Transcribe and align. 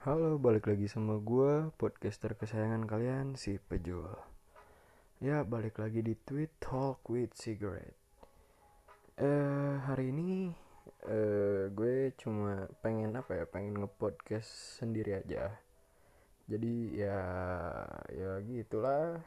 Halo, 0.00 0.40
balik 0.40 0.64
lagi 0.64 0.88
sama 0.88 1.20
gue, 1.20 1.68
podcaster 1.76 2.32
kesayangan 2.32 2.88
kalian, 2.88 3.36
si 3.36 3.60
Pejul. 3.60 4.08
Ya, 5.20 5.44
balik 5.44 5.76
lagi 5.76 6.00
di 6.00 6.16
Tweet 6.16 6.56
Talk 6.56 7.04
with 7.12 7.36
Cigarette. 7.36 8.00
Eh, 9.20 9.76
hari 9.84 10.08
ini 10.08 10.56
eh 11.04 11.68
gue 11.68 12.16
cuma 12.16 12.64
pengen 12.80 13.12
apa 13.12 13.44
ya, 13.44 13.44
pengen 13.44 13.84
ngepodcast 13.84 14.80
sendiri 14.80 15.20
aja. 15.20 15.52
Jadi 16.48 16.96
ya, 16.96 17.20
ya 18.08 18.40
gitulah. 18.40 19.20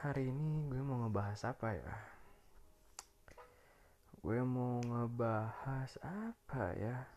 Hari 0.00 0.32
ini 0.32 0.64
gue 0.72 0.80
mau 0.80 1.04
ngebahas 1.04 1.52
apa 1.52 1.76
ya? 1.76 1.92
Gue 4.24 4.40
mau 4.40 4.80
ngebahas 4.80 5.92
apa 6.00 6.72
ya? 6.72 7.15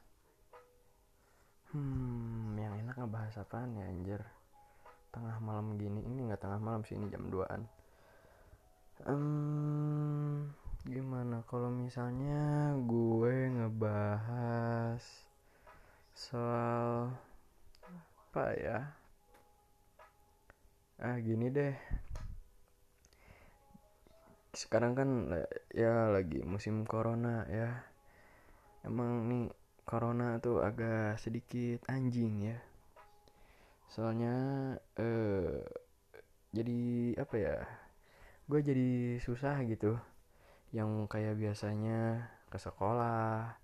Hmm, 1.69 2.57
yang 2.57 2.73
enak 2.81 2.97
ngebahas 2.97 3.45
apaan 3.45 3.77
ya 3.77 3.85
anjir? 3.85 4.21
Tengah 5.13 5.37
malam 5.37 5.77
gini, 5.77 6.01
ini 6.01 6.29
gak 6.33 6.41
tengah 6.41 6.57
malam 6.57 6.81
sih, 6.81 6.97
ini 6.97 7.09
jam 7.13 7.29
2an 7.29 7.61
um, 9.07 10.49
Gimana? 10.83 11.45
Kalau 11.45 11.69
misalnya 11.69 12.73
gue 12.83 13.35
ngebahas 13.53 15.03
Soal 16.17 17.13
Apa 18.29 18.45
ya? 18.57 18.79
Ah 20.99 21.17
gini 21.21 21.47
deh. 21.53 21.73
Sekarang 24.51 24.93
kan 24.97 25.09
ya 25.71 26.11
lagi 26.11 26.43
musim 26.43 26.83
corona 26.83 27.47
ya. 27.47 27.71
Emang 28.83 29.25
nih 29.29 29.58
corona 29.89 30.37
tuh 30.37 30.61
agak 30.61 31.17
sedikit 31.17 31.81
anjing 31.89 32.53
ya. 32.53 32.57
Soalnya 33.89 34.35
eh 34.93 35.65
jadi 36.53 36.81
apa 37.17 37.35
ya 37.41 37.57
gue 38.45 38.59
jadi 38.61 39.17
susah 39.17 39.57
gitu. 39.65 39.97
Yang 40.69 41.09
kayak 41.09 41.41
biasanya 41.41 42.29
ke 42.53 42.61
sekolah. 42.61 43.57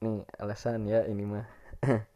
Nih 0.00 0.24
alasan 0.40 0.88
ya 0.88 1.04
ini 1.04 1.28
mah. 1.28 1.44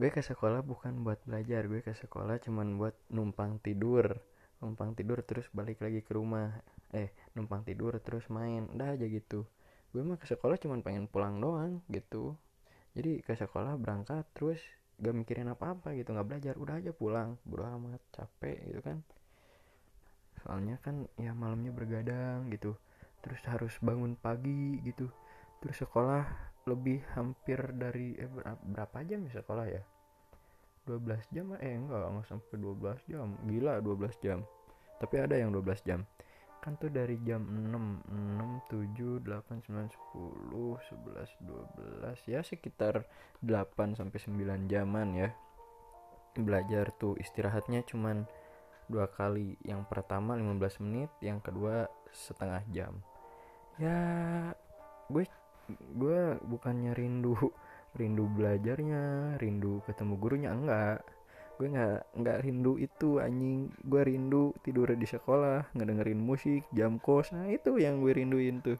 Gue 0.00 0.08
ke 0.08 0.24
sekolah 0.24 0.64
bukan 0.64 1.04
buat 1.04 1.20
belajar 1.28 1.68
gue 1.68 1.84
ke 1.84 1.92
sekolah 1.92 2.40
cuman 2.40 2.80
buat 2.80 2.96
numpang 3.12 3.60
tidur. 3.60 4.24
Numpang 4.64 4.96
tidur 4.96 5.20
terus 5.20 5.52
balik 5.52 5.84
lagi 5.84 6.00
ke 6.00 6.16
rumah. 6.16 6.64
Eh 6.96 7.12
numpang 7.36 7.60
tidur 7.60 8.00
terus 8.00 8.24
main. 8.32 8.72
Udah 8.72 8.96
aja 8.96 9.04
gitu 9.04 9.44
gue 9.92 10.00
mah 10.00 10.16
ke 10.16 10.24
sekolah 10.24 10.56
cuma 10.56 10.80
pengen 10.80 11.04
pulang 11.04 11.36
doang 11.36 11.84
gitu. 11.92 12.32
Jadi 12.96 13.20
ke 13.20 13.36
sekolah 13.36 13.76
berangkat 13.76 14.24
terus 14.32 14.60
gak 14.96 15.12
mikirin 15.12 15.52
apa-apa 15.52 15.92
gitu 15.92 16.16
nggak 16.16 16.28
belajar. 16.28 16.54
Udah 16.56 16.80
aja 16.80 16.92
pulang 16.96 17.36
bodo 17.44 17.68
amat 17.68 18.00
capek 18.08 18.56
gitu 18.72 18.80
kan. 18.80 19.04
Soalnya 20.40 20.80
kan 20.80 21.04
ya 21.20 21.36
malamnya 21.36 21.76
bergadang 21.76 22.48
gitu. 22.48 22.72
Terus 23.20 23.40
harus 23.44 23.74
bangun 23.84 24.16
pagi 24.16 24.80
gitu. 24.80 25.12
Terus 25.60 25.76
sekolah 25.84 26.24
lebih 26.64 27.04
hampir 27.12 27.60
dari 27.76 28.16
eh, 28.16 28.30
berapa 28.72 28.96
jam 29.04 29.28
ya 29.28 29.44
sekolah 29.44 29.66
ya? 29.68 29.82
12 30.88 31.30
jam 31.30 31.46
eh 31.62 31.78
enggak 31.78 32.10
enggak 32.10 32.26
sampai 32.32 32.56
12 32.58 33.12
jam. 33.12 33.28
Gila 33.44 33.78
12 33.84 34.24
jam. 34.24 34.40
Tapi 34.98 35.14
ada 35.20 35.36
yang 35.36 35.52
12 35.52 35.84
jam 35.84 36.00
kan 36.62 36.78
tuh 36.78 36.94
dari 36.94 37.18
jam 37.26 37.42
6 37.42 38.06
6 38.70 38.70
7 38.70 39.18
8 39.26 39.66
9 39.66 39.90
10 40.14 40.54
11 40.54 41.42
12 41.42 42.30
ya 42.30 42.40
sekitar 42.46 43.02
8 43.42 43.98
sampai 43.98 44.18
9 44.22 44.70
jaman 44.70 45.08
ya. 45.18 45.34
Belajar 46.38 46.94
tuh 46.94 47.18
istirahatnya 47.18 47.82
cuman 47.82 48.24
dua 48.86 49.10
kali 49.10 49.58
yang 49.66 49.82
pertama 49.90 50.38
15 50.38 50.86
menit 50.86 51.10
yang 51.18 51.42
kedua 51.42 51.90
setengah 52.14 52.62
jam. 52.70 52.94
Ya 53.82 53.98
gue 55.10 55.26
gue 55.98 56.20
bukannya 56.46 56.94
rindu 56.94 57.34
rindu 57.98 58.30
belajarnya 58.30 59.34
rindu 59.42 59.82
ketemu 59.84 60.14
gurunya 60.14 60.50
enggak 60.54 61.02
gue 61.60 61.68
nggak 61.68 62.18
nggak 62.18 62.38
rindu 62.42 62.78
itu 62.80 63.20
anjing. 63.20 63.70
Gue 63.84 64.02
rindu 64.02 64.52
tidur 64.64 64.88
di 64.92 65.06
sekolah 65.06 65.72
ngedengerin 65.76 66.20
musik 66.20 66.66
jam 66.72 66.96
kos. 66.98 67.32
Nah 67.32 67.48
itu 67.48 67.76
yang 67.78 68.00
gue 68.00 68.12
rinduin 68.12 68.60
tuh 68.64 68.78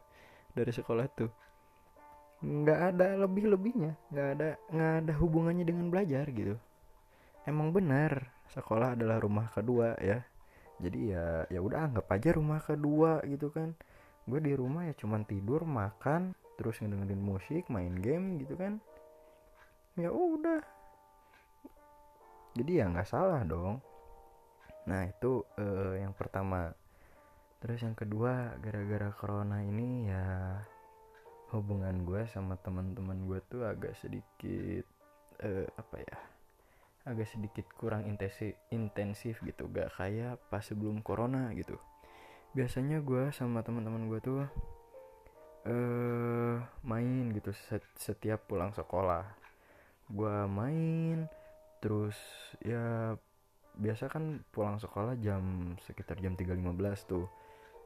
dari 0.52 0.72
sekolah 0.72 1.06
tuh. 1.12 1.30
Nggak 2.42 2.80
ada 2.94 3.14
lebih 3.22 3.54
lebihnya 3.54 3.94
nggak 4.10 4.28
ada 4.34 4.48
nggak 4.74 4.92
ada 5.06 5.12
hubungannya 5.20 5.64
dengan 5.64 5.92
belajar 5.92 6.26
gitu. 6.34 6.58
Emang 7.46 7.70
benar 7.70 8.30
sekolah 8.50 8.98
adalah 8.98 9.22
rumah 9.22 9.50
kedua 9.50 9.94
ya. 10.02 10.22
Jadi 10.82 11.14
ya 11.14 11.46
ya 11.46 11.60
udah 11.62 11.86
anggap 11.86 12.10
aja 12.10 12.34
rumah 12.34 12.58
kedua 12.58 13.22
gitu 13.30 13.54
kan. 13.54 13.78
Gue 14.26 14.42
di 14.42 14.54
rumah 14.54 14.90
ya 14.90 14.94
cuman 14.98 15.22
tidur 15.26 15.62
makan 15.62 16.34
terus 16.58 16.78
ngedengerin 16.82 17.22
musik 17.22 17.70
main 17.70 17.94
game 17.98 18.42
gitu 18.42 18.58
kan. 18.58 18.82
Ya 19.94 20.10
udah 20.10 20.81
jadi 22.52 22.84
ya 22.84 22.84
nggak 22.92 23.08
salah 23.08 23.42
dong. 23.44 23.80
Nah 24.88 25.08
itu 25.08 25.44
uh, 25.56 25.96
yang 25.96 26.12
pertama. 26.12 26.72
Terus 27.62 27.78
yang 27.86 27.94
kedua 27.94 28.58
gara-gara 28.58 29.14
corona 29.14 29.62
ini 29.62 30.10
ya 30.10 30.58
hubungan 31.54 32.02
gue 32.02 32.26
sama 32.26 32.58
teman-teman 32.58 33.28
gue 33.28 33.38
tuh 33.46 33.62
agak 33.62 33.94
sedikit 33.94 34.82
uh, 35.44 35.68
apa 35.78 35.96
ya 36.00 36.16
agak 37.06 37.28
sedikit 37.28 37.66
kurang 37.78 38.10
intensif 38.10 38.58
intensif 38.74 39.38
gitu. 39.46 39.70
Gak 39.70 39.94
kayak 39.94 40.42
pas 40.50 40.62
sebelum 40.66 41.00
corona 41.06 41.54
gitu. 41.54 41.78
Biasanya 42.52 43.00
gue 43.00 43.30
sama 43.30 43.62
teman-teman 43.62 44.10
gue 44.10 44.20
tuh 44.20 44.42
uh, 45.70 46.56
main 46.82 47.30
gitu 47.32 47.54
setiap 47.96 48.50
pulang 48.50 48.74
sekolah. 48.74 49.24
Gue 50.10 50.36
main 50.50 51.30
terus 51.82 52.14
ya 52.62 53.18
biasa 53.74 54.06
kan 54.06 54.46
pulang 54.54 54.78
sekolah 54.78 55.18
jam 55.18 55.74
sekitar 55.82 56.22
jam 56.22 56.38
3.15 56.38 57.10
tuh. 57.10 57.26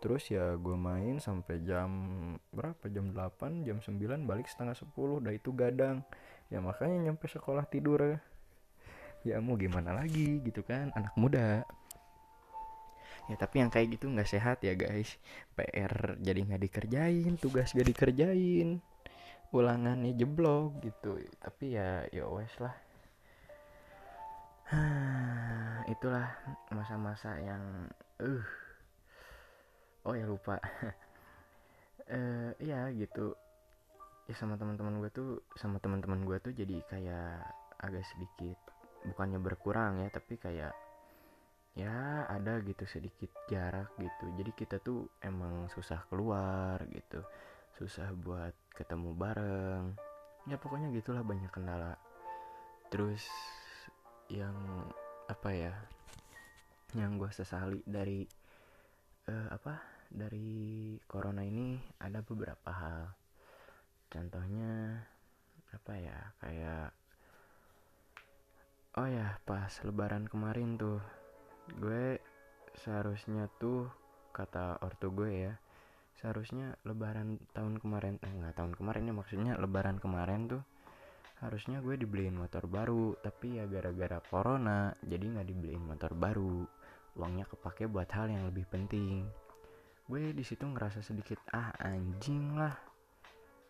Terus 0.04 0.28
ya 0.28 0.54
gue 0.60 0.76
main 0.76 1.16
sampai 1.16 1.64
jam 1.64 1.88
berapa? 2.52 2.84
Jam 2.92 3.10
8 3.16 3.64
jam 3.64 3.80
9 3.80 4.28
balik 4.28 4.46
setengah 4.46 4.76
10 4.76 4.92
udah 4.94 5.32
itu 5.32 5.50
gadang. 5.56 6.04
Ya 6.52 6.60
makanya 6.60 7.10
nyampe 7.10 7.26
sekolah 7.26 7.64
tidur. 7.66 7.98
Ya 8.04 8.20
ya 9.26 9.42
mau 9.42 9.58
gimana 9.58 9.90
lagi 9.90 10.38
gitu 10.44 10.62
kan 10.62 10.94
anak 10.94 11.16
muda. 11.18 11.66
Ya 13.26 13.34
tapi 13.34 13.58
yang 13.58 13.74
kayak 13.74 13.98
gitu 13.98 14.06
nggak 14.06 14.28
sehat 14.30 14.62
ya 14.62 14.78
guys. 14.78 15.18
PR 15.58 16.20
jadi 16.22 16.46
nggak 16.46 16.62
dikerjain 16.62 17.34
tugas 17.40 17.74
gak 17.74 17.88
dikerjain 17.90 18.78
ulangannya 19.50 20.14
jeblok 20.14 20.78
gitu. 20.84 21.18
Tapi 21.42 21.74
ya 21.74 22.06
ya 22.14 22.28
wes 22.30 22.52
lah 22.62 22.85
itulah 25.94 26.26
masa-masa 26.74 27.38
yang 27.38 27.86
uh. 28.18 28.44
Oh 30.06 30.14
ya 30.14 30.26
lupa. 30.26 30.58
Uh, 32.10 32.50
ya 32.70 32.90
gitu. 32.94 33.34
Ya 34.26 34.34
sama 34.34 34.58
teman-teman 34.58 34.98
gue 34.98 35.10
tuh 35.14 35.30
sama 35.54 35.78
teman-teman 35.78 36.26
gue 36.26 36.38
tuh 36.42 36.52
jadi 36.54 36.82
kayak 36.90 37.46
agak 37.78 38.02
sedikit 38.10 38.58
bukannya 39.06 39.38
berkurang 39.38 40.02
ya 40.02 40.10
tapi 40.10 40.34
kayak 40.34 40.74
ya 41.78 42.26
ada 42.26 42.58
gitu 42.66 42.82
sedikit 42.90 43.30
jarak 43.46 43.94
gitu. 44.02 44.26
Jadi 44.34 44.50
kita 44.54 44.82
tuh 44.82 45.06
emang 45.22 45.70
susah 45.70 46.02
keluar 46.10 46.82
gitu 46.90 47.22
susah 47.76 48.08
buat 48.16 48.56
ketemu 48.72 49.12
bareng. 49.12 49.84
Ya 50.48 50.56
pokoknya 50.56 50.88
gitulah 50.96 51.20
banyak 51.20 51.52
kendala. 51.52 52.00
Terus 52.88 53.20
yang 54.32 54.56
apa 55.26 55.50
ya 55.54 55.74
yang 56.94 57.18
gue 57.18 57.30
sesali 57.30 57.82
dari 57.86 58.22
uh, 59.28 59.48
apa 59.50 59.82
dari 60.10 60.94
corona 61.04 61.42
ini 61.42 61.76
ada 61.98 62.22
beberapa 62.22 62.70
hal. 62.70 63.10
Contohnya 64.06 65.02
apa 65.74 65.92
ya 65.98 66.18
kayak 66.40 66.88
oh 68.96 69.08
ya 69.10 69.36
pas 69.44 69.68
lebaran 69.84 70.24
kemarin 70.24 70.80
tuh 70.80 71.02
gue 71.76 72.16
seharusnya 72.80 73.50
tuh 73.60 73.90
kata 74.32 74.80
ortu 74.80 75.12
gue 75.12 75.50
ya 75.50 75.54
seharusnya 76.16 76.80
lebaran 76.88 77.36
tahun 77.52 77.76
kemarin 77.76 78.16
eh 78.24 78.32
enggak 78.32 78.56
tahun 78.56 78.72
kemarin 78.72 79.10
ya 79.10 79.14
maksudnya 79.16 79.52
lebaran 79.60 80.00
kemarin 80.00 80.48
tuh 80.48 80.62
harusnya 81.44 81.84
gue 81.84 82.00
dibeliin 82.00 82.36
motor 82.36 82.64
baru 82.64 83.12
tapi 83.20 83.60
ya 83.60 83.68
gara-gara 83.68 84.22
corona 84.24 84.88
jadi 85.04 85.36
nggak 85.36 85.46
dibeliin 85.48 85.84
motor 85.84 86.12
baru. 86.16 86.64
Uangnya 87.16 87.48
kepake 87.48 87.88
buat 87.88 88.08
hal 88.12 88.28
yang 88.28 88.44
lebih 88.48 88.68
penting. 88.68 89.24
Gue 90.06 90.32
di 90.32 90.44
situ 90.44 90.64
ngerasa 90.64 91.00
sedikit 91.00 91.40
ah 91.52 91.72
anjing 91.80 92.56
lah. 92.56 92.76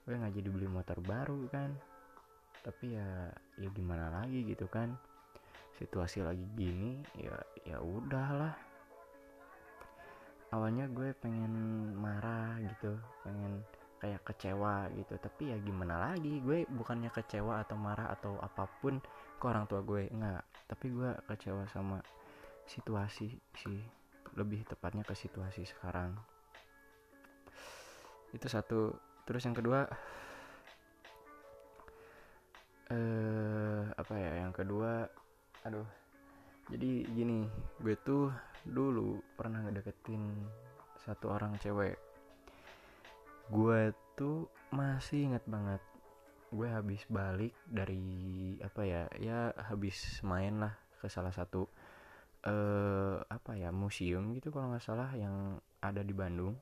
Gue 0.07 0.19
nggak 0.19 0.35
jadi 0.35 0.49
beli 0.51 0.69
motor 0.71 0.99
baru 1.03 1.47
kan. 1.51 1.71
Tapi 2.63 2.99
ya 2.99 3.31
ya 3.59 3.69
gimana 3.71 4.11
lagi 4.11 4.43
gitu 4.47 4.67
kan. 4.67 4.95
Situasi 5.79 6.23
lagi 6.23 6.47
gini 6.55 7.03
ya 7.19 7.37
ya 7.67 7.79
udahlah 7.83 8.67
awalnya 10.55 10.87
gue 10.89 11.11
pengen 11.19 11.53
marah 11.99 12.57
gitu 12.63 12.95
pengen 13.27 13.61
kayak 14.01 14.23
kecewa 14.25 14.89
gitu. 14.95 15.17
Tapi 15.17 15.53
ya 15.53 15.57
gimana 15.61 16.11
lagi? 16.13 16.41
Gue 16.41 16.69
bukannya 16.69 17.09
kecewa 17.13 17.65
atau 17.65 17.77
marah 17.79 18.13
atau 18.13 18.37
apa 18.41 18.69
pun 18.81 19.01
ke 19.37 19.45
orang 19.45 19.65
tua 19.69 19.81
gue 19.83 20.09
enggak. 20.13 20.45
Tapi 20.69 20.87
gue 20.93 21.11
kecewa 21.29 21.65
sama 21.71 21.99
situasi 22.69 23.33
sih. 23.57 23.81
Lebih 24.37 24.69
tepatnya 24.69 25.03
ke 25.07 25.17
situasi 25.17 25.65
sekarang. 25.65 26.13
Itu 28.37 28.47
satu. 28.47 28.93
Terus 29.25 29.43
yang 29.49 29.57
kedua 29.57 29.89
eh 32.93 33.83
apa 33.97 34.15
ya? 34.15 34.33
Yang 34.47 34.53
kedua 34.65 35.09
aduh. 35.65 35.89
Jadi 36.67 37.07
gini 37.15 37.47
gue 37.79 37.95
tuh 38.03 38.31
dulu 38.67 39.23
pernah 39.39 39.63
ngedeketin 39.63 40.27
satu 40.99 41.31
orang 41.31 41.55
cewek 41.63 42.06
gue 43.51 43.81
tuh 44.19 44.51
masih 44.75 45.31
inget 45.31 45.45
banget. 45.47 45.83
Gue 46.51 46.69
habis 46.71 47.03
balik 47.11 47.55
dari 47.67 48.57
apa 48.63 48.83
ya 48.87 49.03
ya 49.19 49.51
habis 49.71 50.23
main 50.23 50.63
lah 50.63 50.75
ke 51.03 51.07
salah 51.11 51.35
satu 51.35 51.67
eh 52.47 53.19
apa 53.27 53.59
ya 53.59 53.75
museum 53.75 54.31
gitu 54.39 54.55
kalau 54.55 54.71
nggak 54.71 54.85
salah 54.87 55.11
yang 55.19 55.59
ada 55.83 56.01
di 56.07 56.15
Bandung 56.15 56.55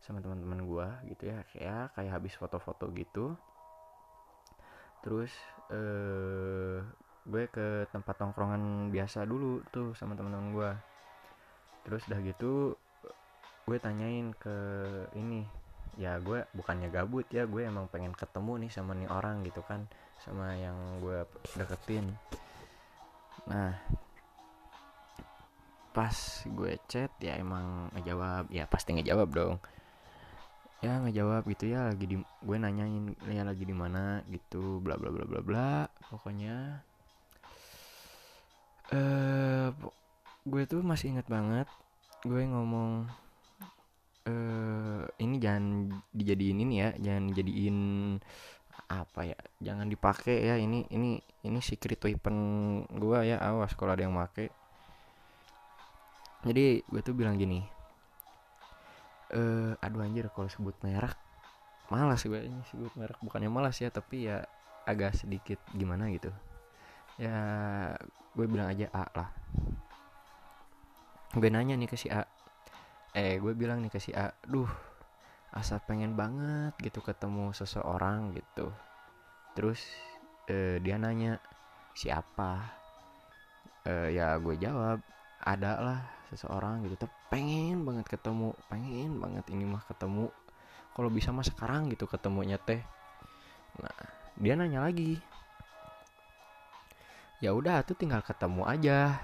sama 0.00 0.20
teman-teman 0.24 0.64
gue 0.64 0.88
gitu 1.14 1.32
ya. 1.32 1.40
Kayak 1.52 1.94
kayak 1.96 2.12
habis 2.16 2.34
foto-foto 2.36 2.88
gitu. 2.96 3.36
Terus 5.04 5.32
eh 5.72 6.80
gue 7.26 7.44
ke 7.50 7.90
tempat 7.90 8.14
tongkrongan 8.22 8.94
biasa 8.94 9.26
dulu 9.26 9.58
tuh 9.74 9.90
sama 9.98 10.14
teman-teman 10.14 10.54
gue 10.54 10.70
terus 11.82 12.06
udah 12.06 12.20
gitu 12.22 12.74
gue 13.66 13.78
tanyain 13.82 14.30
ke 14.38 14.56
ini 15.18 15.42
ya 15.96 16.20
gue 16.20 16.44
bukannya 16.52 16.92
gabut 16.92 17.24
ya 17.32 17.48
gue 17.48 17.64
emang 17.64 17.88
pengen 17.88 18.12
ketemu 18.12 18.68
nih 18.68 18.70
sama 18.72 18.92
nih 18.92 19.08
orang 19.08 19.40
gitu 19.48 19.64
kan 19.64 19.88
sama 20.20 20.52
yang 20.56 20.76
gue 21.00 21.24
deketin. 21.56 22.12
Nah 23.48 23.72
pas 25.96 26.16
gue 26.44 26.76
chat 26.92 27.08
ya 27.24 27.40
emang 27.40 27.88
ngejawab 27.96 28.52
ya 28.52 28.68
pasti 28.68 28.92
ngejawab 28.92 29.28
dong. 29.32 29.56
Ya 30.84 31.00
ngejawab 31.00 31.48
gitu 31.48 31.72
ya 31.72 31.88
lagi 31.88 32.04
di 32.04 32.16
gue 32.20 32.56
nanyain 32.60 33.16
ya 33.32 33.42
lagi 33.48 33.64
di 33.64 33.72
mana? 33.72 34.20
gitu 34.28 34.84
bla 34.84 35.00
bla 35.00 35.08
bla 35.08 35.24
bla 35.24 35.40
bla 35.40 35.72
pokoknya. 36.12 36.84
Eh 38.92 39.72
gue 40.46 40.62
tuh 40.68 40.84
masih 40.84 41.16
inget 41.16 41.26
banget 41.26 41.66
gue 42.22 42.42
ngomong 42.46 43.10
eh 44.26 45.02
ini 45.22 45.38
jangan 45.38 45.86
dijadiin 46.10 46.58
ini 46.66 46.74
ya 46.82 46.90
jangan 46.98 47.30
dijadiin 47.30 47.78
apa 48.86 49.20
ya 49.26 49.38
jangan 49.62 49.86
dipakai 49.86 50.46
ya 50.46 50.54
ini 50.58 50.86
ini 50.94 51.18
ini 51.46 51.58
secret 51.62 51.98
weapon 52.02 52.36
gue 52.90 53.18
ya 53.22 53.38
awas 53.38 53.74
kalau 53.78 53.94
ada 53.94 54.02
yang 54.02 54.14
make. 54.14 54.50
Jadi 56.46 56.82
gue 56.86 57.00
tuh 57.02 57.14
bilang 57.14 57.38
gini 57.38 57.62
eh 59.34 59.74
aduh 59.82 60.06
anjir 60.06 60.30
kalau 60.30 60.46
sebut 60.46 60.78
merek 60.86 61.18
malas 61.90 62.22
gue 62.22 62.46
ini 62.46 62.62
sebut 62.70 62.94
merek 62.94 63.18
bukannya 63.18 63.50
malas 63.50 63.78
ya 63.82 63.90
tapi 63.90 64.30
ya 64.30 64.46
agak 64.86 65.18
sedikit 65.18 65.58
gimana 65.74 66.10
gitu. 66.14 66.30
Ya 67.18 67.38
gue 68.34 68.46
bilang 68.46 68.70
aja 68.70 68.86
A 68.90 69.06
lah. 69.14 69.30
Gue 71.34 71.50
nanya 71.50 71.74
nih 71.74 71.90
ke 71.90 71.98
si 71.98 72.06
A 72.06 72.22
eh 73.16 73.40
gue 73.40 73.52
bilang 73.56 73.80
nih 73.80 73.88
ke 73.88 73.96
si 73.96 74.12
A 74.12 74.28
duh 74.44 74.68
asa 75.56 75.80
pengen 75.80 76.12
banget 76.12 76.76
gitu 76.84 77.00
ketemu 77.00 77.56
seseorang 77.56 78.36
gitu. 78.36 78.68
Terus 79.56 79.80
eh, 80.52 80.76
dia 80.84 81.00
nanya 81.00 81.40
siapa? 81.96 82.60
Eh, 83.88 84.12
ya 84.20 84.36
gue 84.36 84.60
jawab 84.60 85.00
ada 85.40 85.72
lah 85.80 86.00
seseorang 86.28 86.84
gitu 86.84 87.06
tapi 87.06 87.14
pengen 87.32 87.86
banget 87.86 88.04
ketemu 88.10 88.52
pengen 88.68 89.16
banget 89.16 89.48
ini 89.48 89.64
mah 89.64 89.80
ketemu. 89.88 90.28
Kalau 90.92 91.08
bisa 91.08 91.32
mah 91.32 91.46
sekarang 91.46 91.88
gitu 91.88 92.04
ketemunya 92.04 92.60
teh. 92.60 92.84
Nah 93.80 93.96
dia 94.36 94.52
nanya 94.60 94.84
lagi 94.84 95.16
ya 97.40 97.52
udah 97.52 97.84
tuh 97.84 97.96
tinggal 97.96 98.24
ketemu 98.24 98.64
aja 98.64 99.20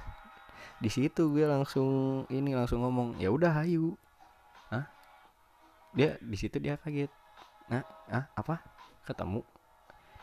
di 0.82 0.90
situ 0.90 1.30
gue 1.30 1.46
langsung 1.46 2.26
ini 2.26 2.58
langsung 2.58 2.82
ngomong 2.82 3.22
ya 3.22 3.30
udah 3.30 3.62
hayu 3.62 3.94
Hah? 4.66 4.90
dia 5.94 6.16
di 6.18 6.36
situ 6.40 6.56
dia 6.58 6.80
kaget. 6.80 7.12
Nah 7.68 7.84
ah 8.08 8.24
apa? 8.34 8.64
Ketemu. 9.04 9.44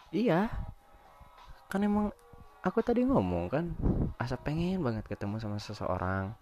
Iya. 0.09 0.49
Kan 1.69 1.85
emang 1.85 2.09
aku 2.65 2.81
tadi 2.81 3.05
ngomong 3.05 3.45
kan 3.47 3.65
asa 4.17 4.35
pengen 4.35 4.81
banget 4.81 5.05
ketemu 5.05 5.37
sama 5.37 5.61
seseorang. 5.61 6.33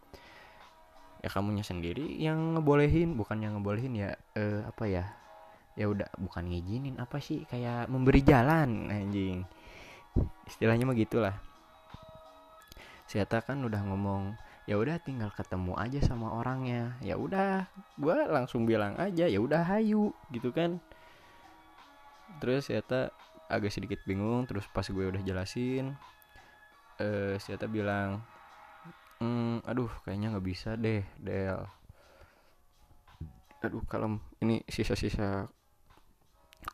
Ya 1.22 1.30
kamunya 1.30 1.62
sendiri 1.62 2.18
yang 2.18 2.56
ngebolehin 2.56 3.20
bukan 3.20 3.44
yang 3.44 3.60
ngebolehin 3.60 3.94
ya 3.94 4.16
eh, 4.34 4.63
apa 4.63 4.88
ya 4.88 5.06
ya 5.78 5.86
udah 5.86 6.10
bukan 6.18 6.50
ngizinin 6.50 6.98
apa 6.98 7.22
sih 7.22 7.46
kayak 7.46 7.92
memberi 7.92 8.24
jalan 8.24 8.90
anjing. 8.90 9.44
Istilahnya 10.48 10.88
mah 10.88 10.98
gitulah 10.98 11.36
Siata 13.07 13.39
kan 13.39 13.63
udah 13.63 13.80
ngomong 13.88 14.36
ya 14.68 14.75
udah 14.75 15.00
tinggal 15.00 15.31
ketemu 15.31 15.80
aja 15.80 16.04
sama 16.04 16.27
orangnya. 16.36 17.00
Ya 17.00 17.15
udah 17.15 17.71
gue 17.95 18.18
langsung 18.27 18.68
bilang 18.68 19.00
aja 19.00 19.25
ya 19.31 19.39
udah 19.39 19.63
hayu 19.63 20.12
gitu 20.36 20.51
kan. 20.51 20.83
Terus 22.44 22.68
Siata 22.68 23.15
agak 23.48 23.71
sedikit 23.71 24.04
bingung 24.04 24.44
terus 24.44 24.68
pas 24.68 24.83
gue 24.83 25.07
udah 25.07 25.24
jelasin 25.24 25.95
eh 27.00 27.39
Siata 27.39 27.63
bilang 27.71 28.19
hmm, 29.24 29.63
aduh 29.63 29.88
kayaknya 30.03 30.36
nggak 30.36 30.44
bisa 30.45 30.75
deh 30.75 31.07
Del. 31.15 31.63
Aduh 33.63 33.88
kalem 33.88 34.19
ini 34.44 34.68
sisa-sisa 34.68 35.48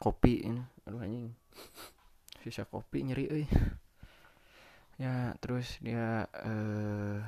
kopi 0.02 0.50
ini 0.50 0.66
aduh 0.90 0.98
anjing. 0.98 1.30
Sisa 2.42 2.66
kopi 2.66 3.06
nyeri 3.06 3.30
euy 3.30 3.46
ya 5.02 5.34
terus 5.42 5.82
dia 5.82 6.30
eh 6.46 7.20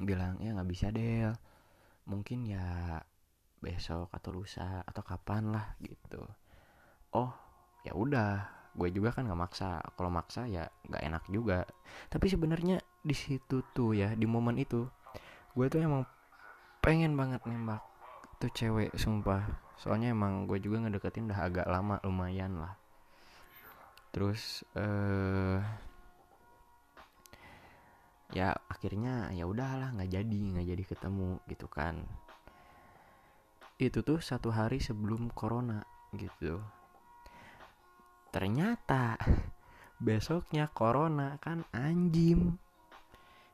bilang 0.00 0.40
ya 0.40 0.56
nggak 0.56 0.70
bisa 0.70 0.88
Del. 0.88 1.36
Mungkin 2.08 2.48
ya 2.48 2.98
besok 3.60 4.08
atau 4.10 4.32
lusa 4.32 4.80
atau 4.88 5.04
kapan 5.04 5.52
lah 5.52 5.76
gitu. 5.84 6.24
Oh 7.12 7.30
ya 7.84 7.92
udah. 7.92 8.58
Gue 8.70 8.88
juga 8.94 9.12
kan 9.12 9.26
nggak 9.28 9.40
maksa. 9.40 9.82
Kalau 9.98 10.08
maksa 10.08 10.48
ya 10.48 10.66
nggak 10.88 11.02
enak 11.04 11.24
juga. 11.28 11.68
Tapi 12.08 12.26
sebenarnya 12.30 12.80
di 13.04 13.16
situ 13.16 13.60
tuh 13.76 13.92
ya 13.96 14.16
di 14.16 14.24
momen 14.24 14.56
itu 14.60 14.88
gue 15.50 15.66
tuh 15.66 15.82
emang 15.82 16.06
pengen 16.80 17.18
banget 17.18 17.42
nembak 17.44 17.82
tuh 18.40 18.48
cewek 18.48 18.96
sumpah. 18.96 19.44
Soalnya 19.76 20.16
emang 20.16 20.48
gue 20.48 20.56
juga 20.62 20.86
ngedeketin 20.86 21.28
udah 21.28 21.40
agak 21.44 21.66
lama 21.68 22.00
lumayan 22.06 22.56
lah. 22.62 22.74
Terus 24.10 24.64
eh 24.74 25.89
ya 28.30 28.54
akhirnya 28.70 29.28
ya 29.34 29.44
udahlah 29.46 29.90
nggak 29.94 30.10
jadi 30.10 30.40
nggak 30.54 30.66
jadi 30.76 30.84
ketemu 30.86 31.30
gitu 31.50 31.66
kan. 31.66 32.02
Itu 33.80 34.04
tuh 34.04 34.20
satu 34.20 34.52
hari 34.52 34.78
sebelum 34.78 35.32
corona 35.32 35.82
gitu. 36.14 36.60
Ternyata 38.30 39.18
besoknya 40.06 40.70
corona 40.70 41.36
kan 41.42 41.66
anjim 41.74 42.60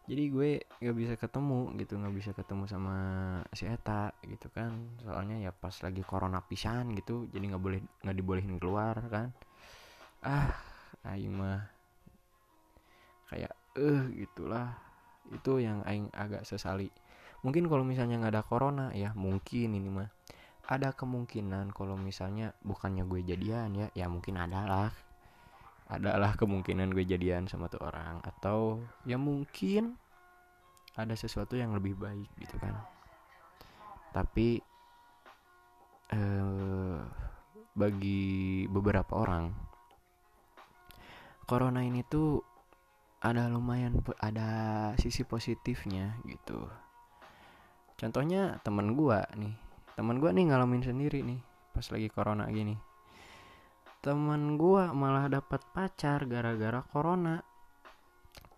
jadi 0.07 0.23
gue 0.31 0.51
nggak 0.63 0.97
bisa 0.97 1.15
ketemu 1.19 1.75
gitu. 1.83 1.99
Nggak 1.99 2.15
bisa 2.15 2.31
ketemu 2.31 2.65
sama 2.71 2.97
si 3.51 3.67
Eta 3.67 4.15
gitu 4.23 4.47
kan. 4.55 4.95
Soalnya 5.03 5.43
ya 5.43 5.51
pas 5.51 5.75
lagi 5.83 6.03
corona 6.07 6.39
pisan 6.47 6.95
gitu. 6.95 7.27
Jadi 7.27 7.51
nggak 7.51 7.63
boleh 7.63 7.81
nggak 8.07 8.17
dibolehin 8.17 8.55
keluar 8.63 8.95
kan. 9.11 9.35
Ah 10.23 10.55
aing 11.07 11.35
mah 11.35 11.67
kayak 13.27 13.53
eh 13.77 13.85
uh, 13.85 14.03
gitulah. 14.17 14.75
Itu 15.31 15.61
yang 15.61 15.85
aing 15.85 16.11
agak 16.17 16.49
sesali. 16.49 16.89
Mungkin 17.45 17.69
kalau 17.69 17.85
misalnya 17.85 18.19
nggak 18.19 18.35
ada 18.35 18.45
corona 18.47 18.87
ya 18.97 19.13
mungkin 19.13 19.77
ini 19.77 19.89
mah. 19.93 20.11
Ada 20.67 20.99
kemungkinan 20.99 21.71
kalau 21.71 21.95
misalnya 21.95 22.51
bukannya 22.67 23.07
gue 23.07 23.23
jadian 23.23 23.71
ya 23.77 23.87
ya 23.95 24.07
mungkin 24.11 24.41
adalah. 24.41 24.91
Adalah 25.87 26.35
kemungkinan 26.35 26.91
gue 26.91 27.07
jadian 27.07 27.47
sama 27.47 27.71
tuh 27.71 27.87
orang. 27.87 28.19
Atau 28.27 28.83
ya 29.07 29.15
mungkin 29.15 29.95
ada 30.99 31.15
sesuatu 31.15 31.55
yang 31.55 31.71
lebih 31.77 31.95
baik 31.95 32.27
gitu 32.41 32.59
kan. 32.59 32.75
Tapi 34.11 34.59
eh, 36.11 36.99
bagi 37.77 38.65
beberapa 38.73 39.21
orang 39.21 39.53
corona 41.47 41.85
ini 41.85 42.03
tuh 42.03 42.56
ada 43.25 43.49
lumayan 43.49 43.97
ada 44.21 44.49
sisi 45.01 45.25
positifnya 45.25 46.21
gitu. 46.29 46.69
Contohnya 47.97 48.61
temen 48.61 48.93
gua 48.93 49.25
nih 49.33 49.57
temen 49.97 50.21
gua 50.21 50.31
nih 50.37 50.53
ngalamin 50.53 50.85
sendiri 50.85 51.25
nih 51.25 51.41
pas 51.73 51.87
lagi 51.89 52.09
corona 52.13 52.45
gini. 52.53 52.77
Temen 54.05 54.61
gua 54.61 54.93
malah 54.93 55.33
dapat 55.33 55.65
pacar 55.73 56.29
gara-gara 56.29 56.85
corona. 56.85 57.41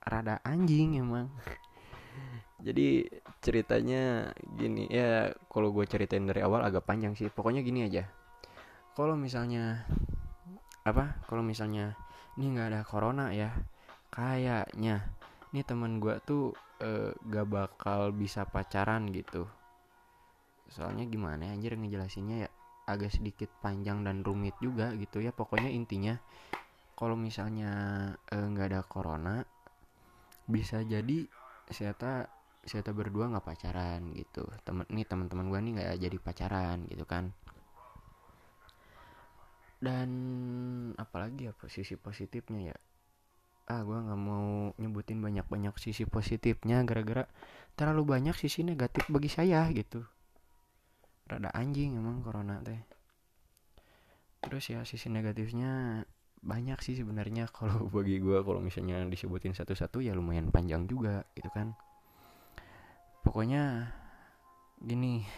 Rada 0.03 0.43
anjing 0.43 0.99
emang. 0.99 1.31
Jadi 2.67 3.07
ceritanya 3.39 4.35
gini 4.59 4.91
ya 4.91 5.31
kalau 5.47 5.71
gue 5.71 5.87
ceritain 5.87 6.27
dari 6.27 6.43
awal 6.43 6.67
agak 6.67 6.83
panjang 6.83 7.15
sih 7.15 7.31
pokoknya 7.31 7.63
gini 7.63 7.87
aja. 7.87 8.11
Kalau 8.99 9.15
misalnya 9.15 9.87
apa 10.83 11.23
kalau 11.31 11.47
misalnya 11.47 11.95
ini 12.35 12.51
nggak 12.51 12.69
ada 12.75 12.81
corona 12.83 13.31
ya 13.31 13.55
kayaknya. 14.13 15.05
Ini 15.49 15.65
teman 15.65 15.97
gue 15.97 16.17
tuh 16.25 16.53
uh, 16.85 17.13
gak 17.29 17.49
bakal 17.49 18.13
bisa 18.13 18.45
pacaran 18.45 19.09
gitu. 19.13 19.49
Soalnya 20.69 21.09
gimana 21.09 21.49
ya 21.49 21.57
anjir 21.57 21.73
ngejelasinnya 21.75 22.37
ya 22.45 22.49
agak 22.89 23.13
sedikit 23.13 23.49
panjang 23.65 24.05
dan 24.05 24.21
rumit 24.21 24.57
juga 24.61 24.93
gitu 24.97 25.25
ya. 25.25 25.33
Pokoknya 25.33 25.73
intinya 25.73 26.21
kalau 26.99 27.15
misalnya 27.15 27.71
eh, 28.29 28.43
nggak 28.43 28.67
uh, 28.67 28.71
ada 28.75 28.81
corona 28.83 29.39
bisa 30.51 30.83
jadi 30.83 31.31
saya 31.71 31.95
saya 32.67 32.83
berdua 32.93 33.33
nggak 33.33 33.47
pacaran 33.49 34.13
gitu. 34.13 34.45
Temen 34.67 34.85
nih 34.93 35.09
teman-teman 35.09 35.49
gue 35.49 35.61
nih 35.65 35.73
nggak 35.81 36.01
jadi 36.05 36.19
pacaran 36.21 36.79
gitu 36.89 37.05
kan. 37.09 37.33
Dan 39.79 40.11
apalagi 40.99 41.49
ya 41.49 41.53
sisi 41.71 41.95
positifnya 41.95 42.75
ya 42.75 42.77
ah 43.69 43.85
gue 43.85 43.99
nggak 44.01 44.21
mau 44.21 44.73
nyebutin 44.81 45.21
banyak-banyak 45.21 45.77
sisi 45.77 46.09
positifnya 46.09 46.81
gara-gara 46.89 47.29
terlalu 47.77 48.17
banyak 48.17 48.33
sisi 48.33 48.65
negatif 48.65 49.05
bagi 49.13 49.29
saya 49.29 49.69
gitu. 49.77 50.09
Rada 51.29 51.53
anjing 51.53 52.01
emang 52.01 52.25
corona 52.25 52.65
teh. 52.65 52.81
Terus 54.41 54.65
ya 54.73 54.81
sisi 54.89 55.13
negatifnya 55.13 56.01
banyak 56.41 56.81
sih 56.81 56.97
sebenarnya. 56.97 57.45
Kalau 57.57 57.93
bagi 57.93 58.17
gue 58.17 58.41
kalau 58.41 58.65
misalnya 58.65 59.05
disebutin 59.05 59.53
satu-satu 59.53 60.01
ya 60.01 60.17
lumayan 60.17 60.49
panjang 60.49 60.89
juga 60.89 61.29
gitu 61.37 61.53
kan. 61.53 61.77
Pokoknya 63.21 63.93
gini 64.81 65.29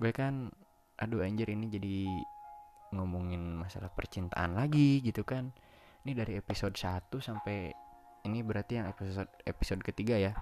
gue 0.00 0.12
kan 0.16 0.48
aduh 0.96 1.20
anjir 1.20 1.52
ini 1.52 1.68
jadi 1.68 1.96
ngomongin 2.96 3.60
masalah 3.60 3.92
percintaan 3.92 4.56
lagi 4.56 5.04
gitu 5.04 5.26
kan 5.26 5.52
ini 6.04 6.12
dari 6.16 6.36
episode 6.40 6.76
1 6.76 7.12
sampai 7.20 7.68
ini 8.24 8.44
berarti 8.44 8.80
yang 8.80 8.88
episode 8.88 9.28
episode 9.44 9.80
ketiga 9.84 10.16
ya. 10.16 10.32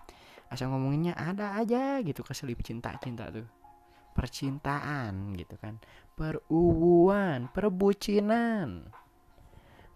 Asal 0.51 0.73
ngomonginnya 0.73 1.15
ada 1.15 1.55
aja 1.59 2.01
gitu 2.03 2.25
keselip 2.25 2.63
cinta 2.65 2.95
cinta 2.99 3.29
tuh. 3.31 3.47
Percintaan 4.15 5.35
gitu 5.39 5.55
kan. 5.61 5.79
Perubuan 6.19 7.47
perbucinan. 7.51 8.91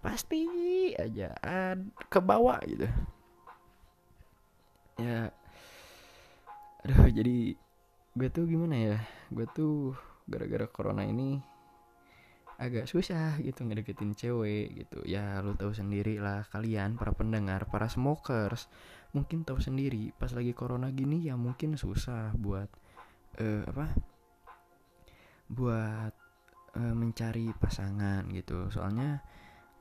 Pasti 0.03 0.47
aja 0.95 1.35
ke 2.07 2.19
bawah 2.23 2.59
gitu. 2.67 2.87
Ya. 4.99 5.31
Aduh 6.87 7.11
jadi 7.11 7.55
gue 8.13 8.29
tuh 8.31 8.45
gimana 8.47 8.77
ya? 8.79 8.99
Gue 9.31 9.47
tuh 9.51 9.95
gara-gara 10.27 10.67
corona 10.71 11.03
ini 11.03 11.43
agak 12.61 12.85
susah 12.89 13.41
gitu 13.41 13.65
ngedeketin 13.65 14.13
cewek 14.13 14.85
gitu. 14.85 15.01
Ya 15.09 15.41
lu 15.41 15.57
tahu 15.57 15.73
sendiri 15.73 16.21
lah 16.21 16.45
kalian 16.51 17.01
para 17.01 17.13
pendengar 17.17 17.69
para 17.69 17.89
smokers. 17.89 18.69
Mungkin 19.13 19.45
tahu 19.45 19.61
sendiri 19.61 20.13
pas 20.17 20.33
lagi 20.33 20.57
corona 20.57 20.89
gini 20.93 21.21
ya 21.29 21.37
mungkin 21.37 21.77
susah 21.77 22.33
buat 22.37 22.69
uh, 23.41 23.63
apa 23.69 23.87
buat 25.53 26.15
uh, 26.77 26.95
mencari 26.97 27.53
pasangan 27.57 28.29
gitu. 28.33 28.69
Soalnya 28.73 29.21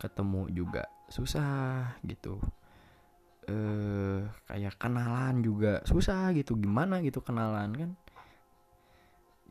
ketemu 0.01 0.51
juga 0.51 0.83
susah 1.07 1.95
gitu. 2.03 2.39
Eh 3.47 4.21
kayak 4.47 4.75
kenalan 4.79 5.39
juga 5.43 5.83
susah 5.87 6.31
gitu. 6.35 6.59
Gimana 6.59 6.99
gitu 7.05 7.23
kenalan 7.23 7.71
kan? 7.75 7.91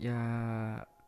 Ya 0.00 0.20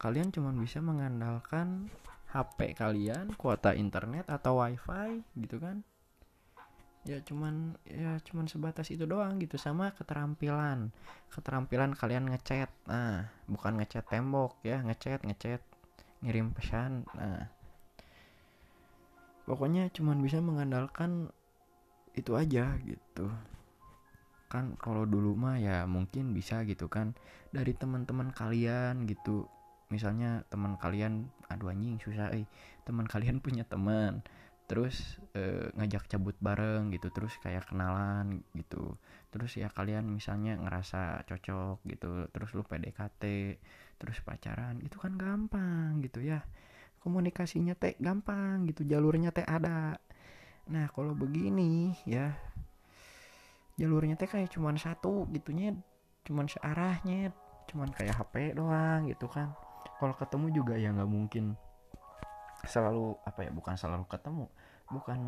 kalian 0.02 0.34
cuma 0.34 0.50
bisa 0.50 0.82
mengandalkan 0.82 1.86
HP 2.34 2.74
kalian 2.74 3.30
kuota 3.38 3.70
internet 3.70 4.26
atau 4.26 4.58
wifi 4.58 5.22
gitu 5.38 5.62
kan? 5.62 5.86
Ya 7.06 7.22
cuman 7.22 7.78
ya 7.86 8.18
cuman 8.26 8.50
sebatas 8.50 8.90
itu 8.90 9.06
doang 9.06 9.38
gitu 9.38 9.54
sama 9.62 9.94
keterampilan. 9.94 10.90
Keterampilan 11.30 11.94
kalian 11.94 12.34
ngechat. 12.34 12.66
Nah 12.90 13.30
bukan 13.46 13.78
ngechat 13.78 14.10
tembok 14.10 14.58
ya 14.66 14.82
ngechat 14.82 15.22
ngechat 15.22 15.62
ngirim 16.26 16.50
pesan. 16.50 17.06
Nah 17.14 17.46
pokoknya 19.46 19.86
cuman 19.94 20.18
bisa 20.18 20.42
mengandalkan 20.42 21.30
itu 22.18 22.34
aja 22.34 22.74
gitu. 22.82 23.30
Kan 24.50 24.74
kalau 24.82 25.06
dulu 25.06 25.38
mah 25.38 25.62
ya 25.62 25.86
mungkin 25.86 26.34
bisa 26.34 26.66
gitu 26.66 26.90
kan 26.90 27.14
dari 27.54 27.70
teman-teman 27.70 28.34
kalian 28.34 29.06
gitu 29.06 29.46
misalnya 29.92 30.48
teman 30.48 30.80
kalian 30.80 31.28
aduh 31.52 31.68
anjing 31.68 32.00
susah 32.00 32.32
eh 32.32 32.48
teman 32.88 33.04
kalian 33.04 33.38
punya 33.44 33.68
teman. 33.68 34.24
Terus 34.64 35.20
e, 35.36 35.68
ngajak 35.76 36.08
cabut 36.08 36.32
bareng 36.40 36.88
gitu 36.96 37.12
terus 37.12 37.36
kayak 37.44 37.68
kenalan 37.68 38.40
gitu. 38.56 38.96
Terus 39.28 39.60
ya 39.60 39.68
kalian 39.68 40.08
misalnya 40.08 40.56
ngerasa 40.56 41.28
cocok 41.28 41.84
gitu 41.92 42.32
terus 42.32 42.56
lu 42.56 42.64
PDKT 42.64 43.22
terus 44.00 44.18
pacaran 44.24 44.80
itu 44.80 44.96
kan 44.96 45.20
gampang 45.20 46.00
gitu 46.00 46.24
ya. 46.24 46.40
Komunikasinya 47.04 47.76
teh 47.76 48.00
gampang 48.00 48.64
gitu 48.72 48.88
jalurnya 48.88 49.28
teh 49.28 49.44
ada. 49.44 50.00
Nah 50.72 50.88
kalau 50.88 51.12
begini 51.12 51.92
ya 52.08 52.32
jalurnya 53.76 54.16
teh 54.16 54.30
kayak 54.30 54.48
cuman 54.56 54.80
satu 54.80 55.28
gitunya 55.32 55.76
cuman 56.22 56.46
searahnya 56.46 57.34
cuman 57.66 57.90
kayak 57.90 58.14
HP 58.14 58.54
doang 58.54 59.10
gitu 59.10 59.26
kan 59.26 59.50
kalau 60.02 60.18
ketemu 60.18 60.46
juga 60.50 60.74
ya 60.74 60.90
nggak 60.90 61.06
mungkin 61.06 61.54
selalu 62.66 63.14
apa 63.22 63.46
ya 63.46 63.50
bukan 63.54 63.78
selalu 63.78 64.06
ketemu 64.10 64.50
bukan 64.90 65.20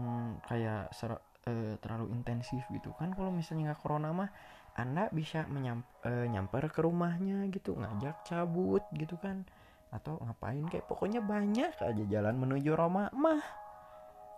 kayak 0.45 0.91
ser, 0.93 1.15
e, 1.47 1.81
terlalu 1.81 2.13
intensif 2.13 2.61
gitu. 2.69 2.93
Kan 2.99 3.17
kalau 3.17 3.31
misalnya 3.33 3.73
nggak 3.73 3.81
corona 3.81 4.11
mah 4.13 4.31
anda 4.75 5.09
bisa 5.15 5.47
menyam, 5.47 5.87
e, 6.03 6.29
nyamper 6.29 6.69
ke 6.69 6.85
rumahnya 6.85 7.49
gitu 7.55 7.79
ngajak 7.79 8.27
cabut 8.27 8.85
gitu 8.93 9.17
kan. 9.17 9.47
Atau 9.95 10.19
ngapain 10.21 10.67
kayak 10.69 10.91
pokoknya 10.91 11.23
banyak 11.23 11.73
aja 11.79 12.05
jalan 12.11 12.35
menuju 12.35 12.75
Roma 12.75 13.09
mah. 13.15 13.41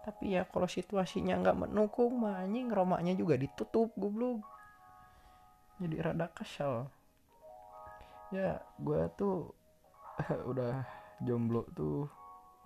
Tapi 0.05 0.39
ya 0.39 0.47
kalau 0.47 0.71
situasinya 0.71 1.41
nggak 1.43 1.67
mendukung 1.67 2.23
mah 2.23 2.45
anjing 2.47 2.71
romaknya 2.71 3.19
juga 3.19 3.35
ditutup 3.35 3.91
goblok. 3.99 4.45
Jadi 5.83 5.97
rada 5.99 6.31
kesel. 6.31 6.87
Ya 8.31 8.63
gue 8.79 9.03
tuh 9.19 9.51
udah 10.51 10.85
jomblo 11.23 11.65
tuh 11.77 12.09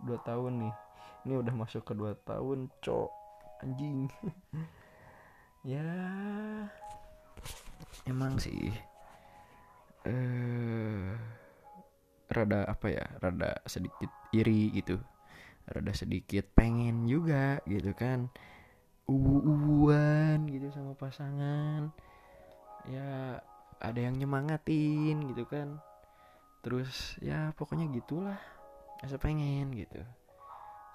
dua 0.05 0.19
tahun 0.23 0.67
nih. 0.67 0.75
Ini 1.29 1.35
udah 1.37 1.55
masuk 1.55 1.83
ke 1.85 1.93
dua 1.93 2.17
tahun 2.25 2.71
cok. 2.83 3.11
Anjing. 3.67 4.09
Ya 5.61 5.85
emang 8.09 8.41
sih 8.41 8.73
eh 10.09 11.13
rada 12.33 12.65
apa 12.65 12.89
ya 12.89 13.05
rada 13.21 13.61
sedikit 13.69 14.09
iri 14.33 14.73
gitu. 14.73 14.97
Rada 15.69 15.93
sedikit 15.93 16.49
pengen 16.57 17.05
juga 17.05 17.61
gitu 17.69 17.93
kan. 17.93 18.33
Ubu-ubuan 19.05 20.49
gitu 20.49 20.73
sama 20.73 20.97
pasangan. 20.97 21.93
Ya 22.89 23.45
ada 23.85 24.01
yang 24.01 24.17
nyemangatin 24.17 25.29
gitu 25.29 25.45
kan 25.45 25.77
terus 26.61 27.17
ya 27.25 27.53
pokoknya 27.57 27.89
gitulah. 27.93 28.41
Asa 29.01 29.17
pengen 29.17 29.73
gitu. 29.73 30.01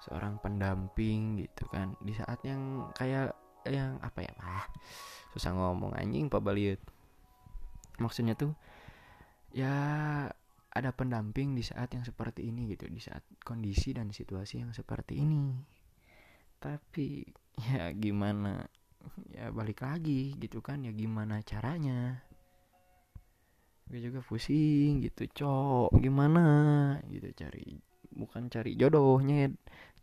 Seorang 0.06 0.38
pendamping 0.38 1.42
gitu 1.42 1.66
kan. 1.70 1.98
Di 1.98 2.14
saat 2.14 2.38
yang 2.46 2.90
kayak 2.94 3.34
yang 3.66 3.98
apa 3.98 4.22
ya 4.22 4.30
ah 4.38 4.62
susah 5.34 5.50
ngomong 5.50 5.98
anjing 5.98 6.30
pak 6.30 6.38
baliut. 6.38 6.78
Maksudnya 7.98 8.38
tuh 8.38 8.54
ya 9.50 9.74
ada 10.76 10.90
pendamping 10.92 11.56
di 11.56 11.64
saat 11.66 11.90
yang 11.96 12.06
seperti 12.06 12.46
ini 12.46 12.70
gitu. 12.70 12.86
Di 12.86 13.02
saat 13.02 13.26
kondisi 13.42 13.90
dan 13.90 14.14
situasi 14.14 14.62
yang 14.62 14.70
seperti 14.70 15.18
ini. 15.18 15.50
Tapi 16.62 17.26
ya 17.74 17.90
gimana 17.90 18.62
ya 19.34 19.50
balik 19.50 19.82
lagi 19.82 20.38
gitu 20.38 20.62
kan. 20.62 20.86
Ya 20.86 20.94
gimana 20.94 21.42
caranya 21.42 22.22
gue 23.86 23.98
juga 24.02 24.20
pusing 24.22 25.02
gitu 25.06 25.26
cok 25.30 25.98
gimana? 26.02 26.44
Gitu 27.06 27.30
cari 27.34 27.78
bukan 28.12 28.50
cari 28.50 28.74
jodohnya 28.74 29.52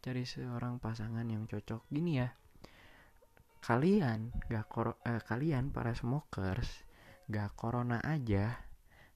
cari 0.03 0.23
seorang 0.23 0.79
pasangan 0.79 1.27
yang 1.27 1.43
cocok. 1.47 1.87
Gini 1.91 2.19
ya 2.19 2.27
kalian 3.63 4.35
gak 4.51 4.67
kor 4.67 4.99
eh, 5.07 5.23
kalian 5.23 5.71
para 5.71 5.95
smokers 5.95 6.83
gak 7.31 7.55
corona 7.55 8.03
aja 8.03 8.59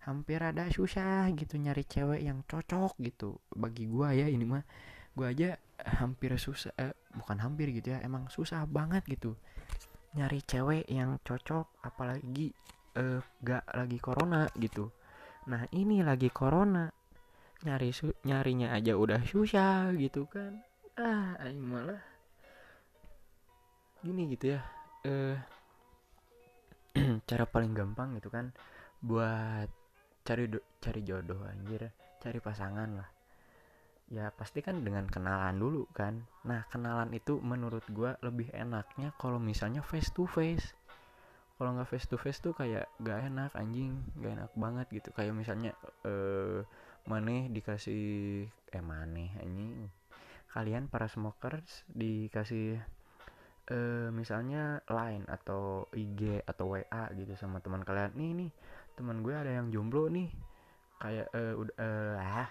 hampir 0.08 0.40
ada 0.40 0.72
susah 0.72 1.28
gitu 1.36 1.60
nyari 1.60 1.84
cewek 1.84 2.24
yang 2.24 2.44
cocok 2.48 2.96
gitu. 3.04 3.40
Bagi 3.52 3.88
gua 3.92 4.16
ya 4.16 4.32
ini 4.32 4.48
mah 4.48 4.64
gua 5.12 5.36
aja 5.36 5.60
hampir 5.84 6.34
susah 6.40 6.72
eh, 6.80 6.96
bukan 7.14 7.38
hampir 7.44 7.70
gitu 7.76 7.94
ya 7.94 8.00
emang 8.02 8.32
susah 8.32 8.66
banget 8.66 9.04
gitu 9.06 9.36
nyari 10.18 10.42
cewek 10.42 10.90
yang 10.90 11.22
cocok 11.22 11.70
apalagi 11.86 12.56
eh, 12.98 13.20
gak 13.46 13.64
lagi 13.78 13.98
corona 14.02 14.50
gitu. 14.58 14.90
Nah 15.48 15.64
ini 15.72 16.02
lagi 16.02 16.34
corona. 16.34 16.90
Nyari 17.58 17.90
su 17.90 18.14
nyarinya 18.26 18.74
aja 18.74 18.94
udah 18.94 19.22
susah 19.26 19.94
gitu 19.98 20.26
kan. 20.30 20.62
Ah 20.98 21.38
aing 21.46 21.62
malah 21.62 22.18
gini 24.06 24.30
gitu 24.30 24.56
ya 24.56 24.62
eh 25.06 25.38
cara 27.30 27.46
paling 27.50 27.74
gampang 27.74 28.18
gitu 28.18 28.30
kan 28.30 28.54
buat 29.02 29.70
cari 30.22 30.46
cari 30.82 31.02
jodoh 31.02 31.42
anjir 31.50 31.90
cari 32.22 32.40
pasangan 32.42 32.90
lah. 32.98 33.10
Ya 34.08 34.32
pasti 34.32 34.64
kan 34.64 34.88
dengan 34.88 35.04
kenalan 35.12 35.60
dulu 35.60 35.84
kan. 35.92 36.24
Nah 36.48 36.64
kenalan 36.72 37.12
itu 37.12 37.44
menurut 37.44 37.84
gue 37.92 38.16
lebih 38.24 38.50
enaknya 38.56 39.12
kalau 39.20 39.38
misalnya 39.38 39.84
face 39.84 40.10
to 40.16 40.24
face 40.24 40.77
kalau 41.58 41.74
nggak 41.74 41.90
face 41.90 42.06
to 42.06 42.22
face 42.22 42.38
tuh 42.38 42.54
kayak 42.54 42.86
gak 43.02 43.34
enak 43.34 43.50
anjing 43.58 43.98
gak 44.22 44.38
enak 44.38 44.52
banget 44.54 44.88
gitu. 44.94 45.10
Kayak 45.18 45.34
misalnya 45.34 45.74
eh 46.06 46.62
maneh 47.10 47.50
dikasih 47.50 48.46
eh 48.46 48.84
maneh 48.86 49.34
anjing. 49.42 49.90
Kalian 50.54 50.86
para 50.86 51.10
smokers 51.10 51.82
dikasih 51.90 52.78
eh 53.68 54.08
misalnya 54.14 54.86
line 54.86 55.26
atau 55.28 55.90
IG 55.92 56.46
atau 56.46 56.78
WA 56.78 57.04
gitu 57.18 57.34
sama 57.34 57.58
teman 57.58 57.82
kalian. 57.82 58.14
Nih 58.14 58.32
nih 58.38 58.52
teman 58.94 59.26
gue 59.26 59.34
ada 59.34 59.50
yang 59.50 59.74
jomblo 59.74 60.14
nih. 60.14 60.30
Kayak 61.02 61.28
eh 61.34 61.54
udah 61.58 61.76
eh 61.82 62.16
ah 62.22 62.50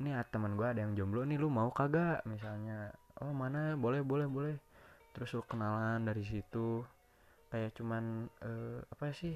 ini 0.00 0.16
teman 0.32 0.56
gue 0.56 0.64
ada 0.64 0.80
yang 0.80 0.96
jomblo 0.96 1.20
nih 1.28 1.36
lu 1.36 1.52
mau 1.52 1.68
kagak? 1.68 2.24
Misalnya 2.24 2.96
oh 3.20 3.32
mana? 3.36 3.76
Boleh 3.76 4.00
boleh 4.00 4.24
boleh. 4.24 4.56
Terus 5.12 5.36
lu 5.36 5.44
kenalan 5.44 6.00
dari 6.08 6.24
situ 6.24 6.80
kayak 7.48 7.72
cuman 7.76 8.28
eh, 8.44 8.80
apa 8.92 9.12
sih? 9.12 9.34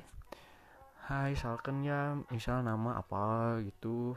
Hai 1.09 1.35
salken 1.35 1.83
ya 1.83 2.15
misal 2.31 2.63
nama 2.63 3.01
apa 3.03 3.59
gitu. 3.67 4.15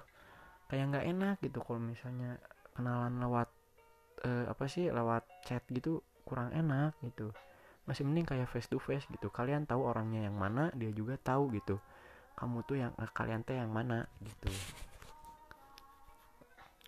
Kayak 0.70 0.86
nggak 0.92 1.08
enak 1.12 1.36
gitu 1.42 1.60
kalau 1.66 1.82
misalnya 1.82 2.38
kenalan 2.76 3.18
lewat 3.24 3.50
eh, 4.28 4.46
apa 4.50 4.66
sih 4.70 4.92
lewat 4.92 5.24
chat 5.48 5.64
gitu 5.72 6.04
kurang 6.28 6.52
enak 6.54 6.94
gitu. 7.02 7.32
Masih 7.86 8.04
mending 8.06 8.26
kayak 8.28 8.50
face 8.52 8.70
to 8.70 8.78
face 8.82 9.06
gitu. 9.10 9.28
Kalian 9.30 9.66
tahu 9.70 9.86
orangnya 9.86 10.28
yang 10.28 10.36
mana 10.38 10.70
dia 10.74 10.92
juga 10.94 11.16
tahu 11.20 11.54
gitu. 11.58 11.80
Kamu 12.36 12.66
tuh 12.68 12.78
yang 12.82 12.94
eh, 13.00 13.12
kalian 13.12 13.42
teh 13.48 13.58
yang 13.58 13.72
mana 13.72 14.06
gitu. 14.22 14.52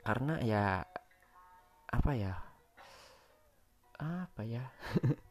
Karena 0.05 0.39
ya 0.43 0.83
apa 1.87 2.11
ya? 2.15 2.33
Apa 3.97 4.45
ya 4.45 4.61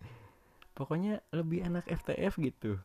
pokoknya 0.76 1.24
lebih 1.32 1.64
enak 1.64 1.88
FTF 1.88 2.36
gitu. 2.44 2.76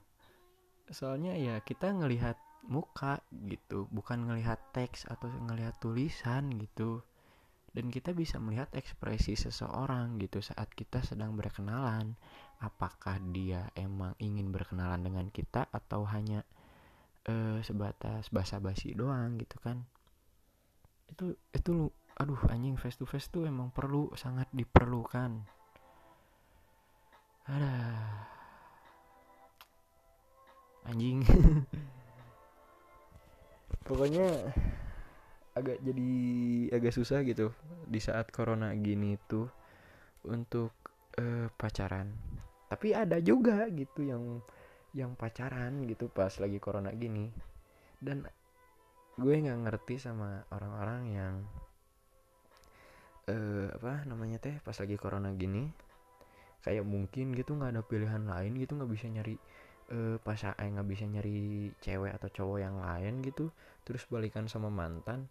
Soalnya 0.87 1.35
ya 1.35 1.59
kita 1.59 1.91
ngelihat 1.91 2.39
muka 2.71 3.19
gitu 3.51 3.89
bukan 3.91 4.31
ngelihat 4.31 4.57
teks 4.71 5.03
atau 5.11 5.27
ngelihat 5.27 5.75
tulisan 5.83 6.55
gitu. 6.55 7.03
Dan 7.71 7.87
kita 7.87 8.11
bisa 8.11 8.35
melihat 8.35 8.67
ekspresi 8.75 9.35
seseorang 9.35 10.19
gitu 10.19 10.43
saat 10.43 10.71
kita 10.71 11.03
sedang 11.03 11.35
berkenalan. 11.35 12.15
Apakah 12.63 13.19
dia 13.31 13.71
emang 13.75 14.15
ingin 14.19 14.51
berkenalan 14.51 15.03
dengan 15.03 15.27
kita 15.31 15.67
atau 15.71 16.03
hanya 16.07 16.43
uh, 17.31 17.59
sebatas 17.63 18.27
basa-basi 18.27 18.91
doang 18.91 19.39
gitu 19.39 19.55
kan? 19.63 19.87
Itu 21.07 21.35
itu 21.55 21.69
lu 21.71 21.87
aduh 22.19 22.39
anjing 22.51 22.75
face 22.75 22.99
to 22.99 23.07
face 23.07 23.31
tuh 23.31 23.47
emang 23.47 23.71
perlu 23.71 24.11
sangat 24.19 24.51
diperlukan 24.51 25.60
ada 27.47 27.75
anjing. 30.85 31.25
Pokoknya 33.87 34.53
agak 35.51 35.83
jadi 35.83 36.11
agak 36.71 36.95
susah 36.95 37.23
gitu 37.27 37.51
di 37.87 37.99
saat 37.99 38.31
corona 38.31 38.71
gini 38.77 39.17
tuh 39.27 39.49
untuk 40.27 40.71
uh, 41.19 41.47
pacaran. 41.57 42.07
Tapi 42.71 42.95
ada 42.95 43.19
juga 43.19 43.67
gitu 43.67 44.05
yang 44.05 44.39
yang 44.95 45.15
pacaran 45.15 45.83
gitu 45.87 46.07
pas 46.07 46.31
lagi 46.39 46.59
corona 46.61 46.91
gini. 46.95 47.27
Dan 47.99 48.23
gue 49.19 49.35
nggak 49.35 49.59
ngerti 49.67 49.99
sama 49.99 50.47
orang-orang 50.49 51.01
yang 51.11 51.35
uh, 53.27 53.67
apa 53.75 54.07
namanya 54.07 54.39
teh 54.39 54.55
pas 54.63 54.75
lagi 54.79 54.95
corona 54.95 55.35
gini 55.35 55.90
kayak 56.61 56.85
mungkin 56.85 57.33
gitu 57.33 57.57
nggak 57.57 57.77
ada 57.77 57.81
pilihan 57.85 58.23
lain 58.25 58.53
gitu 58.57 58.77
nggak 58.77 58.91
bisa 58.91 59.05
nyari 59.09 59.35
uh, 59.91 60.15
pas 60.21 60.37
eh 60.37 60.69
nggak 60.69 60.87
bisa 60.87 61.05
nyari 61.09 61.69
cewek 61.81 62.13
atau 62.13 62.29
cowok 62.29 62.57
yang 62.61 62.77
lain 62.77 63.21
gitu 63.25 63.49
terus 63.85 64.05
balikan 64.07 64.45
sama 64.45 64.69
mantan 64.69 65.25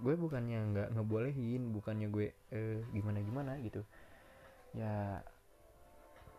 gue 0.00 0.14
bukannya 0.16 0.58
nggak 0.72 0.88
ngebolehin 0.96 1.76
bukannya 1.76 2.08
gue 2.08 2.26
uh, 2.32 2.78
gimana 2.92 3.18
gimana 3.20 3.52
gitu. 3.60 3.84
Ya 4.72 5.20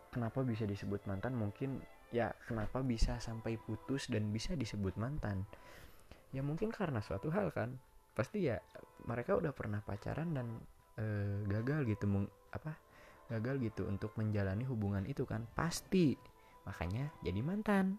kenapa 0.10 0.42
bisa 0.42 0.66
disebut 0.66 1.06
mantan? 1.06 1.38
Mungkin 1.38 1.82
ya 2.10 2.34
kenapa 2.50 2.82
bisa 2.82 3.18
sampai 3.22 3.58
putus 3.62 4.10
dan 4.10 4.34
bisa 4.34 4.58
disebut 4.58 4.98
mantan? 4.98 5.46
Ya 6.34 6.42
mungkin 6.42 6.74
karena 6.74 7.00
suatu 7.06 7.30
hal 7.30 7.54
kan. 7.54 7.78
Pasti 8.18 8.50
ya 8.50 8.58
mereka 9.06 9.38
udah 9.38 9.54
pernah 9.54 9.82
pacaran 9.86 10.34
dan 10.34 10.48
uh, 10.98 11.38
gagal 11.50 11.86
gitu 11.90 12.06
meng, 12.10 12.26
apa 12.54 12.78
gagal 13.34 13.58
gitu 13.66 13.90
untuk 13.90 14.14
menjalani 14.14 14.62
hubungan 14.70 15.04
itu 15.10 15.26
kan? 15.26 15.50
Pasti. 15.58 16.14
Makanya 16.70 17.10
jadi 17.26 17.42
mantan. 17.42 17.98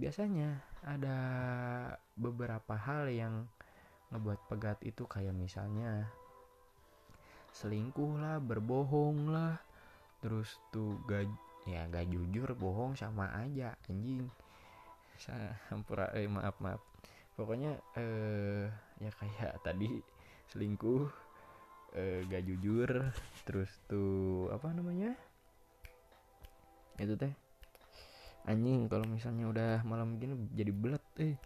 Biasanya 0.00 0.64
ada 0.80 1.18
beberapa 2.16 2.72
hal 2.72 3.12
yang 3.12 3.44
ngebuat 4.10 4.40
pegat 4.50 4.78
itu 4.82 5.04
kayak 5.06 5.36
misalnya 5.36 6.08
selingkuh 7.54 8.18
lah 8.18 8.38
berbohong 8.38 9.30
lah 9.30 9.58
terus 10.22 10.58
tuh 10.70 10.98
gak 11.06 11.26
ya 11.66 11.84
gak 11.90 12.08
jujur 12.08 12.48
bohong 12.56 12.96
sama 12.96 13.28
aja 13.36 13.76
anjing. 13.86 14.26
Hampura 15.68 16.08
eh 16.16 16.24
maaf 16.24 16.56
maaf. 16.64 16.80
Pokoknya 17.36 17.76
eh 17.94 18.72
ya 18.98 19.10
kayak 19.12 19.60
tadi 19.66 20.00
selingkuh 20.50 21.29
eh, 21.96 22.22
gak 22.28 22.44
jujur 22.46 22.90
terus 23.46 23.70
tuh 23.90 24.50
apa 24.54 24.70
namanya? 24.70 25.14
Itu 27.00 27.16
teh 27.16 27.32
anjing 28.48 28.88
kalau 28.88 29.04
misalnya 29.04 29.44
udah 29.52 29.72
malam 29.84 30.16
gini 30.16 30.32
jadi 30.56 30.72
belet 30.72 31.04
eh 31.20 31.36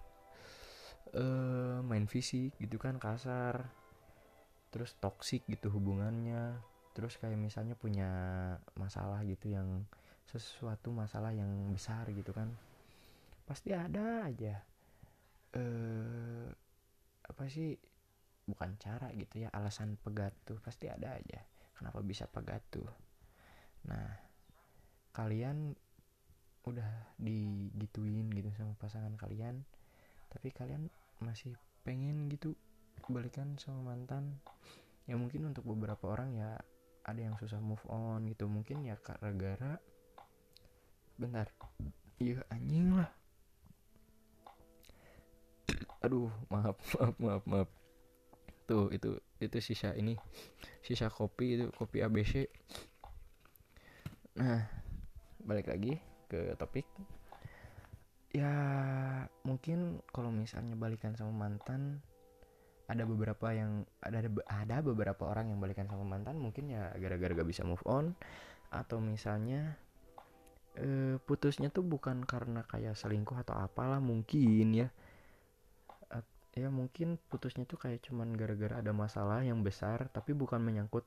uh, 1.19 1.83
main 1.83 2.07
fisik 2.07 2.55
gitu 2.63 2.79
kan 2.79 3.03
kasar 3.03 3.67
terus 4.71 4.95
toksik 5.03 5.43
gitu 5.51 5.71
hubungannya 5.75 6.59
terus 6.95 7.19
kayak 7.19 7.39
misalnya 7.39 7.75
punya 7.75 8.11
masalah 8.79 9.23
gitu 9.27 9.51
yang 9.51 9.87
sesuatu 10.27 10.95
masalah 10.95 11.35
yang 11.35 11.51
besar 11.75 12.07
gitu 12.15 12.31
kan 12.31 12.55
pasti 13.45 13.75
ada 13.77 14.25
aja. 14.25 14.63
Eh 15.53 16.49
apa 17.25 17.45
sih 17.51 17.77
bukan 18.45 18.77
cara 18.77 19.09
gitu 19.17 19.45
ya 19.45 19.49
alasan 19.53 19.97
pegat 20.01 20.37
tuh 20.45 20.61
pasti 20.61 20.89
ada 20.89 21.17
aja. 21.17 21.41
Kenapa 21.75 22.01
bisa 22.05 22.29
pegat 22.31 22.63
tuh 22.71 22.87
nah 23.85 24.09
kalian 25.13 25.77
udah 26.65 27.13
digituin 27.21 28.33
gitu 28.33 28.49
sama 28.57 28.73
pasangan 28.81 29.13
kalian 29.21 29.61
tapi 30.33 30.49
kalian 30.49 30.89
masih 31.21 31.53
pengen 31.85 32.33
gitu 32.33 32.57
balikan 33.09 33.57
sama 33.61 33.93
mantan? 33.93 34.41
Ya 35.05 35.21
mungkin 35.21 35.53
untuk 35.53 35.69
beberapa 35.69 36.17
orang 36.17 36.33
ya 36.33 36.57
ada 37.05 37.21
yang 37.21 37.37
susah 37.37 37.61
move 37.61 37.85
on 37.93 38.25
gitu. 38.33 38.49
Mungkin 38.49 38.89
ya 38.89 38.97
gara-gara 38.97 39.77
bentar 41.21 41.47
iya 42.17 42.41
anjing 42.49 42.97
lah. 42.97 43.13
Aduh 46.05 46.33
maaf 46.49 46.81
maaf 46.97 47.15
maaf 47.21 47.45
maaf 47.45 47.84
tuh 48.65 48.89
itu 48.93 49.21
itu 49.41 49.57
sisa 49.61 49.93
ini 49.93 50.17
sisa 50.81 51.13
kopi 51.13 51.61
itu 51.61 51.67
kopi 51.77 52.01
ABC 52.01 52.49
nah 54.35 54.85
balik 55.45 55.69
lagi 55.69 56.01
ke 56.27 56.57
topik. 56.59 56.89
Ya 58.35 58.51
mungkin 59.47 60.03
kalau 60.11 60.35
misalnya 60.35 60.75
balikan 60.75 61.15
sama 61.15 61.47
mantan 61.47 62.03
ada 62.91 63.07
beberapa 63.07 63.55
yang 63.55 63.87
ada 64.03 64.27
ada 64.51 64.77
beberapa 64.83 65.31
orang 65.31 65.55
yang 65.55 65.63
balikan 65.63 65.89
sama 65.89 66.05
mantan 66.05 66.37
mungkin 66.37 66.69
ya 66.69 66.93
gara-gara 67.01 67.33
gak 67.33 67.49
bisa 67.49 67.65
move 67.65 67.81
on 67.89 68.13
atau 68.69 69.01
misalnya 69.01 69.79
eh, 70.77 71.17
putusnya 71.23 71.71
tuh 71.71 71.87
bukan 71.87 72.27
karena 72.27 72.67
kayak 72.67 72.99
selingkuh 72.99 73.39
atau 73.41 73.57
apalah 73.57 74.03
mungkin 74.03 74.75
ya 74.75 74.89
ya 76.55 76.71
mungkin 76.71 77.19
putusnya 77.27 77.67
tuh 77.67 77.83
kayak 77.83 78.07
cuman 78.07 78.31
gara-gara 78.39 78.79
ada 78.79 78.95
masalah 78.95 79.43
yang 79.43 79.67
besar 79.67 80.07
tapi 80.15 80.31
bukan 80.39 80.63
menyangkut 80.63 81.03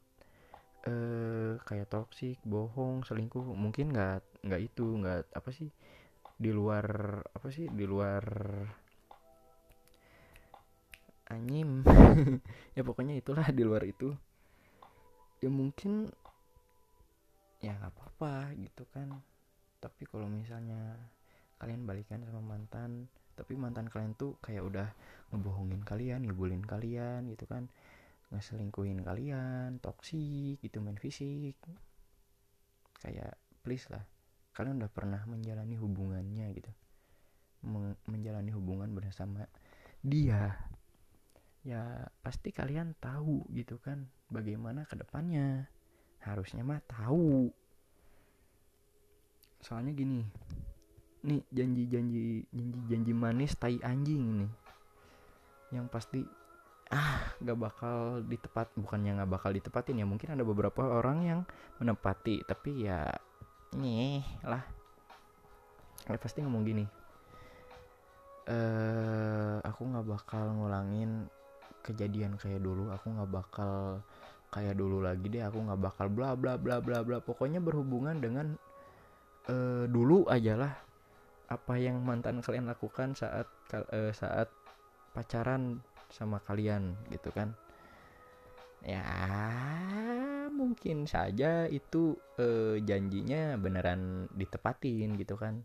eh 0.88 1.56
kayak 1.68 1.88
toksik 1.92 2.40
bohong 2.44 3.04
selingkuh. 3.08 3.44
Mungkin 3.44 3.92
nggak 3.96 4.44
nggak 4.48 4.62
itu 4.62 4.86
nggak 5.04 5.32
apa 5.36 5.50
sih 5.52 5.72
di 6.38 6.52
luar 6.54 6.86
apa 7.34 7.48
sih 7.50 7.66
di 7.72 7.86
luar 7.90 8.24
anyim 11.34 11.82
ya 12.78 12.82
pokoknya 12.88 13.20
itulah 13.20 13.48
di 13.52 13.64
luar 13.68 13.84
itu. 13.88 14.16
Ya 15.44 15.50
mungkin 15.52 16.12
ya 17.64 17.72
nggak 17.76 17.94
apa-apa 17.96 18.56
gitu 18.60 18.84
kan. 18.92 19.12
Tapi 19.84 20.04
kalau 20.08 20.28
misalnya 20.28 20.96
kalian 21.58 21.88
balikan 21.90 22.22
sama 22.24 22.42
mantan 22.44 23.10
tapi 23.38 23.54
mantan 23.54 23.86
kalian 23.86 24.18
tuh 24.18 24.34
kayak 24.42 24.66
udah 24.66 24.90
ngebohongin 25.30 25.86
kalian 25.86 26.26
ngibulin 26.26 26.66
kalian 26.66 27.30
gitu 27.30 27.46
kan. 27.46 27.70
Ngeselingkuhin 28.34 29.06
kalian 29.06 29.78
toksik 29.78 30.58
gitu 30.60 30.82
main 30.82 30.98
fisik. 30.98 31.56
Kayak 32.98 33.38
please 33.62 33.86
lah. 33.94 34.02
Kalian 34.58 34.82
udah 34.82 34.90
pernah 34.90 35.22
menjalani 35.30 35.78
hubungannya 35.78 36.50
gitu. 36.58 36.72
Menjalani 38.10 38.50
hubungan 38.58 38.90
bersama 38.98 39.46
dia. 40.02 40.58
Ya 41.62 42.10
pasti 42.26 42.50
kalian 42.50 42.98
tahu 42.98 43.46
gitu 43.54 43.78
kan 43.78 44.10
bagaimana 44.34 44.90
ke 44.90 44.98
depannya 44.98 45.70
harusnya 46.26 46.66
mah 46.66 46.82
tahu. 46.90 47.54
Soalnya 49.62 49.94
gini 49.94 50.26
nih 51.26 51.42
janji-janji 51.50 52.46
janji-janji 52.52 53.14
manis 53.14 53.54
tai 53.58 53.80
anjing 53.82 54.46
nih. 54.46 54.52
Yang 55.74 55.88
pasti 55.90 56.22
ah 56.88 57.36
gak 57.44 57.60
bakal 57.60 58.24
ditepat 58.24 58.72
bukannya 58.80 59.20
nggak 59.20 59.28
bakal 59.28 59.52
ditepatin 59.52 60.00
ya 60.00 60.08
mungkin 60.08 60.32
ada 60.32 60.48
beberapa 60.48 60.88
orang 60.88 61.20
yang 61.28 61.42
menepati 61.82 62.48
tapi 62.48 62.88
ya 62.88 63.08
nih 63.76 64.24
lah. 64.46 64.64
Ya 66.08 66.16
pasti 66.16 66.40
ngomong 66.40 66.64
gini 66.64 66.86
eh 68.48 69.60
aku 69.60 69.82
nggak 69.92 70.08
bakal 70.08 70.56
ngulangin 70.56 71.28
kejadian 71.84 72.40
kayak 72.40 72.64
dulu 72.64 72.88
aku 72.96 73.12
nggak 73.12 73.32
bakal 73.32 74.00
kayak 74.48 74.80
dulu 74.80 75.04
lagi 75.04 75.28
deh 75.28 75.44
aku 75.44 75.60
nggak 75.68 75.82
bakal 75.84 76.08
bla 76.08 76.32
bla 76.40 76.56
bla 76.56 76.80
bla 76.80 77.04
bla 77.04 77.20
pokoknya 77.20 77.60
berhubungan 77.60 78.16
dengan 78.24 78.56
uh, 79.52 79.84
dulu 79.92 80.24
aja 80.32 80.56
lah 80.56 80.74
apa 81.48 81.80
yang 81.80 82.04
mantan 82.04 82.44
kalian 82.44 82.68
lakukan 82.68 83.16
saat 83.16 83.48
uh, 83.72 84.12
saat 84.12 84.52
pacaran 85.16 85.80
sama 86.12 86.44
kalian 86.44 86.96
gitu 87.12 87.32
kan? 87.32 87.56
Ya 88.84 89.04
mungkin 90.54 91.10
saja 91.10 91.66
itu 91.68 92.16
uh, 92.40 92.78
janjinya 92.80 93.56
beneran 93.60 94.32
ditepatin 94.36 95.16
gitu 95.20 95.36
kan? 95.36 95.64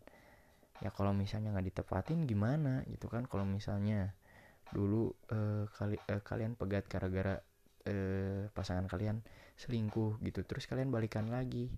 Ya 0.83 0.91
kalau 0.91 1.15
misalnya 1.15 1.55
nggak 1.55 1.75
ditepatin 1.75 2.27
gimana 2.27 2.83
gitu 2.91 3.07
kan? 3.07 3.27
Kalau 3.27 3.47
misalnya 3.47 4.15
dulu 4.73 5.13
uh, 5.31 5.69
kali 5.69 6.01
uh, 6.09 6.23
kalian 6.25 6.57
pegat 6.57 6.89
gara-gara 6.89 7.39
uh, 7.87 8.49
pasangan 8.57 8.89
kalian 8.89 9.21
selingkuh 9.61 10.19
gitu 10.25 10.43
terus 10.49 10.65
kalian 10.65 10.89
balikan 10.89 11.29
lagi 11.29 11.69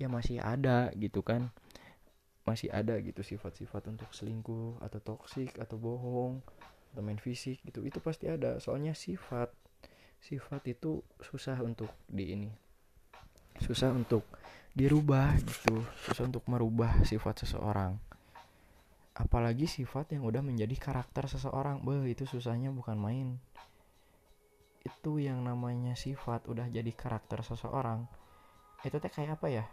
ya 0.00 0.08
masih 0.08 0.40
ada 0.40 0.90
gitu 0.96 1.20
kan 1.20 1.52
masih 2.42 2.74
ada 2.74 2.98
gitu 2.98 3.22
sifat-sifat 3.22 3.86
untuk 3.86 4.10
selingkuh 4.10 4.82
atau 4.82 4.98
toksik 4.98 5.56
atau 5.62 5.78
bohong 5.78 6.42
atau 6.92 7.02
main 7.02 7.18
fisik 7.18 7.62
gitu 7.62 7.86
itu 7.86 8.02
pasti 8.02 8.26
ada. 8.26 8.58
Soalnya 8.58 8.92
sifat 8.98 9.54
sifat 10.22 10.62
itu 10.70 11.02
susah 11.18 11.58
untuk 11.62 11.90
di 12.06 12.30
ini 12.34 12.50
susah 13.58 13.90
untuk 13.90 14.22
dirubah 14.72 15.34
gitu 15.42 15.82
susah 16.08 16.30
untuk 16.30 16.46
merubah 16.48 17.02
sifat 17.04 17.46
seseorang. 17.46 17.98
Apalagi 19.12 19.68
sifat 19.68 20.16
yang 20.16 20.24
udah 20.24 20.40
menjadi 20.40 20.72
karakter 20.78 21.28
seseorang 21.28 21.84
beh 21.84 22.08
itu 22.08 22.24
susahnya 22.24 22.72
bukan 22.72 22.96
main. 22.96 23.28
Itu 24.82 25.20
yang 25.20 25.44
namanya 25.44 25.94
sifat 25.94 26.48
udah 26.48 26.66
jadi 26.72 26.90
karakter 26.90 27.44
seseorang 27.44 28.08
itu 28.82 28.98
teh 28.98 29.10
kayak 29.10 29.38
apa 29.38 29.46
ya 29.46 29.64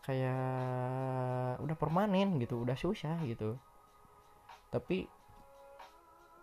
kayak 0.00 1.60
udah 1.60 1.76
permanen 1.76 2.40
gitu 2.40 2.64
udah 2.64 2.76
susah 2.76 3.20
gitu. 3.28 3.56
Tapi 4.72 5.04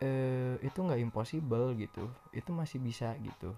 eh, 0.04 0.56
itu 0.62 0.78
nggak 0.78 1.02
impossible 1.02 1.74
gitu. 1.78 2.10
Itu 2.34 2.54
masih 2.54 2.80
bisa 2.82 3.14
gitu. 3.22 3.54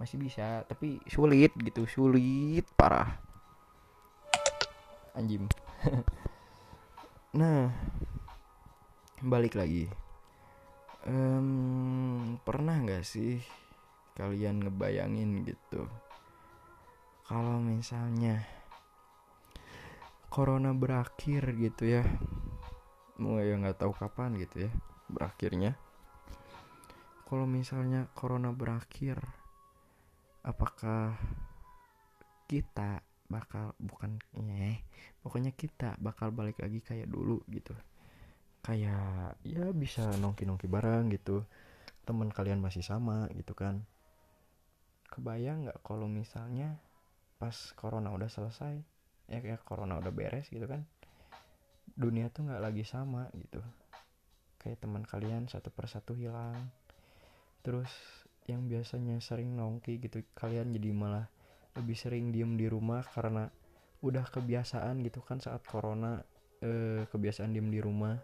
Masih 0.00 0.16
bisa 0.18 0.64
tapi 0.66 0.98
sulit 1.06 1.52
gitu 1.54 1.84
sulit 1.84 2.64
parah. 2.74 3.20
Anjim 5.14 5.46
nah 7.38 7.70
balik 9.22 9.54
lagi. 9.54 9.86
Um, 11.04 12.40
pernah 12.48 12.80
nggak 12.80 13.04
sih 13.04 13.38
kalian 14.16 14.64
ngebayangin 14.64 15.44
gitu? 15.44 15.84
Kalau 17.28 17.60
misalnya 17.60 18.44
corona 20.34 20.74
berakhir 20.74 21.46
gitu 21.54 21.94
ya. 21.94 22.02
Mau 23.22 23.38
ya 23.38 23.54
nggak 23.54 23.78
tahu 23.78 23.94
kapan 23.94 24.34
gitu 24.42 24.66
ya 24.66 24.70
berakhirnya. 25.06 25.78
Kalau 27.22 27.46
misalnya 27.46 28.10
corona 28.18 28.50
berakhir 28.50 29.22
apakah 30.42 31.14
kita 32.50 33.06
bakal 33.30 33.78
bukan 33.78 34.18
eh 34.58 34.82
pokoknya 35.22 35.54
kita 35.54 35.94
bakal 36.02 36.34
balik 36.34 36.58
lagi 36.58 36.82
kayak 36.82 37.06
dulu 37.06 37.38
gitu. 37.46 37.70
Kayak 38.58 39.38
ya 39.46 39.70
bisa 39.70 40.18
nongki 40.18 40.50
nongki 40.50 40.66
bareng 40.66 41.14
gitu. 41.14 41.46
Teman 42.02 42.34
kalian 42.34 42.58
masih 42.58 42.82
sama 42.82 43.30
gitu 43.38 43.54
kan. 43.54 43.86
Kebayang 45.14 45.70
nggak 45.70 45.78
kalau 45.86 46.10
misalnya 46.10 46.82
pas 47.38 47.54
corona 47.78 48.10
udah 48.10 48.26
selesai 48.26 48.93
ya 49.28 49.40
kayak 49.40 49.64
corona 49.64 49.98
udah 49.98 50.12
beres 50.12 50.48
gitu 50.52 50.68
kan 50.68 50.84
dunia 51.94 52.26
tuh 52.32 52.50
nggak 52.50 52.62
lagi 52.62 52.84
sama 52.84 53.30
gitu. 53.38 53.62
Kayak 54.58 54.82
teman 54.82 55.04
kalian 55.06 55.46
satu 55.46 55.70
persatu 55.70 56.18
hilang. 56.18 56.58
Terus 57.62 57.90
yang 58.50 58.66
biasanya 58.68 59.22
sering 59.24 59.56
nongki 59.56 60.02
gitu 60.02 60.20
kalian 60.36 60.74
jadi 60.74 60.90
malah 60.92 61.26
lebih 61.80 61.96
sering 61.96 62.28
diem 62.28 62.60
di 62.60 62.68
rumah 62.68 63.00
karena 63.00 63.48
udah 64.04 64.28
kebiasaan 64.28 65.00
gitu 65.00 65.24
kan 65.24 65.40
saat 65.40 65.64
corona 65.64 66.20
eh, 66.60 67.08
kebiasaan 67.08 67.54
diem 67.54 67.70
di 67.70 67.80
rumah. 67.80 68.18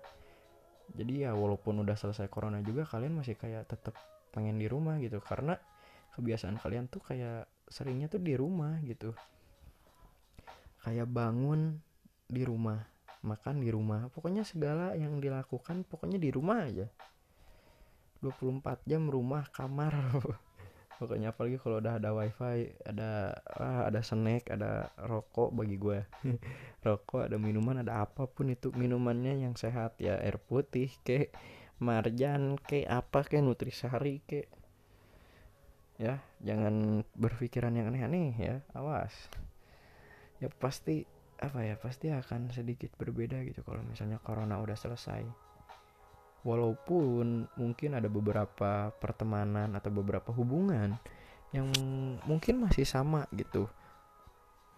Jadi 0.90 1.22
ya 1.24 1.32
walaupun 1.32 1.80
udah 1.86 1.94
selesai 1.94 2.26
corona 2.26 2.58
juga 2.66 2.82
kalian 2.82 3.22
masih 3.22 3.38
kayak 3.38 3.70
tetap 3.70 3.94
pengen 4.34 4.58
di 4.58 4.66
rumah 4.66 4.98
gitu. 4.98 5.22
Karena 5.22 5.54
kebiasaan 6.18 6.58
kalian 6.58 6.90
tuh 6.90 7.00
kayak 7.06 7.46
seringnya 7.70 8.10
tuh 8.10 8.18
di 8.18 8.34
rumah 8.34 8.82
gitu 8.82 9.14
kayak 10.80 11.08
bangun 11.08 11.80
di 12.30 12.42
rumah 12.44 12.90
makan 13.22 13.60
di 13.60 13.68
rumah. 13.68 14.08
Pokoknya 14.12 14.42
segala 14.44 14.96
yang 14.96 15.20
dilakukan 15.20 15.84
pokoknya 15.84 16.16
di 16.16 16.30
rumah 16.32 16.66
aja. 16.66 16.88
24 18.20 18.84
jam 18.84 19.08
rumah 19.08 19.48
kamar. 19.48 19.96
Pokoknya 21.00 21.32
apalagi 21.32 21.56
kalau 21.56 21.80
udah 21.80 21.96
ada 21.96 22.12
wifi 22.12 22.76
ada 22.84 23.32
ah, 23.56 23.88
ada 23.88 24.04
snack 24.04 24.52
ada 24.52 24.92
rokok 25.00 25.48
bagi 25.48 25.80
gue 25.80 26.04
rokok 26.84 27.24
ada 27.24 27.40
minuman 27.40 27.80
ada 27.80 28.04
apa 28.04 28.28
pun 28.28 28.52
itu 28.52 28.68
minumannya 28.76 29.40
yang 29.40 29.56
sehat. 29.56 29.96
Ya 29.96 30.20
air 30.20 30.36
putih 30.36 30.92
ke 31.00 31.32
marjan 31.80 32.60
ke 32.60 32.84
apa 32.84 33.24
ke 33.24 33.40
nutrisari 33.40 34.20
ke. 34.28 34.44
Ya 35.96 36.20
jangan 36.44 37.00
berpikiran 37.16 37.72
yang 37.72 37.88
aneh-aneh 37.88 38.36
ya 38.36 38.60
awas 38.76 39.12
ya 40.40 40.48
pasti 40.48 41.05
apa 41.40 41.64
ya 41.64 41.76
pasti 41.81 42.12
akan 42.12 42.53
sedikit 42.53 42.92
berbeda 43.00 43.40
gitu 43.48 43.64
kalau 43.64 43.81
misalnya 43.85 44.20
corona 44.20 44.61
udah 44.61 44.76
selesai. 44.76 45.24
Walaupun 46.40 47.53
mungkin 47.61 47.96
ada 47.96 48.09
beberapa 48.09 48.92
pertemanan 48.96 49.76
atau 49.76 49.92
beberapa 49.92 50.33
hubungan 50.33 50.96
yang 51.53 51.68
mungkin 52.24 52.64
masih 52.64 52.88
sama 52.88 53.29
gitu. 53.37 53.68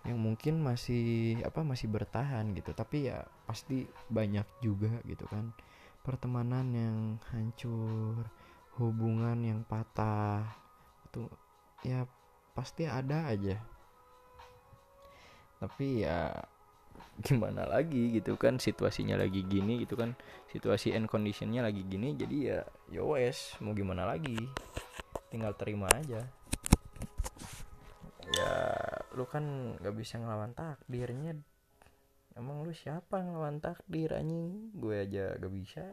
Yang 0.03 0.19
mungkin 0.19 0.55
masih 0.59 1.39
apa 1.47 1.63
masih 1.63 1.87
bertahan 1.87 2.51
gitu. 2.59 2.75
Tapi 2.75 3.11
ya 3.11 3.23
pasti 3.47 3.87
banyak 4.11 4.47
juga 4.59 4.99
gitu 5.07 5.23
kan. 5.31 5.55
Pertemanan 6.03 6.67
yang 6.75 6.99
hancur 7.31 8.27
hubungan 8.75 9.39
yang 9.39 9.63
patah 9.63 10.43
itu 11.07 11.31
ya 11.87 12.09
pasti 12.57 12.89
ada 12.89 13.31
aja 13.31 13.61
tapi 15.63 16.03
ya 16.03 16.35
gimana 17.23 17.63
lagi 17.71 18.19
gitu 18.19 18.35
kan 18.35 18.59
situasinya 18.59 19.15
lagi 19.15 19.47
gini 19.47 19.87
gitu 19.87 19.95
kan. 19.95 20.19
Situasi 20.51 20.91
and 20.91 21.07
conditionnya 21.07 21.63
lagi 21.63 21.87
gini 21.87 22.19
jadi 22.19 22.37
ya 22.43 22.61
yowes 22.91 23.55
ya 23.55 23.63
mau 23.63 23.71
gimana 23.71 24.03
lagi? 24.03 24.35
Tinggal 25.31 25.55
terima 25.55 25.87
aja. 25.87 26.27
Ya 28.33 28.55
lu 29.15 29.23
kan 29.31 29.77
gak 29.79 29.95
bisa 29.95 30.19
ngelawan 30.19 30.51
takdirnya. 30.57 31.39
Emang 32.35 32.65
lu 32.65 32.73
siapa 32.75 33.23
ngelawan 33.23 33.63
takdir 33.63 34.19
anjing? 34.19 34.73
Gue 34.75 35.07
aja 35.07 35.39
gak 35.39 35.53
bisa. 35.53 35.85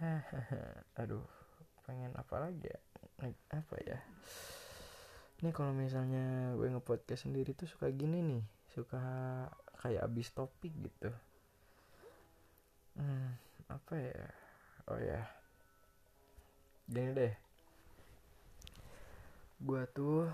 Aduh 1.00 1.26
pengen 1.84 2.16
apa 2.16 2.48
lagi 2.48 2.64
ya? 2.64 2.80
Apa 3.52 3.76
ya 3.84 4.00
ini 5.40 5.50
kalau 5.56 5.72
misalnya 5.72 6.52
gue 6.52 6.68
ngepodcast 6.68 7.24
sendiri 7.24 7.56
tuh 7.56 7.64
suka 7.64 7.88
gini 7.88 8.20
nih 8.20 8.44
suka 8.76 9.00
kayak 9.80 10.04
abis 10.04 10.28
topik 10.36 10.70
gitu. 10.76 11.10
Hmm, 13.00 13.32
apa 13.72 13.94
ya? 13.96 14.28
Oh 14.92 15.00
ya. 15.00 15.24
Gini 16.84 17.10
deh. 17.16 17.34
Gue 19.64 19.82
tuh 19.96 20.28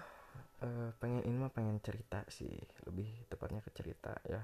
uh, 0.63 0.91
pengen 0.99 1.23
ini 1.23 1.37
mah 1.39 1.55
pengen 1.55 1.79
cerita 1.79 2.27
sih 2.27 2.51
lebih 2.91 3.07
tepatnya 3.31 3.63
ke 3.63 3.71
cerita 3.71 4.19
ya. 4.27 4.43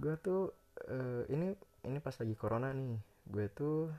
Gue 0.00 0.16
tuh 0.16 0.56
uh, 0.88 1.22
ini 1.28 1.52
ini 1.84 1.98
pas 2.00 2.16
lagi 2.16 2.32
corona 2.32 2.72
nih. 2.72 2.96
Gue 3.28 3.46
tuh 3.52 3.92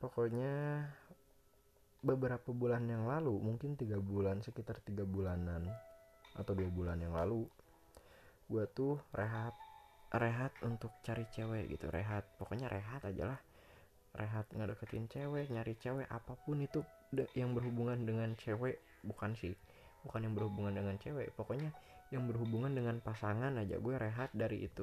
pokoknya 0.00 0.84
beberapa 2.00 2.52
bulan 2.52 2.88
yang 2.88 3.04
lalu 3.04 3.36
mungkin 3.36 3.76
tiga 3.76 4.00
bulan 4.00 4.40
sekitar 4.40 4.80
tiga 4.80 5.04
bulanan 5.04 5.68
atau 6.32 6.56
dua 6.56 6.70
bulan 6.72 6.96
yang 6.96 7.12
lalu 7.12 7.44
gue 8.50 8.64
tuh 8.72 8.98
rehat 9.12 9.52
rehat 10.10 10.50
untuk 10.66 10.90
cari 11.06 11.22
cewek 11.30 11.70
gitu 11.70 11.86
rehat. 11.90 12.26
Pokoknya 12.34 12.66
rehat 12.66 13.06
aja 13.06 13.34
lah. 13.34 13.40
Rehat 14.10 14.50
ngedeketin 14.50 15.06
cewek 15.06 15.46
nyari 15.54 15.78
cewek 15.78 16.10
apa 16.10 16.34
pun 16.42 16.58
itu 16.58 16.82
yang 17.38 17.54
berhubungan 17.54 18.02
dengan 18.02 18.34
cewek 18.34 18.82
bukan 19.06 19.38
sih. 19.38 19.54
Bukan 20.02 20.26
yang 20.26 20.34
berhubungan 20.34 20.74
dengan 20.74 20.98
cewek 20.98 21.30
pokoknya 21.38 21.70
yang 22.10 22.26
berhubungan 22.26 22.74
dengan 22.74 22.98
pasangan 22.98 23.54
aja 23.54 23.78
gue 23.78 23.94
rehat 23.94 24.34
dari 24.34 24.66
itu. 24.66 24.82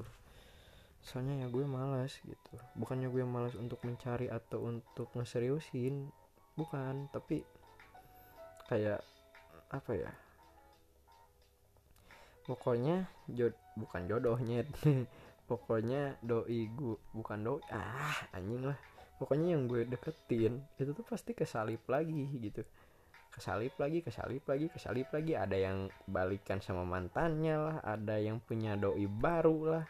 Soalnya 1.03 1.43
ya 1.43 1.47
gue 1.51 1.65
malas 1.67 2.15
gitu. 2.23 2.55
Bukannya 2.79 3.11
gue 3.11 3.23
malas 3.27 3.59
untuk 3.59 3.83
mencari 3.83 4.31
atau 4.31 4.63
untuk 4.63 5.11
ngeseriusin 5.11 6.07
bukan 6.57 7.05
tapi 7.13 7.45
kayak 8.67 8.99
apa 9.71 9.91
ya? 9.93 10.11
Pokoknya 12.49 13.07
jod 13.31 13.53
bukan 13.77 14.01
jodohnya. 14.09 14.65
Pokoknya 15.47 16.19
doi 16.19 16.67
gue 16.67 16.99
bukan 17.15 17.39
doi 17.39 17.63
ah 17.71 18.27
anjing 18.35 18.67
lah. 18.67 18.75
Pokoknya 19.15 19.55
yang 19.55 19.71
gue 19.71 19.87
deketin 19.87 20.59
itu 20.75 20.91
tuh 20.91 21.05
pasti 21.07 21.31
kesalip 21.31 21.87
lagi 21.87 22.27
gitu. 22.35 22.67
Kesalip 23.31 23.79
lagi 23.79 24.03
kesalip 24.03 24.43
lagi 24.43 24.67
kesalip 24.67 25.07
lagi. 25.13 25.39
Ada 25.39 25.55
yang 25.55 25.87
balikan 26.03 26.59
sama 26.59 26.83
mantannya 26.83 27.55
lah 27.55 27.77
ada 27.79 28.19
yang 28.19 28.43
punya 28.43 28.75
doi 28.75 29.07
baru 29.07 29.59
lah 29.77 29.85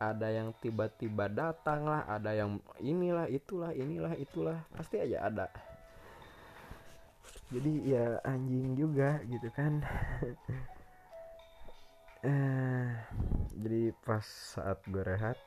ada 0.00 0.32
yang 0.32 0.56
tiba-tiba 0.64 1.28
datang 1.28 1.84
lah 1.84 2.08
ada 2.08 2.32
yang 2.32 2.56
inilah 2.80 3.26
itulah 3.26 3.74
inilah 3.74 4.14
itulah. 4.14 4.62
Pasti 4.74 4.96
aja 5.02 5.26
ada 5.26 5.50
jadi 7.50 7.72
ya 7.82 8.04
anjing 8.22 8.78
juga 8.78 9.20
gitu 9.26 9.50
kan. 9.50 9.82
Eh 12.20 12.88
jadi 13.56 13.96
pas 13.96 14.20
saat 14.20 14.84
gue 14.84 15.00
rehat 15.00 15.40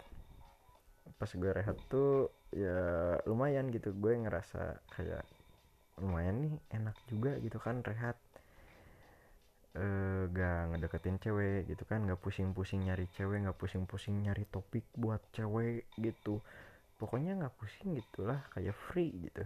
pas 1.22 1.30
gue 1.30 1.52
rehat 1.54 1.78
tuh 1.86 2.34
ya 2.50 3.14
lumayan 3.30 3.70
gitu. 3.70 3.94
Gue 3.94 4.18
ngerasa 4.18 4.82
kayak 4.90 5.22
lumayan 6.02 6.42
nih 6.42 6.56
enak 6.74 6.98
juga 7.06 7.38
gitu 7.46 7.62
kan 7.62 7.86
rehat. 7.86 8.18
Eh 9.78 10.26
gak 10.34 10.74
ngedeketin 10.74 11.22
cewek 11.22 11.70
gitu 11.70 11.86
kan 11.86 12.10
gak 12.10 12.18
pusing-pusing 12.18 12.82
nyari 12.90 13.06
cewek 13.14 13.46
gak 13.46 13.58
pusing-pusing 13.62 14.26
nyari 14.26 14.50
topik 14.50 14.90
buat 14.98 15.22
cewek 15.30 15.86
gitu. 16.02 16.42
Pokoknya 16.98 17.38
gak 17.38 17.54
pusing 17.54 18.02
gitulah 18.02 18.42
kayak 18.50 18.74
free 18.74 19.14
gitu 19.30 19.46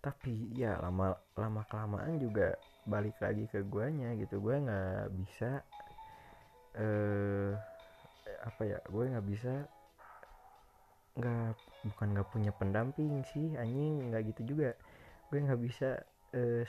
tapi 0.00 0.48
ya 0.56 0.80
lama 0.80 1.12
lama 1.36 1.60
kelamaan 1.68 2.16
juga 2.16 2.56
balik 2.88 3.20
lagi 3.20 3.44
ke 3.52 3.60
guanya 3.68 4.16
gitu. 4.16 4.40
Gue 4.40 4.56
nggak 4.56 5.12
bisa 5.16 5.60
eh 6.76 7.52
apa 8.40 8.62
ya 8.64 8.78
gue 8.88 9.04
nggak 9.12 9.26
bisa 9.28 9.52
nggak 11.20 11.52
bukan 11.92 12.08
nggak 12.16 12.28
punya 12.32 12.52
pendamping 12.56 13.20
sih 13.28 13.52
anjing 13.60 14.08
nggak 14.08 14.32
gitu 14.32 14.56
juga. 14.56 14.72
Gue 15.28 15.44
nggak 15.44 15.60
bisa 15.60 16.00
eh, 16.32 16.64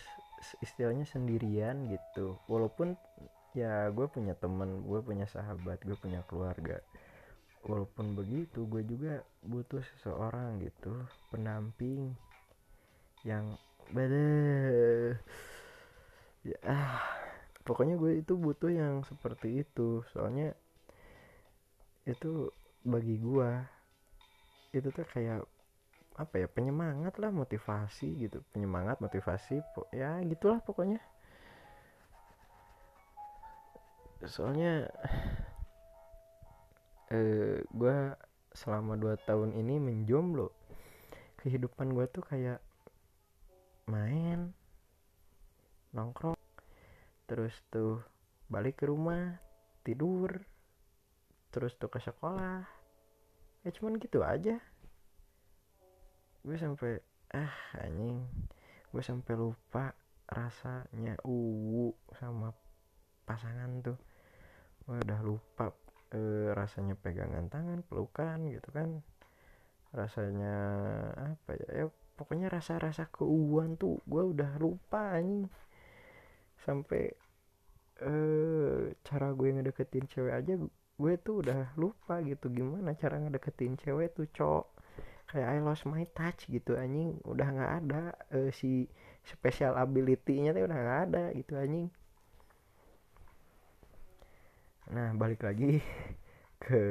istilahnya 0.59 1.07
sendirian 1.07 1.87
gitu. 1.87 2.35
Walaupun 2.51 2.99
ya 3.55 3.87
gue 3.91 4.07
punya 4.07 4.35
temen 4.35 4.83
gue 4.83 4.99
punya 4.99 5.23
sahabat 5.31 5.79
gue 5.87 5.95
punya 5.95 6.19
keluarga. 6.27 6.83
Walaupun 7.63 8.17
begitu 8.17 8.67
gue 8.67 8.83
juga 8.83 9.23
butuh 9.45 9.85
seseorang 9.95 10.59
gitu 10.65 10.91
pendamping 11.29 12.17
yang 13.21 13.57
beda. 13.91 14.29
Ya 16.41 16.57
ah 16.65 17.05
pokoknya 17.61 17.95
gue 18.01 18.21
itu 18.21 18.33
butuh 18.33 18.71
yang 18.73 19.05
seperti 19.05 19.61
itu. 19.61 20.01
Soalnya 20.09 20.57
itu 22.09 22.49
bagi 22.81 23.21
gue 23.21 23.49
itu 24.73 24.87
tuh 24.89 25.05
kayak 25.05 25.45
apa 26.17 26.43
ya 26.43 26.47
penyemangat 26.49 27.21
lah 27.21 27.29
motivasi 27.29 28.25
gitu. 28.25 28.41
Penyemangat 28.51 28.97
motivasi 28.99 29.61
ya 29.93 30.17
gitulah 30.25 30.57
pokoknya. 30.65 30.99
Soalnya 34.25 34.89
eh, 37.13 37.61
gue 37.69 37.97
selama 38.53 38.97
2 38.97 39.17
tahun 39.29 39.53
ini 39.53 39.77
menjomblo. 39.77 40.49
Kehidupan 41.41 41.93
gue 41.93 42.05
tuh 42.09 42.21
kayak 42.21 42.61
main 43.89 44.53
nongkrong 45.91 46.37
terus 47.27 47.55
tuh 47.71 48.03
balik 48.51 48.83
ke 48.83 48.85
rumah 48.91 49.39
tidur 49.87 50.43
terus 51.51 51.75
tuh 51.75 51.91
ke 51.91 51.99
sekolah. 51.99 52.63
Ya 53.61 53.69
cuman 53.75 53.99
gitu 54.01 54.23
aja. 54.23 54.57
Gue 56.41 56.57
sampai 56.57 56.97
ah 57.35 57.53
anjing. 57.77 58.25
Gue 58.89 59.03
sampai 59.03 59.35
lupa 59.35 59.93
rasanya 60.31 61.19
uwu 61.27 61.93
sama 62.17 62.55
pasangan 63.27 63.83
tuh. 63.83 63.99
Gue 64.87 64.97
udah 65.03 65.19
lupa 65.21 65.75
e, 66.15 66.51
rasanya 66.55 66.95
pegangan 66.97 67.51
tangan 67.51 67.83
pelukan 67.85 68.47
gitu 68.49 68.71
kan. 68.73 69.03
Rasanya 69.91 70.55
apa 71.19 71.51
ya? 71.59 71.67
Ya 71.83 71.85
pokoknya 72.21 72.53
rasa-rasa 72.53 73.09
keuuan 73.09 73.73
tuh 73.81 73.97
gue 74.05 74.21
udah 74.21 74.61
lupa 74.61 75.17
nih 75.17 75.49
sampai 76.61 77.09
eh 78.01 78.93
cara 79.01 79.33
gue 79.33 79.49
ngedeketin 79.49 80.05
cewek 80.05 80.33
aja 80.33 80.53
gue 81.01 81.13
tuh 81.17 81.41
udah 81.41 81.73
lupa 81.81 82.21
gitu 82.21 82.53
gimana 82.53 82.93
cara 82.93 83.17
ngedeketin 83.17 83.73
cewek 83.81 84.13
tuh 84.13 84.29
cok. 84.29 84.65
Kayak 85.33 85.47
I 85.49 85.59
lost 85.65 85.89
my 85.89 86.05
touch 86.13 86.45
gitu 86.45 86.77
anjing. 86.77 87.17
Udah 87.25 87.47
nggak 87.49 87.71
ada 87.81 88.03
uh, 88.37 88.49
si 88.53 88.85
special 89.25 89.73
ability-nya 89.81 90.53
tuh 90.53 90.69
udah 90.69 90.77
nggak 90.77 91.01
ada 91.09 91.23
gitu 91.33 91.57
anjing. 91.57 91.89
Nah 94.93 95.17
balik 95.17 95.41
lagi 95.41 95.81
ke 96.63 96.81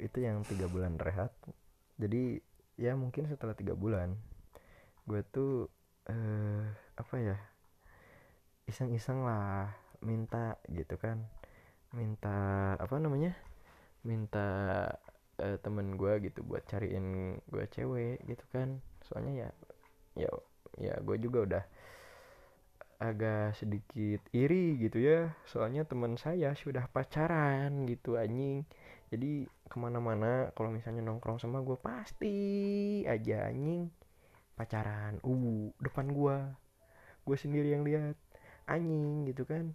itu 0.00 0.18
yang 0.24 0.40
tiga 0.48 0.64
bulan 0.64 0.96
rehat. 0.96 1.34
Jadi 2.00 2.40
ya 2.80 2.96
mungkin 2.96 3.28
setelah 3.28 3.52
tiga 3.52 3.74
bulan 3.76 4.16
gue 5.08 5.20
tuh 5.34 5.52
eh 6.12 6.64
apa 7.00 7.14
ya 7.28 7.36
iseng-iseng 8.70 9.24
lah 9.28 9.72
minta 10.04 10.56
gitu 10.70 10.94
kan. 11.00 11.18
Minta 11.96 12.38
apa 12.78 12.96
namanya 13.00 13.32
minta 14.06 14.46
eh, 15.42 15.58
temen 15.64 15.96
gue 16.00 16.12
gitu 16.26 16.40
buat 16.48 16.64
cariin 16.70 17.38
gue 17.52 17.64
cewek 17.74 18.16
gitu 18.30 18.44
kan. 18.54 18.80
Soalnya 19.06 19.48
ya 19.48 19.50
ya 20.26 20.30
ya 20.78 20.94
gue 21.06 21.16
juga 21.24 21.38
udah 21.48 21.64
agak 22.98 23.54
sedikit 23.60 24.20
iri 24.34 24.64
gitu 24.82 24.98
ya. 25.10 25.20
Soalnya 25.50 25.82
teman 25.90 26.14
saya 26.18 26.50
sudah 26.62 26.84
pacaran 26.94 27.70
gitu 27.90 28.10
anjing. 28.22 28.66
Jadi 29.12 29.46
ke 29.70 29.76
mana-mana 29.84 30.50
kalau 30.56 30.70
misalnya 30.76 31.02
nongkrong 31.06 31.38
sama 31.42 31.58
gue 31.64 31.78
pasti 31.88 32.36
aja 33.14 33.48
anjing 33.50 33.88
pacaran 34.58 35.22
uh 35.22 35.70
depan 35.78 36.10
gue 36.10 36.36
gue 37.22 37.36
sendiri 37.38 37.70
yang 37.78 37.86
lihat 37.86 38.18
anjing 38.66 39.30
gitu 39.30 39.46
kan. 39.46 39.70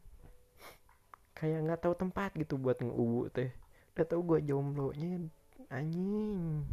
Kayak 1.34 1.64
nggak 1.66 1.82
tahu 1.88 1.96
tempat 1.96 2.36
gitu 2.36 2.60
buat 2.60 2.84
ngeubu 2.84 3.32
teh. 3.32 3.56
Udah 3.96 4.06
tahu 4.06 4.22
gue 4.36 4.40
jomblo 4.44 4.92
nya 5.00 5.24
anjing. 5.72 6.68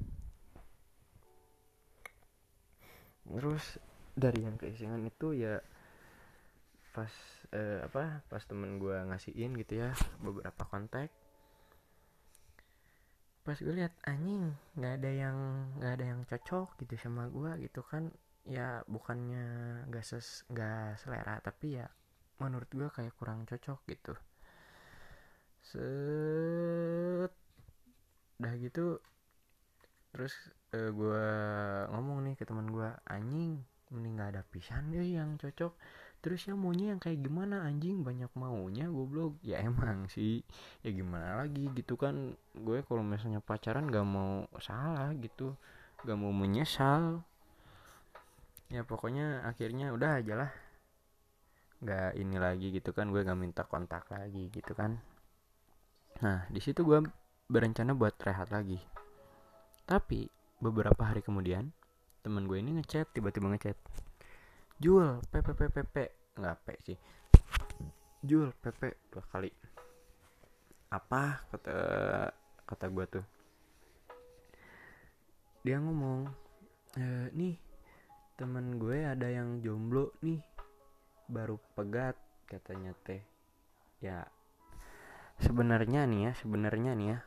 Terus 3.30 3.78
dari 4.18 4.42
yang 4.42 4.58
keisengan 4.58 5.06
itu 5.06 5.38
ya 5.38 5.62
pas 6.90 7.12
eh, 7.54 7.86
apa 7.86 8.26
pas 8.26 8.42
temen 8.42 8.82
gue 8.82 8.96
ngasihin 9.06 9.54
gitu 9.54 9.78
ya 9.78 9.94
beberapa 10.18 10.66
kontak 10.66 11.14
pas 13.50 13.58
gue 13.58 13.74
lihat 13.74 13.90
anjing 14.06 14.54
nggak 14.78 15.02
ada 15.02 15.10
yang 15.10 15.36
nggak 15.74 15.92
ada 15.98 16.04
yang 16.06 16.22
cocok 16.22 16.78
gitu 16.78 16.94
sama 17.02 17.26
gue 17.26 17.66
gitu 17.66 17.82
kan. 17.82 18.14
Ya 18.46 18.86
bukannya 18.86 19.42
nggak 19.90 20.06
ses 20.06 20.46
nggak 20.46 21.02
selera 21.02 21.42
tapi 21.42 21.82
ya 21.82 21.90
menurut 22.38 22.70
gue 22.70 22.86
kayak 22.86 23.10
kurang 23.18 23.42
cocok 23.50 23.82
gitu. 23.90 24.14
Set. 25.66 27.34
Dah 28.38 28.54
gitu 28.54 29.02
terus 30.14 30.34
uh, 30.70 30.90
gue 30.94 31.26
ngomong 31.90 32.30
nih 32.30 32.38
ke 32.38 32.46
teman 32.46 32.70
gue 32.70 32.86
anjing 33.10 33.66
mending 33.90 34.14
nggak 34.14 34.30
ada 34.38 34.42
pisan 34.46 34.94
deh 34.94 35.02
yang 35.02 35.34
cocok 35.34 35.74
terus 36.20 36.44
ya 36.44 36.52
maunya 36.52 36.92
yang 36.92 37.00
kayak 37.00 37.24
gimana? 37.24 37.64
Anjing 37.64 38.04
banyak 38.04 38.28
maunya 38.36 38.86
goblok. 38.88 39.40
Ya 39.40 39.60
emang 39.64 40.06
sih. 40.12 40.44
Ya 40.84 40.92
gimana 40.92 41.40
lagi 41.40 41.68
gitu 41.72 41.96
kan? 41.96 42.36
Gue 42.52 42.84
kalau 42.84 43.00
misalnya 43.00 43.40
pacaran 43.40 43.88
gak 43.88 44.06
mau 44.06 44.44
salah 44.60 45.12
gitu. 45.16 45.56
Gak 46.04 46.16
mau 46.20 46.32
menyesal. 46.32 47.24
Ya 48.70 48.84
pokoknya 48.84 49.42
akhirnya 49.48 49.90
udah 49.96 50.20
aja 50.20 50.34
lah. 50.46 50.52
Nggak 51.80 52.10
ini 52.20 52.36
lagi 52.36 52.66
gitu 52.76 52.92
kan? 52.92 53.08
Gue 53.08 53.24
gak 53.24 53.40
minta 53.40 53.64
kontak 53.64 54.06
lagi 54.12 54.52
gitu 54.52 54.76
kan? 54.76 55.00
Nah 56.20 56.44
di 56.52 56.60
situ 56.60 56.84
gue 56.84 57.00
berencana 57.48 57.96
buat 57.96 58.14
rehat 58.20 58.52
lagi. 58.52 58.78
Tapi 59.88 60.28
beberapa 60.60 61.02
hari 61.02 61.24
kemudian 61.24 61.72
teman 62.20 62.44
gue 62.44 62.60
ini 62.60 62.76
ngechat 62.76 63.16
tiba-tiba 63.16 63.48
ngechat 63.48 63.80
Jul 64.80 65.20
PPPPP 65.28 65.96
nggak 66.40 66.56
P 66.64 66.66
sih? 66.80 66.98
Jul 68.24 68.48
PP 68.64 69.12
dua 69.12 69.20
kali. 69.28 69.52
Apa 70.88 71.44
kata 71.52 71.76
kata 72.64 72.86
gue 72.88 73.06
tuh? 73.12 73.24
Dia 75.60 75.76
ngomong 75.84 76.32
e, 76.96 77.28
nih 77.36 77.60
temen 78.40 78.80
gue 78.80 79.04
ada 79.04 79.28
yang 79.28 79.60
jomblo 79.60 80.16
nih 80.24 80.40
baru 81.28 81.60
pegat 81.76 82.16
katanya 82.48 82.96
teh. 83.04 83.20
Ya 84.00 84.24
sebenarnya 85.44 86.08
nih 86.08 86.20
ya 86.24 86.32
sebenarnya 86.40 86.96
nih 86.96 87.08
ya 87.12 87.18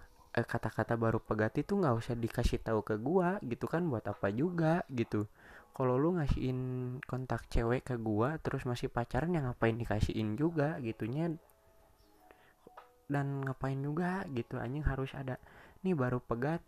eh, 0.41 0.45
kata-kata 0.45 0.97
baru 0.97 1.21
pegat 1.21 1.61
itu 1.61 1.77
nggak 1.77 2.01
usah 2.01 2.17
dikasih 2.17 2.65
tahu 2.65 2.81
ke 2.81 2.97
gua 2.97 3.37
gitu 3.45 3.69
kan 3.69 3.85
buat 3.85 4.05
apa 4.09 4.33
juga 4.33 4.81
gitu 4.89 5.29
kalau 5.73 5.97
lu 5.97 6.13
ngasihin 6.21 6.59
kontak 7.09 7.49
cewek 7.49 7.89
ke 7.89 7.97
gua 7.97 8.38
terus 8.38 8.62
masih 8.69 8.93
pacaran 8.93 9.33
ya 9.33 9.41
ngapain 9.41 9.73
dikasihin 9.73 10.38
juga 10.38 10.77
gitunya. 10.77 11.33
Dan 13.09 13.41
ngapain 13.41 13.81
juga 13.81 14.21
gitu. 14.29 14.62
Anjing 14.62 14.86
harus 14.86 15.09
ada 15.17 15.41
nih 15.81 15.97
baru 15.97 16.21
pegat. 16.21 16.62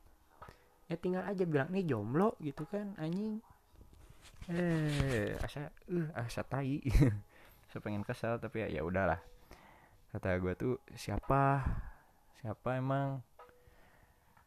Ya 0.90 0.98
tinggal 0.98 1.26
aja 1.26 1.46
bilang 1.46 1.70
nih 1.70 1.86
jomblo 1.86 2.34
gitu 2.42 2.66
kan 2.66 2.98
anjing. 2.98 3.46
Eh 4.50 5.38
asa 5.38 5.70
uh 5.70 6.10
asa 6.18 6.42
tai. 6.42 6.82
Saya 7.70 7.82
pengen 7.82 8.02
kesel 8.02 8.42
tapi 8.42 8.66
ya 8.66 8.68
ya 8.74 8.82
udahlah. 8.82 9.22
Kata 10.10 10.34
gue 10.42 10.54
tuh 10.58 10.74
siapa? 10.98 11.62
Siapa 12.42 12.78
emang? 12.78 13.22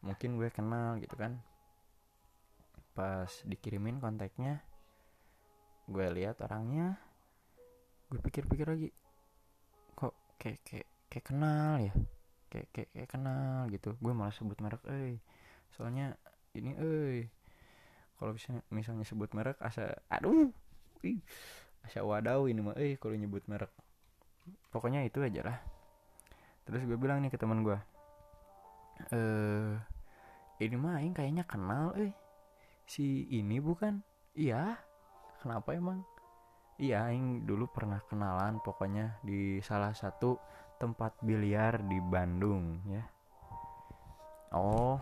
Mungkin 0.03 0.35
gue 0.35 0.51
kenal 0.51 0.99
gitu 0.99 1.15
kan 1.15 1.39
pas 2.99 3.31
dikirimin 3.47 4.03
kontaknya 4.03 4.59
gue 5.87 6.03
lihat 6.19 6.43
orangnya 6.43 6.99
gue 8.11 8.19
pikir-pikir 8.19 8.67
lagi 8.67 8.91
kok 9.95 10.11
kayak 10.35 10.59
kayak 10.67 10.87
kayak 11.07 11.25
kenal 11.25 11.79
ya? 11.79 11.93
Kayak 12.51 12.67
kayak, 12.75 12.89
kayak 12.91 13.09
kenal 13.09 13.71
gitu. 13.71 13.95
Gue 14.03 14.11
malah 14.11 14.35
sebut 14.35 14.59
merek 14.59 14.83
eh 14.91 15.15
soalnya 15.71 16.19
ini 16.59 16.75
eh 16.75 17.31
kalau 18.19 18.35
misalnya, 18.35 18.63
misalnya 18.67 19.05
sebut 19.07 19.31
merek 19.31 19.55
asa 19.63 19.95
aduh 20.11 20.51
ih, 21.07 21.23
asa 21.87 22.03
wadaw 22.03 22.51
ini 22.51 22.59
mah 22.59 22.75
eh 22.75 22.99
kalau 22.99 23.15
nyebut 23.15 23.47
merek. 23.47 23.71
Pokoknya 24.75 25.07
itu 25.07 25.23
aja 25.23 25.39
lah. 25.47 25.57
Terus 26.67 26.83
gue 26.83 26.99
bilang 26.99 27.23
nih 27.23 27.31
ke 27.31 27.39
teman 27.39 27.63
gue 27.63 27.79
eh 29.15 29.79
ini 30.59 30.75
mah 30.75 30.99
aing 30.99 31.15
kayaknya 31.15 31.47
kenal 31.47 31.95
eh 31.95 32.11
si 32.89 33.29
ini 33.29 33.61
bukan? 33.61 34.01
Iya. 34.33 34.73
Kenapa 35.45 35.77
emang? 35.77 36.01
Iya 36.81 37.05
aing 37.05 37.45
dulu 37.45 37.69
pernah 37.69 38.01
kenalan 38.09 38.57
pokoknya 38.65 39.21
di 39.21 39.61
salah 39.61 39.93
satu 39.93 40.41
tempat 40.81 41.13
biliar 41.21 41.85
di 41.85 42.01
Bandung 42.01 42.81
ya. 42.89 43.05
Oh. 44.57 44.97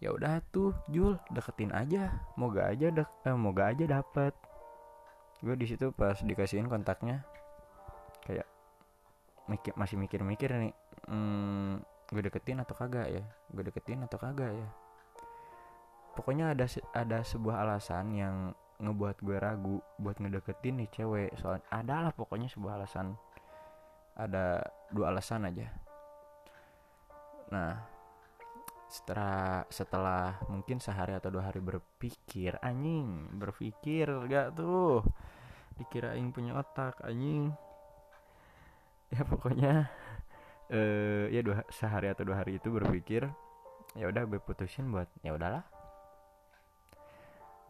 Ya 0.00 0.10
udah 0.10 0.42
tuh 0.50 0.74
Jul 0.90 1.14
deketin 1.30 1.70
aja. 1.70 2.18
Moga 2.34 2.66
aja 2.74 2.90
dek 2.90 3.08
eh, 3.30 3.36
moga 3.38 3.70
aja 3.70 3.86
dapet. 3.86 4.34
Gue 5.38 5.54
di 5.54 5.70
situ 5.70 5.94
pas 5.94 6.18
dikasihin 6.18 6.66
kontaknya 6.66 7.22
kayak 8.26 8.48
mikir 9.48 9.72
masih 9.78 9.96
mikir-mikir 9.96 10.52
nih 10.52 10.74
hmm, 11.08 11.80
gue 12.10 12.22
deketin 12.26 12.58
atau 12.58 12.74
kagak 12.74 13.06
ya? 13.06 13.22
Gue 13.54 13.62
deketin 13.62 14.02
atau 14.02 14.18
kagak 14.18 14.50
ya 14.50 14.68
pokoknya 16.14 16.54
ada 16.54 16.66
ada 16.94 17.18
sebuah 17.22 17.62
alasan 17.66 18.14
yang 18.14 18.36
ngebuat 18.80 19.20
gue 19.20 19.36
ragu 19.36 19.76
buat 20.00 20.16
ngedeketin 20.16 20.80
nih 20.84 20.90
cewek. 20.90 21.30
Soal 21.36 21.60
ada 21.68 22.08
lah 22.08 22.12
pokoknya 22.16 22.48
sebuah 22.48 22.80
alasan. 22.80 23.14
Ada 24.16 24.64
dua 24.90 25.12
alasan 25.12 25.46
aja. 25.46 25.68
Nah 27.52 27.76
setelah 28.90 29.62
setelah 29.70 30.34
mungkin 30.50 30.82
sehari 30.82 31.14
atau 31.14 31.30
dua 31.30 31.46
hari 31.46 31.62
berpikir 31.62 32.58
anjing 32.58 33.38
berpikir 33.38 34.10
gak 34.26 34.58
tuh? 34.58 35.04
Dikirain 35.78 36.26
punya 36.34 36.58
otak 36.58 36.98
anjing. 37.04 37.52
Ya 39.10 39.26
pokoknya 39.26 39.90
eh 40.70 41.26
ya 41.34 41.42
dua 41.42 41.66
sehari 41.66 42.06
atau 42.06 42.22
dua 42.22 42.46
hari 42.46 42.62
itu 42.62 42.70
berpikir 42.70 43.26
ya 43.98 44.06
udah 44.06 44.22
gue 44.22 44.38
putusin 44.38 44.86
buat 44.86 45.10
ya 45.26 45.34
udahlah 45.34 45.66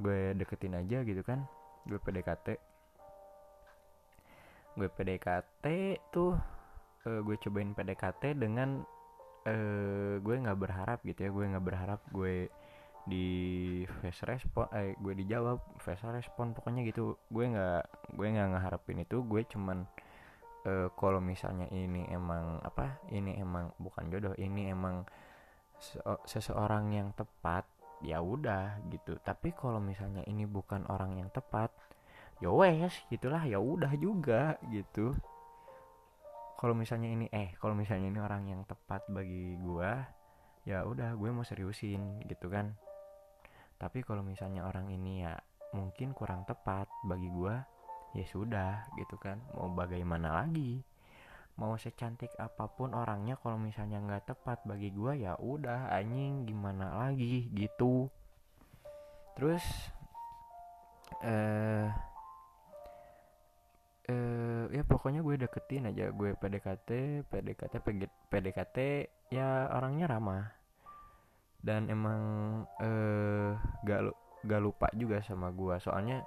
gue 0.00 0.34
deketin 0.34 0.74
aja 0.76 1.04
gitu 1.04 1.20
kan 1.20 1.44
gue 1.84 2.00
PDKT 2.00 2.56
gue 4.80 4.88
PDKT 4.88 5.66
tuh 6.08 6.34
uh, 7.06 7.20
gue 7.20 7.36
cobain 7.36 7.72
PDKT 7.76 8.38
dengan 8.38 8.80
uh, 9.46 10.14
gue 10.20 10.34
nggak 10.40 10.58
berharap 10.58 10.98
gitu 11.04 11.28
ya 11.28 11.30
gue 11.30 11.44
nggak 11.52 11.64
berharap 11.64 12.00
gue 12.12 12.48
di 13.08 13.28
face 13.88 14.22
respon 14.28 14.68
eh 14.76 14.92
gue 15.00 15.14
dijawab 15.24 15.58
face 15.80 16.04
respon 16.04 16.52
pokoknya 16.52 16.84
gitu. 16.84 17.16
Gue 17.32 17.48
nggak 17.48 18.12
gue 18.14 18.26
nggak 18.28 18.48
ngeharapin 18.56 19.02
itu 19.02 19.24
gue 19.24 19.42
cuman 19.48 19.88
uh, 20.68 20.88
kalau 20.94 21.18
misalnya 21.18 21.66
ini 21.72 22.04
emang 22.12 22.60
apa 22.60 23.00
ini 23.10 23.40
emang 23.40 23.72
bukan 23.80 24.12
jodoh 24.12 24.36
ini 24.36 24.68
emang 24.68 25.08
seseorang 26.28 26.92
yang 26.92 27.08
tepat 27.16 27.64
ya 28.00 28.20
udah 28.24 28.80
gitu. 28.88 29.16
Tapi 29.20 29.52
kalau 29.52 29.80
misalnya 29.80 30.24
ini 30.24 30.48
bukan 30.48 30.88
orang 30.88 31.20
yang 31.20 31.28
tepat 31.32 31.72
ya 32.40 32.48
wes 32.48 32.96
gitulah 33.12 33.44
ya 33.44 33.60
udah 33.60 33.92
juga 34.00 34.56
gitu. 34.72 35.12
Kalau 36.60 36.76
misalnya 36.76 37.08
ini 37.08 37.26
eh 37.32 37.56
kalau 37.56 37.72
misalnya 37.72 38.12
ini 38.12 38.20
orang 38.20 38.44
yang 38.48 38.62
tepat 38.68 39.04
bagi 39.08 39.56
gua 39.60 40.04
ya 40.68 40.84
udah 40.84 41.16
gue 41.16 41.28
mau 41.32 41.44
seriusin 41.44 42.24
gitu 42.28 42.52
kan. 42.52 42.76
Tapi 43.80 44.04
kalau 44.04 44.20
misalnya 44.20 44.68
orang 44.68 44.92
ini 44.92 45.24
ya 45.24 45.40
mungkin 45.72 46.12
kurang 46.12 46.44
tepat 46.44 46.84
bagi 47.08 47.32
gua 47.32 47.64
ya 48.12 48.24
sudah 48.28 48.92
gitu 49.00 49.16
kan. 49.16 49.40
Mau 49.56 49.72
bagaimana 49.72 50.44
lagi 50.44 50.84
mau 51.58 51.74
secantik 51.76 52.30
apa 52.38 52.70
pun 52.70 52.94
orangnya 52.94 53.36
kalau 53.40 53.58
misalnya 53.58 53.98
nggak 54.00 54.32
tepat 54.32 54.62
bagi 54.64 54.94
gua 54.94 55.12
ya 55.16 55.34
udah 55.36 55.90
anjing 55.90 56.46
gimana 56.46 57.06
lagi 57.06 57.48
gitu. 57.52 58.06
Terus 59.36 59.64
eh 61.26 61.88
eh 64.10 64.64
ya 64.70 64.82
pokoknya 64.86 65.20
gue 65.22 65.34
deketin 65.38 65.90
aja 65.90 66.10
gue 66.10 66.34
PDKT 66.38 66.88
PDKT 67.30 67.74
PDKT 68.30 68.76
ya 69.34 69.70
orangnya 69.74 70.06
ramah. 70.10 70.44
Dan 71.60 71.92
emang 71.92 72.22
eh 72.80 73.52
gak 73.84 74.16
gak 74.48 74.60
lupa 74.64 74.88
juga 74.96 75.20
sama 75.20 75.52
gue 75.52 75.76
soalnya 75.76 76.24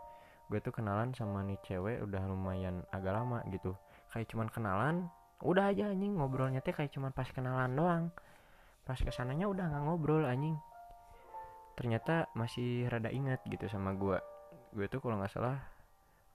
gue 0.51 0.59
tuh 0.61 0.69
kenalan 0.75 1.09
sama 1.17 1.41
nih 1.41 1.57
cewek 1.65 2.05
udah 2.05 2.21
lumayan 2.29 2.85
agak 2.93 3.17
lama 3.17 3.41
gitu 3.49 3.73
kayak 4.13 4.29
cuman 4.29 4.47
kenalan 4.53 5.09
udah 5.41 5.73
aja 5.73 5.89
anjing 5.89 6.15
ngobrolnya 6.15 6.61
teh 6.61 6.71
kayak 6.71 6.93
cuman 6.93 7.09
pas 7.11 7.27
kenalan 7.33 7.73
doang. 7.73 8.05
Pas 8.85 8.99
ke 8.99 9.09
sananya 9.09 9.49
udah 9.49 9.65
nggak 9.73 9.83
ngobrol 9.89 10.23
anjing. 10.23 10.55
Ternyata 11.73 12.29
masih 12.37 12.85
rada 12.87 13.09
inget 13.09 13.41
gitu 13.49 13.65
sama 13.65 13.97
gue 13.97 14.21
gue 14.73 14.85
tuh 14.89 15.01
kalau 15.01 15.21
nggak 15.21 15.33
salah 15.33 15.61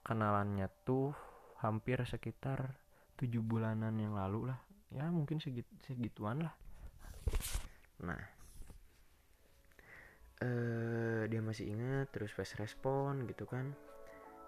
kenalannya 0.03 0.71
tuh 0.87 1.11
hampir 1.59 1.99
sekitar 2.07 2.75
tujuh 3.19 3.39
bulanan 3.43 3.95
yang 3.95 4.15
lalu 4.15 4.51
lah. 4.51 4.59
Ya 4.91 5.07
mungkin 5.07 5.39
segit 5.39 5.67
segituan 5.87 6.43
lah. 6.43 6.55
Nah 8.03 8.21
eh 10.39 11.27
dia 11.27 11.43
masih 11.43 11.67
ingat 11.75 12.11
terus 12.15 12.31
fast 12.31 12.59
respon 12.59 13.27
gitu 13.27 13.47
kan. 13.47 13.71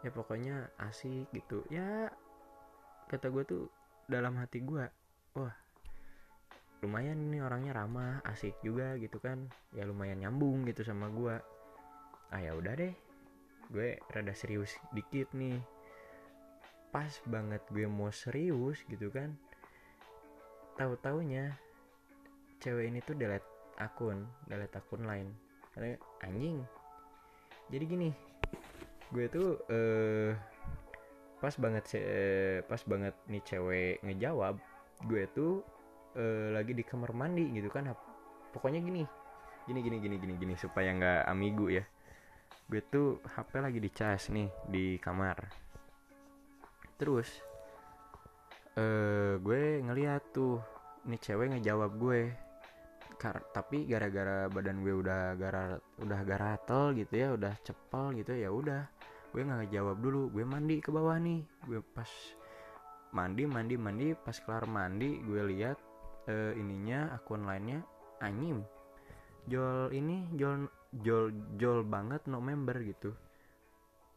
Ya 0.04 0.10
pokoknya 0.12 0.72
asik 0.82 1.32
gitu. 1.32 1.64
Ya 1.72 2.12
kata 3.12 3.28
gue 3.28 3.44
tuh 3.44 3.68
dalam 4.08 4.40
hati 4.40 4.64
gue 4.64 4.88
wah 5.36 5.56
lumayan 6.80 7.28
nih 7.28 7.44
orangnya 7.44 7.76
ramah 7.78 8.24
asik 8.26 8.58
juga 8.66 8.98
gitu 8.98 9.22
kan. 9.22 9.52
Ya 9.76 9.86
lumayan 9.86 10.24
nyambung 10.24 10.66
gitu 10.66 10.82
sama 10.82 11.12
gue 11.12 11.36
ah 12.32 12.40
ya 12.40 12.56
udah 12.56 12.74
deh 12.74 12.96
gue 13.70 14.00
rada 14.10 14.32
serius 14.32 14.72
dikit 14.96 15.28
nih. 15.36 15.60
Pas 16.96 17.12
banget 17.28 17.62
gue 17.70 17.86
mau 17.86 18.10
serius 18.10 18.82
gitu 18.88 19.12
kan 19.12 19.36
tahu 20.80 20.96
taunya 21.04 21.54
cewek 22.64 22.90
ini 22.90 23.04
tuh 23.04 23.14
delete 23.14 23.46
akun 23.78 24.26
delete 24.48 24.80
akun 24.80 25.04
lain. 25.04 25.30
Karena 25.76 26.00
anjing 26.24 26.64
jadi 27.70 27.86
gini 27.86 28.10
gue 29.12 29.26
tuh 29.28 29.60
eh 29.70 30.32
pas 31.42 31.58
banget 31.58 31.84
pas 32.70 32.82
banget 32.86 33.18
nih 33.26 33.42
cewek 33.42 33.98
ngejawab 34.06 34.62
gue 35.10 35.26
tuh 35.34 35.66
eh, 36.14 36.54
lagi 36.54 36.78
di 36.78 36.84
kamar 36.86 37.12
mandi 37.18 37.50
gitu 37.56 37.74
kan 37.74 37.90
pokoknya 38.54 38.80
gini. 38.84 39.04
Gini 39.66 39.80
gini 39.86 39.98
gini 40.02 40.16
gini 40.18 40.34
gini 40.38 40.54
supaya 40.60 40.92
nggak 40.94 41.22
amigu 41.30 41.72
ya. 41.72 41.84
Gue 42.68 42.82
tuh 42.88 43.20
HP 43.26 43.52
lagi 43.60 43.80
dicas 43.82 44.30
nih 44.30 44.50
di 44.68 45.02
kamar. 45.02 45.38
Terus 47.00 47.30
eh 48.78 49.36
gue 49.42 49.84
ngeliat 49.84 50.32
tuh 50.32 50.62
nih 51.10 51.20
cewek 51.20 51.58
ngejawab 51.58 51.92
gue. 51.98 52.22
Kar 53.22 53.38
tapi 53.54 53.86
gara-gara 53.86 54.50
badan 54.50 54.82
gue 54.82 54.94
udah 54.98 55.38
gara 55.38 55.78
udah 56.02 56.22
garatel 56.26 56.98
gitu 56.98 57.14
ya 57.14 57.38
udah 57.38 57.54
cepel 57.62 58.18
gitu 58.18 58.34
ya 58.34 58.50
udah 58.50 58.82
gue 59.32 59.42
nggak 59.42 59.72
jawab 59.72 59.98
dulu. 60.04 60.32
Gue 60.32 60.44
mandi 60.44 60.84
ke 60.84 60.92
bawah 60.92 61.16
nih. 61.18 61.44
Gue 61.68 61.80
pas 61.82 62.10
mandi 63.16 63.44
mandi 63.48 63.76
mandi. 63.80 64.14
Pas 64.16 64.36
kelar 64.36 64.68
mandi 64.68 65.20
gue 65.24 65.42
lihat 65.56 65.78
uh, 66.30 66.54
ininya 66.54 67.16
akun 67.16 67.48
lainnya 67.48 67.82
anyim 68.22 68.62
jual 69.50 69.90
ini 69.90 70.30
jual 70.38 70.70
jual 71.02 71.34
jual 71.58 71.82
banget 71.88 72.22
no 72.30 72.44
member 72.44 72.78
gitu. 72.86 73.16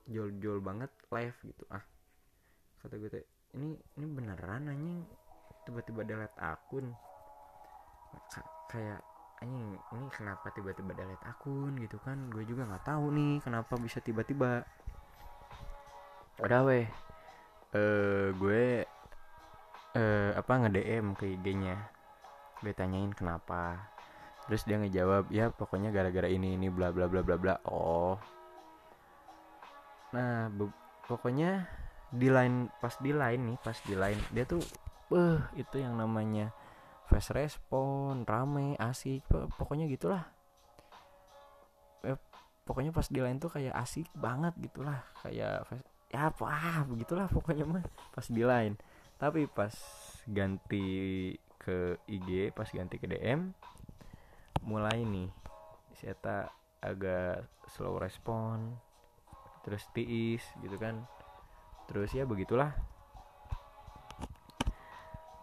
Jual 0.04 0.36
jual 0.36 0.60
banget 0.60 0.92
live 1.08 1.38
gitu. 1.48 1.64
Ah 1.72 1.84
kata 2.84 3.00
gue 3.00 3.08
teh 3.08 3.24
ini 3.56 3.72
ini 3.96 4.06
beneran 4.10 4.68
anjing? 4.68 5.00
Tiba-tiba 5.64 6.04
delete 6.04 6.36
akun. 6.36 6.92
Kayak 8.68 9.00
anjing 9.40 9.80
ini 9.96 10.06
kenapa 10.12 10.52
tiba-tiba 10.52 10.92
delete 10.92 11.24
akun? 11.24 11.80
Gitu 11.80 11.96
kan. 12.04 12.28
Gue 12.28 12.44
juga 12.44 12.68
nggak 12.68 12.84
tahu 12.84 13.08
nih 13.16 13.40
kenapa 13.40 13.80
bisa 13.80 14.04
tiba-tiba 14.04 14.68
udah 16.42 16.60
weh. 16.66 16.86
Uh, 17.74 18.30
gue 18.38 18.86
uh, 19.98 20.30
apa 20.38 20.52
nge 20.62 20.70
DM 20.70 21.06
ke 21.18 21.34
IG-nya 21.34 21.76
gue 22.62 22.72
tanyain 22.72 23.12
kenapa. 23.12 23.90
Terus 24.48 24.62
dia 24.64 24.76
ngejawab 24.80 25.32
ya 25.32 25.50
pokoknya 25.52 25.92
gara-gara 25.92 26.28
ini 26.28 26.56
ini 26.56 26.68
bla 26.72 26.90
bla 26.90 27.06
bla 27.06 27.20
bla 27.20 27.36
bla. 27.36 27.54
Oh. 27.68 28.16
Nah 30.14 30.50
pokoknya 31.04 31.68
di 32.14 32.30
line 32.30 32.70
pas 32.78 32.94
di 33.02 33.10
line 33.10 33.42
nih 33.42 33.58
pas 33.58 33.74
di 33.82 33.94
line 33.98 34.22
dia 34.30 34.46
tuh 34.46 34.62
eh 35.10 35.40
itu 35.58 35.82
yang 35.82 35.98
namanya 35.98 36.54
fast 37.10 37.34
respon 37.34 38.22
rame 38.24 38.78
asik 38.80 39.26
pokoknya 39.30 39.90
gitulah. 39.90 40.24
Eh, 42.04 42.16
pokoknya 42.64 42.92
pas 42.92 43.08
di 43.08 43.20
lain 43.20 43.40
tuh 43.40 43.52
kayak 43.52 43.72
asik 43.76 44.08
banget 44.16 44.52
gitulah 44.60 45.04
kayak 45.24 45.64
fast, 45.68 45.88
ya 46.14 46.30
apa 46.30 46.46
ah, 46.46 46.80
begitulah 46.86 47.26
pokoknya 47.26 47.66
mah. 47.66 47.82
Pas 48.14 48.26
di 48.30 48.46
lain 48.46 48.78
tapi 49.18 49.46
pas 49.50 49.74
ganti 50.26 50.86
ke 51.58 51.98
IG 52.06 52.54
pas 52.54 52.66
ganti 52.70 53.02
ke 53.02 53.10
DM 53.10 53.50
mulai 54.62 55.02
nih. 55.02 55.26
Saya 55.98 56.14
agak 56.78 57.48
slow 57.74 57.98
respon 57.98 58.78
terus 59.66 59.82
tiis 59.90 60.44
gitu 60.62 60.78
kan. 60.78 61.02
Terus 61.90 62.14
ya 62.14 62.22
begitulah. 62.22 62.70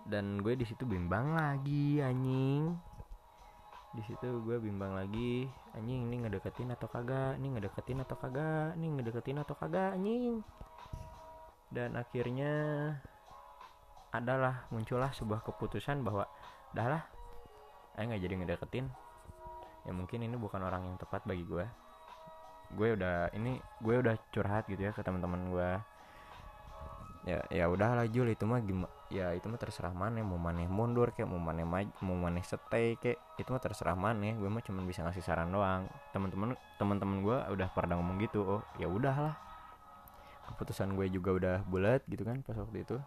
Dan 0.08 0.40
gue 0.40 0.56
di 0.56 0.66
situ 0.68 0.84
bimbang 0.88 1.36
lagi 1.36 2.00
anjing 2.00 2.76
di 3.92 4.02
situ 4.08 4.40
gue 4.48 4.56
bimbang 4.56 4.96
lagi 4.96 5.52
anjing 5.76 6.08
ini 6.08 6.24
ngedeketin 6.24 6.72
atau 6.72 6.88
kagak? 6.88 7.36
Ini 7.36 7.48
ngedeketin 7.58 8.00
atau 8.00 8.16
kagak? 8.16 8.80
Ini 8.80 8.88
ngedeketin 8.88 9.38
atau 9.44 9.56
kagak 9.56 10.00
anjing? 10.00 10.40
Dan 11.72 12.00
akhirnya 12.00 12.52
adalah 14.12 14.68
muncullah 14.72 15.12
sebuah 15.12 15.44
keputusan 15.44 16.04
bahwa 16.04 16.28
dah 16.76 16.88
lah 16.88 17.04
eh 18.00 18.04
nggak 18.08 18.22
jadi 18.24 18.36
ngedeketin. 18.40 18.88
Ya 19.84 19.92
mungkin 19.92 20.24
ini 20.24 20.36
bukan 20.40 20.64
orang 20.64 20.88
yang 20.88 20.96
tepat 20.96 21.28
bagi 21.28 21.44
gue 21.44 21.68
gue 22.72 22.96
udah 22.96 23.36
ini 23.36 23.60
gue 23.84 23.96
udah 24.00 24.16
curhat 24.32 24.64
gitu 24.72 24.80
ya 24.88 24.96
ke 24.96 25.04
teman-teman 25.04 25.52
gue 25.52 25.70
ya 27.22 27.40
ya 27.54 27.66
udahlah 27.70 28.06
Jul. 28.10 28.34
Itu 28.34 28.50
mah 28.50 28.62
gimana 28.62 28.90
ya 29.12 29.36
itu 29.36 29.46
mah 29.52 29.60
terserah 29.60 29.92
mana 29.92 30.24
mau 30.24 30.40
mana 30.40 30.64
mundur 30.72 31.12
kayak 31.12 31.28
mau 31.28 31.36
mana 31.36 31.68
maju 31.68 31.92
mau 32.00 32.16
mana 32.16 32.40
stay 32.42 32.96
kayak 32.96 33.20
itu 33.36 33.50
mah 33.52 33.60
terserah 33.60 33.94
mana 33.94 34.32
gue 34.40 34.48
mah 34.48 34.64
cuma 34.64 34.82
bisa 34.88 35.06
ngasih 35.06 35.22
saran 35.22 35.52
doang. 35.52 35.86
Teman-teman 36.16 36.56
teman-teman 36.80 37.18
gue 37.22 37.38
udah 37.60 37.68
pernah 37.76 38.00
ngomong 38.00 38.18
gitu 38.24 38.40
oh 38.42 38.62
ya 38.80 38.88
udahlah. 38.88 39.36
Keputusan 40.52 40.96
gue 40.98 41.08
juga 41.12 41.30
udah 41.32 41.56
bulat 41.68 42.02
gitu 42.08 42.26
kan 42.26 42.42
pas 42.42 42.58
waktu 42.58 42.84
itu. 42.84 42.98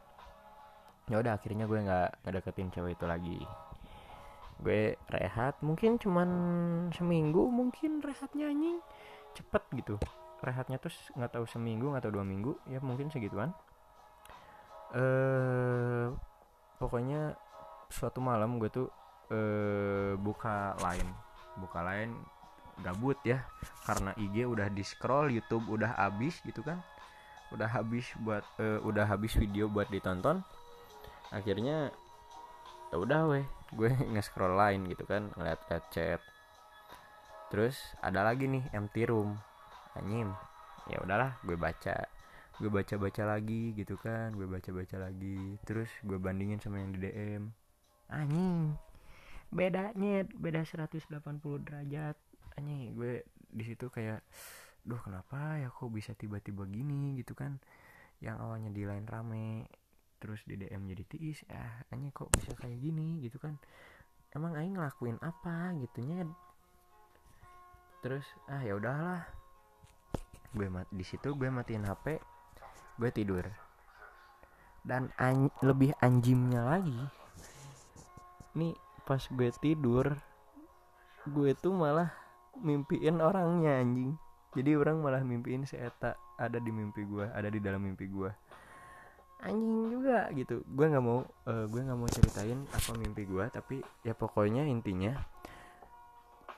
Ya 1.11 1.21
udah 1.21 1.37
akhirnya 1.37 1.69
gue 1.69 1.79
nggak 1.85 2.09
ngedeketin 2.25 2.69
cewek 2.73 2.97
itu 2.97 3.05
lagi. 3.05 3.39
Gue 4.63 4.95
rehat 5.11 5.59
mungkin 5.61 5.99
cuman 5.99 6.29
seminggu 6.95 7.51
mungkin 7.51 8.01
rehatnya 8.01 8.49
anjing. 8.49 8.79
Cepet 9.35 9.65
gitu. 9.83 9.97
Rehatnya 10.45 10.77
tuh 10.79 10.93
nggak 11.19 11.41
tahu 11.41 11.45
seminggu 11.49 11.91
nggak 11.91 12.05
tahu 12.07 12.21
dua 12.21 12.25
minggu. 12.25 12.57
Ya 12.71 12.81
mungkin 12.81 13.09
segituan 13.13 13.53
eh 14.95 16.07
pokoknya 16.79 17.35
suatu 17.91 18.23
malam 18.23 18.63
gue 18.63 18.71
tuh 18.71 18.89
eh 19.31 20.15
buka 20.19 20.79
line. 20.79 21.11
Buka 21.59 21.83
line 21.83 22.15
gabut 22.83 23.19
ya 23.23 23.47
karena 23.87 24.11
IG 24.19 24.51
udah 24.51 24.67
di 24.67 24.83
scroll 24.83 25.31
YouTube 25.31 25.67
udah 25.71 25.99
habis 25.99 26.39
gitu 26.43 26.63
kan. 26.63 26.83
Udah 27.55 27.71
habis 27.71 28.11
buat 28.19 28.43
uh, 28.59 28.83
udah 28.83 29.07
habis 29.07 29.35
video 29.39 29.71
buat 29.71 29.91
ditonton. 29.91 30.43
Akhirnya 31.31 31.91
ya 32.91 32.97
udah 32.99 33.21
weh 33.31 33.47
gue 33.75 33.91
nge-scroll 34.15 34.55
line 34.55 34.91
gitu 34.91 35.07
kan 35.07 35.31
ngeliat 35.35 35.63
chat. 35.91 36.23
Terus 37.51 37.79
ada 38.03 38.27
lagi 38.27 38.47
nih 38.51 38.63
empty 38.75 39.07
room. 39.07 39.39
Anyim 39.95 40.35
ya 40.91 41.01
udahlah 41.01 41.39
gue 41.47 41.57
baca 41.57 41.97
gue 42.63 42.71
baca-baca 42.71 43.23
lagi 43.27 43.75
gitu 43.75 43.99
kan 43.99 44.31
gue 44.35 44.47
baca-baca 44.47 44.97
lagi 44.99 45.59
terus 45.67 45.91
gue 46.07 46.19
bandingin 46.19 46.63
sama 46.63 46.79
yang 46.79 46.95
di 46.95 47.01
DM 47.03 47.43
anjing 48.11 48.79
bedanya 49.55 50.27
beda 50.35 50.67
180 50.67 51.07
derajat. 51.63 52.19
Anjing 52.59 52.99
gue 52.99 53.23
di 53.55 53.63
situ 53.63 53.87
kayak 53.87 54.27
duh 54.85 54.99
kenapa 55.01 55.63
ya 55.63 55.71
kok 55.71 55.89
bisa 55.95 56.13
tiba-tiba 56.19 56.67
gini 56.67 57.15
gitu 57.23 57.39
kan? 57.39 57.63
Yang 58.19 58.37
awalnya 58.43 58.71
di 58.75 58.83
line 58.83 59.07
rame 59.07 59.71
terus 60.19 60.43
di 60.49 60.59
DM 60.59 60.91
jadi 60.91 61.05
tiis 61.07 61.47
ah 61.55 61.87
anjing 61.95 62.11
kok 62.11 62.35
bisa 62.35 62.51
kayak 62.59 62.83
gini 62.83 63.23
gitu 63.23 63.39
kan? 63.39 63.55
Emang 64.35 64.59
aing 64.59 64.75
ngelakuin 64.75 65.23
apa 65.23 65.71
gitunya 65.79 66.27
terus 68.03 68.27
ah 68.51 68.61
ya 68.61 68.75
udahlah. 68.75 69.23
Gue 70.51 70.67
mat 70.67 70.91
di 70.91 71.07
situ 71.07 71.39
gue 71.39 71.47
matiin 71.47 71.87
HP 71.87 72.19
gue 72.99 73.11
tidur. 73.11 73.45
Dan 74.85 75.09
an 75.17 75.49
lebih 75.65 75.97
anjimnya 75.99 76.63
lagi. 76.65 76.99
Nih 78.55 78.77
pas 79.05 79.21
gue 79.21 79.49
tidur 79.61 80.17
gue 81.25 81.51
tuh 81.57 81.73
malah 81.73 82.13
mimpiin 82.61 83.19
orangnya 83.19 83.81
anjing. 83.81 84.15
Jadi 84.55 84.71
orang 84.79 85.03
malah 85.03 85.25
mimpiin 85.25 85.65
si 85.65 85.75
Eta. 85.75 86.15
Ada 86.35 86.59
di 86.59 86.71
mimpi 86.75 87.07
gue 87.07 87.27
ada 87.31 87.47
di 87.47 87.63
dalam 87.63 87.83
mimpi 87.83 88.11
gue 88.11 88.31
anjing 89.45 89.93
juga 89.93 90.29
gitu. 90.33 90.65
Gue 90.67 90.87
nggak 90.91 91.05
mau 91.05 91.23
uh, 91.23 91.65
gue 91.69 91.81
nggak 91.81 91.99
mau 91.99 92.09
ceritain 92.11 92.65
apa 92.71 92.91
mimpi 92.97 93.23
gue 93.29 93.45
tapi 93.53 93.81
ya 94.03 94.17
pokoknya 94.17 94.67
intinya 94.67 95.15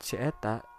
si 0.00 0.14
Eta 0.16 0.75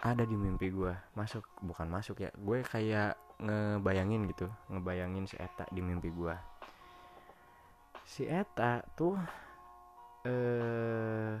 ada 0.00 0.24
di 0.24 0.32
mimpi 0.32 0.72
gue 0.72 0.92
masuk 1.12 1.44
bukan 1.60 1.88
masuk 1.92 2.24
ya. 2.24 2.30
Gue 2.40 2.64
kayak 2.64 3.16
ngebayangin 3.40 4.28
gitu 4.28 4.48
ngebayangin 4.68 5.24
si 5.24 5.36
Eta 5.40 5.64
di 5.72 5.80
mimpi 5.80 6.12
gue 6.12 6.36
si 8.04 8.28
Eta 8.28 8.84
tuh 8.92 9.16
eh 10.28 11.40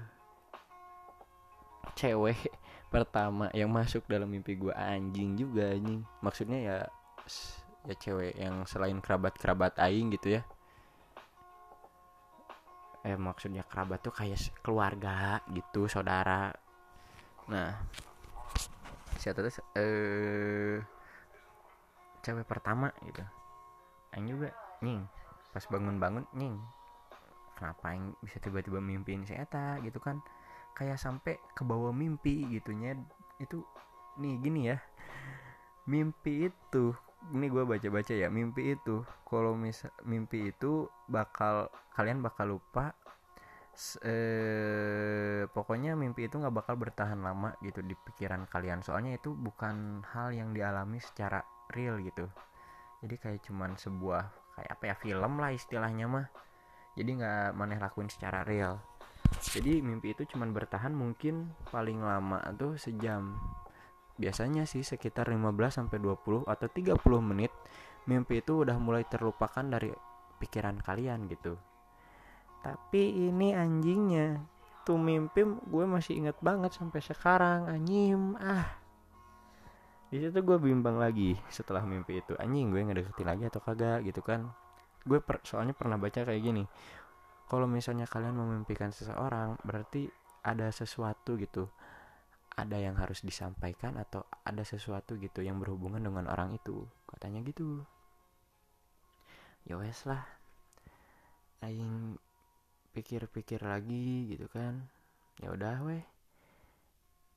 cewek 1.92 2.48
pertama 2.94 3.52
yang 3.52 3.68
masuk 3.68 4.06
dalam 4.08 4.30
mimpi 4.30 4.56
gue 4.56 4.72
anjing 4.72 5.36
juga 5.36 5.72
anjing. 5.72 6.00
Maksudnya 6.24 6.58
ya 6.60 6.78
ya 7.88 7.94
cewek 7.96 8.36
yang 8.36 8.64
selain 8.68 9.00
kerabat 9.00 9.36
kerabat 9.36 9.76
aing 9.80 10.12
gitu 10.14 10.40
ya. 10.40 10.42
Eh 13.04 13.16
maksudnya 13.16 13.64
kerabat 13.64 14.04
tuh 14.04 14.12
kayak 14.12 14.40
keluarga 14.60 15.40
gitu 15.52 15.88
saudara. 15.88 16.52
Nah 17.48 17.72
siapa 19.20 19.44
terus 19.44 19.60
eh 19.76 20.80
cewek 22.24 22.48
pertama 22.48 22.88
gitu. 23.04 23.20
Aing 24.16 24.26
juga 24.26 24.50
nying 24.80 25.04
pas 25.52 25.64
bangun-bangun 25.68 26.24
nying 26.34 26.56
kenapa 27.60 27.92
yang 27.92 28.16
bisa 28.24 28.40
tiba-tiba 28.40 28.80
mimpiin 28.80 29.28
si 29.28 29.36
Eta 29.36 29.76
gitu 29.84 30.00
kan? 30.00 30.24
Kayak 30.72 30.96
sampai 30.96 31.36
ke 31.52 31.60
bawah 31.60 31.92
mimpi 31.92 32.48
gitunya. 32.48 32.96
Itu 33.36 33.60
nih 34.16 34.40
gini 34.40 34.60
ya. 34.72 34.80
Mimpi 35.84 36.48
itu 36.48 36.96
ini 37.36 37.52
gue 37.52 37.68
baca-baca 37.68 38.16
ya 38.16 38.32
mimpi 38.32 38.72
itu. 38.72 39.04
Kalau 39.28 39.52
misal 39.52 39.92
mimpi 40.08 40.48
itu 40.48 40.88
bakal 41.12 41.68
kalian 41.92 42.24
bakal 42.24 42.56
lupa 42.56 42.96
eh, 44.04 45.46
pokoknya 45.48 45.96
mimpi 45.96 46.26
itu 46.28 46.36
nggak 46.36 46.54
bakal 46.54 46.74
bertahan 46.76 47.18
lama 47.22 47.54
gitu 47.64 47.80
di 47.80 47.94
pikiran 47.94 48.44
kalian. 48.50 48.84
Soalnya 48.84 49.16
itu 49.16 49.32
bukan 49.32 50.04
hal 50.10 50.34
yang 50.34 50.52
dialami 50.52 50.98
secara 51.00 51.40
real 51.72 51.98
gitu. 52.02 52.28
Jadi 53.00 53.14
kayak 53.16 53.40
cuman 53.46 53.78
sebuah 53.78 54.22
kayak 54.58 54.70
apa 54.76 54.84
ya 54.92 54.94
film 54.98 55.32
lah 55.40 55.50
istilahnya 55.54 56.06
mah. 56.10 56.26
Jadi 56.98 57.10
nggak 57.22 57.56
maneh 57.56 57.78
lakuin 57.80 58.10
secara 58.10 58.44
real. 58.44 58.82
Jadi 59.40 59.80
mimpi 59.80 60.12
itu 60.12 60.26
cuma 60.26 60.44
bertahan 60.50 60.92
mungkin 60.92 61.54
paling 61.70 62.02
lama 62.02 62.42
tuh 62.58 62.76
sejam. 62.76 63.38
Biasanya 64.20 64.68
sih 64.68 64.84
sekitar 64.84 65.32
15 65.32 65.80
sampai 65.80 65.96
20 65.96 66.44
atau 66.44 66.68
30 66.68 67.00
menit 67.24 67.54
mimpi 68.04 68.44
itu 68.44 68.66
udah 68.66 68.76
mulai 68.76 69.06
terlupakan 69.08 69.64
dari 69.64 69.92
pikiran 70.40 70.80
kalian 70.84 71.28
gitu 71.28 71.56
tapi 72.60 73.28
ini 73.28 73.56
anjingnya. 73.56 74.40
Tuh 74.84 74.96
mimpi 74.96 75.44
gue 75.44 75.84
masih 75.84 76.20
inget 76.20 76.36
banget 76.40 76.76
sampai 76.76 77.00
sekarang. 77.00 77.68
Anjing 77.68 78.36
ah. 78.40 78.68
Di 80.10 80.18
situ 80.18 80.42
gue 80.42 80.58
bimbang 80.58 80.98
lagi 80.98 81.38
setelah 81.48 81.84
mimpi 81.84 82.20
itu. 82.20 82.36
Anjing 82.36 82.72
gue 82.72 82.80
ngedeketin 82.82 83.28
lagi 83.28 83.44
atau 83.48 83.60
kagak 83.64 84.04
gitu 84.04 84.20
kan. 84.20 84.50
Gue 85.06 85.22
per, 85.24 85.40
soalnya 85.46 85.72
pernah 85.72 85.96
baca 85.96 86.26
kayak 86.26 86.42
gini. 86.42 86.64
Kalau 87.48 87.66
misalnya 87.66 88.04
kalian 88.06 88.36
memimpikan 88.36 88.92
seseorang 88.92 89.58
berarti 89.64 90.10
ada 90.44 90.68
sesuatu 90.68 91.40
gitu. 91.40 91.68
Ada 92.50 92.76
yang 92.76 92.98
harus 93.00 93.24
disampaikan 93.24 93.96
atau 93.96 94.26
ada 94.44 94.60
sesuatu 94.66 95.16
gitu 95.16 95.40
yang 95.40 95.56
berhubungan 95.62 96.02
dengan 96.02 96.28
orang 96.28 96.52
itu. 96.58 96.84
Katanya 97.08 97.40
gitu. 97.46 97.86
Ya 99.64 99.80
wes 99.80 100.04
lah. 100.04 100.26
Aing 101.64 102.18
pikir-pikir 102.90 103.62
lagi 103.62 104.30
gitu 104.30 104.46
kan. 104.50 104.86
Ya 105.40 105.54
udah 105.54 105.80
weh. 105.86 106.04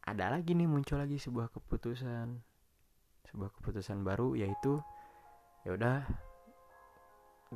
Ada 0.03 0.35
lagi 0.35 0.51
nih 0.53 0.67
muncul 0.67 0.99
lagi 0.99 1.15
sebuah 1.15 1.53
keputusan. 1.53 2.35
Sebuah 3.31 3.49
keputusan 3.59 4.03
baru 4.03 4.35
yaitu 4.35 4.83
ya 5.63 5.79
udah 5.79 6.03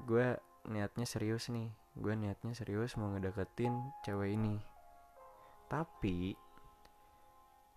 gue 0.08 0.40
niatnya 0.72 1.04
serius 1.04 1.52
nih. 1.52 1.68
Gue 1.98 2.14
niatnya 2.14 2.54
serius 2.56 2.96
mau 2.96 3.12
ngedeketin 3.12 3.74
cewek 4.06 4.38
ini. 4.38 4.62
Tapi 5.68 6.38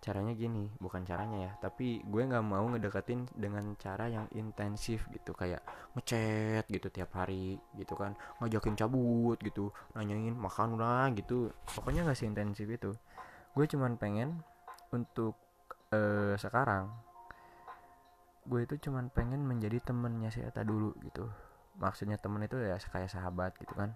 caranya 0.01 0.33
gini 0.33 0.65
bukan 0.81 1.05
caranya 1.05 1.37
ya 1.45 1.51
tapi 1.61 2.01
gue 2.01 2.21
nggak 2.25 2.41
mau 2.41 2.65
ngedeketin 2.73 3.29
dengan 3.37 3.77
cara 3.77 4.09
yang 4.09 4.25
intensif 4.33 5.05
gitu 5.13 5.37
kayak 5.37 5.61
ngechat 5.93 6.65
gitu 6.65 6.89
tiap 6.89 7.13
hari 7.13 7.61
gitu 7.77 7.93
kan 7.93 8.17
ngajakin 8.41 8.73
cabut 8.73 9.37
gitu 9.45 9.69
nanyain 9.93 10.33
makan 10.33 10.73
udah 10.73 11.13
gitu 11.13 11.53
pokoknya 11.77 12.01
nggak 12.01 12.17
intensif 12.25 12.67
itu. 12.67 12.91
Gue 13.51 13.67
cuman 13.67 13.99
pengen 13.99 14.39
untuk 14.95 15.35
uh, 15.91 16.33
sekarang 16.39 16.87
gue 18.41 18.65
itu 18.65 18.89
cuman 18.89 19.13
pengen 19.13 19.45
menjadi 19.45 19.91
temennya 19.91 20.33
si 20.33 20.41
Eta 20.41 20.63
dulu 20.63 20.95
gitu. 21.03 21.27
Maksudnya 21.77 22.17
temen 22.17 22.41
itu 22.41 22.57
ya 22.57 22.79
kayak 22.79 23.11
sahabat 23.11 23.53
gitu 23.59 23.75
kan. 23.75 23.93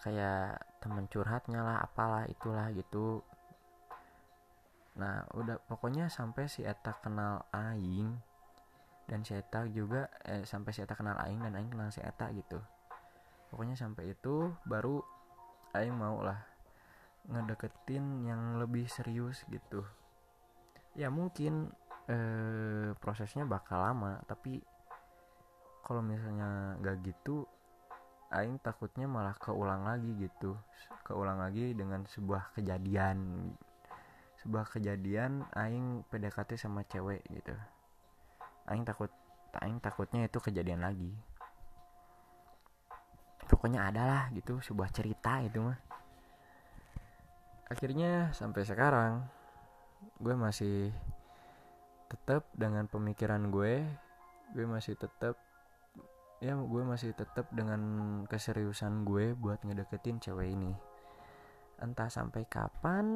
Kayak 0.00 0.62
temen 0.80 1.08
curhatnya 1.10 1.60
lah 1.60 1.76
apalah 1.82 2.24
itulah 2.30 2.70
gitu 2.72 3.24
nah 4.94 5.26
udah 5.34 5.58
pokoknya 5.66 6.06
sampai 6.06 6.46
si 6.46 6.62
Eta 6.62 6.94
kenal 7.02 7.42
Aing 7.50 8.14
dan 9.10 9.26
si 9.26 9.34
Eta 9.34 9.66
juga 9.68 10.06
eh, 10.24 10.46
sampai 10.46 10.70
si 10.70 10.80
Eta 10.80 10.94
kenal 10.94 11.18
Aing 11.18 11.42
dan 11.42 11.58
Aing 11.58 11.70
kenal 11.74 11.90
si 11.90 12.00
Eta 12.00 12.30
gitu. 12.32 12.62
Pokoknya 13.50 13.74
sampai 13.74 14.14
itu 14.14 14.54
baru 14.64 15.02
Aing 15.74 15.94
mau 15.94 16.22
lah 16.22 16.40
ngedeketin 17.26 18.24
yang 18.24 18.62
lebih 18.62 18.86
serius 18.86 19.42
gitu. 19.50 19.82
Ya 20.94 21.10
mungkin 21.10 21.74
eh, 22.06 22.94
prosesnya 22.96 23.44
bakal 23.44 23.82
lama 23.82 24.22
tapi 24.30 24.62
kalau 25.84 26.00
misalnya 26.00 26.80
gak 26.80 27.04
gitu 27.04 27.44
Aing 28.32 28.58
takutnya 28.58 29.06
malah 29.06 29.36
keulang 29.38 29.84
lagi 29.86 30.10
gitu. 30.16 30.56
Keulang 31.06 31.38
lagi 31.38 31.70
dengan 31.76 32.02
sebuah 32.08 32.56
kejadian 32.56 33.50
sebuah 34.44 34.68
kejadian 34.68 35.48
Aing 35.56 36.04
PDKT 36.12 36.60
sama 36.60 36.84
cewek 36.84 37.24
gitu. 37.32 37.56
Aing 38.68 38.84
takut 38.84 39.08
Aing 39.56 39.80
takutnya 39.80 40.28
itu 40.28 40.36
kejadian 40.36 40.84
lagi. 40.84 41.08
Pokoknya 43.48 43.88
ada 43.88 44.02
lah 44.04 44.22
gitu 44.36 44.60
sebuah 44.60 44.92
cerita 44.92 45.40
itu 45.40 45.64
mah. 45.64 45.80
Akhirnya 47.72 48.36
sampai 48.36 48.68
sekarang 48.68 49.24
gue 50.20 50.36
masih 50.36 50.92
tetap 52.12 52.44
dengan 52.52 52.84
pemikiran 52.84 53.48
gue 53.48 53.80
gue 54.52 54.66
masih 54.68 54.94
tetap 55.00 55.40
ya 56.44 56.52
gue 56.52 56.82
masih 56.84 57.16
tetap 57.16 57.48
dengan 57.48 57.80
keseriusan 58.28 59.08
gue 59.08 59.32
buat 59.32 59.64
ngedeketin 59.64 60.20
cewek 60.20 60.52
ini. 60.52 60.76
Entah 61.80 62.12
sampai 62.12 62.44
kapan 62.44 63.06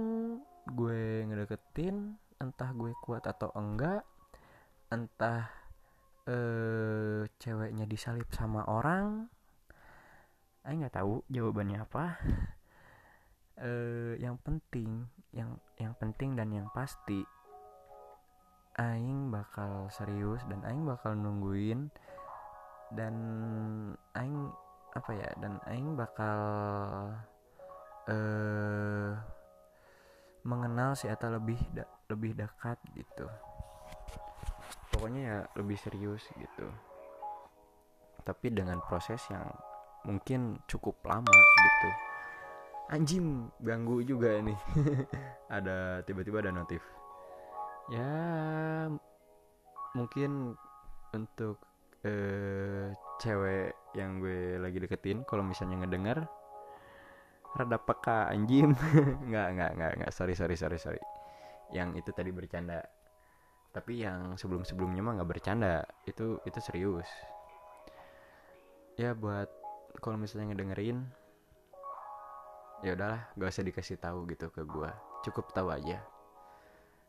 gue 0.73 1.25
ngedeketin 1.27 2.17
entah 2.39 2.71
gue 2.77 2.93
kuat 3.03 3.27
atau 3.27 3.51
enggak 3.57 4.05
entah 4.89 5.49
eh 6.29 7.25
ceweknya 7.41 7.89
disalip 7.89 8.29
sama 8.37 8.65
orang 8.69 9.29
Ayo 10.69 10.85
nggak 10.85 11.01
tahu 11.01 11.25
jawabannya 11.33 11.81
apa. 11.81 12.21
Eh 13.59 14.21
yang 14.21 14.37
penting 14.45 15.09
yang 15.33 15.57
yang 15.81 15.97
penting 15.97 16.37
dan 16.37 16.53
yang 16.53 16.69
pasti 16.77 17.25
aing 18.77 19.33
bakal 19.33 19.89
serius 19.91 20.45
dan 20.47 20.63
aing 20.69 20.87
bakal 20.87 21.17
nungguin 21.17 21.91
dan 22.95 23.15
aing 24.13 24.53
apa 24.93 25.11
ya 25.11 25.29
dan 25.41 25.57
aing 25.67 25.97
bakal 25.97 26.39
eh 28.07 29.17
mengenal 30.49 30.97
si 30.97 31.05
Eta 31.05 31.29
lebih 31.29 31.61
da 31.77 31.85
lebih 32.09 32.33
dekat 32.33 32.81
gitu. 32.97 33.29
Pokoknya 34.89 35.21
ya 35.21 35.39
lebih 35.61 35.77
serius 35.77 36.25
gitu. 36.33 36.67
Tapi 38.25 38.49
dengan 38.49 38.81
proses 38.81 39.21
yang 39.29 39.45
mungkin 40.09 40.57
cukup 40.65 40.97
lama 41.05 41.29
gitu. 41.37 41.91
Anjing 42.89 43.53
ganggu 43.61 44.01
juga 44.01 44.41
nih 44.41 44.57
ada 45.61 46.01
tiba-tiba 46.09 46.41
ada 46.41 46.57
notif. 46.57 46.81
Ya 47.93 48.09
mungkin 49.93 50.57
untuk 51.13 51.61
uh, 52.09 52.89
cewek 53.21 53.77
yang 53.93 54.21
gue 54.25 54.57
lagi 54.57 54.81
deketin 54.81 55.25
kalau 55.29 55.45
misalnya 55.45 55.85
ngedenger 55.85 56.25
rada 57.59 57.79
peka 57.83 58.31
anjim 58.31 58.73
nggak 59.29 59.49
nggak 59.59 59.71
nggak 59.75 59.93
nggak. 59.99 60.11
Sorry 60.15 60.39
sorry 60.39 60.55
sorry 60.55 60.79
sorry. 60.79 61.03
Yang 61.75 62.07
itu 62.07 62.11
tadi 62.15 62.31
bercanda. 62.31 62.81
Tapi 63.75 64.07
yang 64.07 64.39
sebelum 64.39 64.63
sebelumnya 64.63 65.03
mah 65.03 65.19
nggak 65.19 65.31
bercanda. 65.31 65.83
Itu 66.07 66.39
itu 66.47 66.59
serius. 66.63 67.11
Ya 68.95 69.15
buat 69.19 69.51
kalau 69.99 70.15
misalnya 70.19 70.55
ngedengerin 70.55 71.03
ya 72.87 72.95
udahlah 72.95 73.27
gak 73.35 73.51
usah 73.51 73.67
dikasih 73.67 73.99
tahu 73.99 74.23
gitu 74.31 74.55
ke 74.55 74.63
gue 74.63 74.91
cukup 75.27 75.51
tahu 75.51 75.75
aja. 75.75 75.99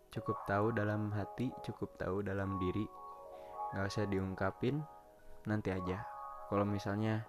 Cukup 0.10 0.42
tahu 0.50 0.74
dalam 0.74 1.14
hati 1.14 1.54
cukup 1.62 1.94
tahu 2.02 2.26
dalam 2.26 2.58
diri. 2.58 2.86
Nggak 3.78 3.86
usah 3.86 4.10
diungkapin 4.10 4.82
nanti 5.46 5.70
aja. 5.70 6.02
Kalau 6.50 6.66
misalnya 6.66 7.22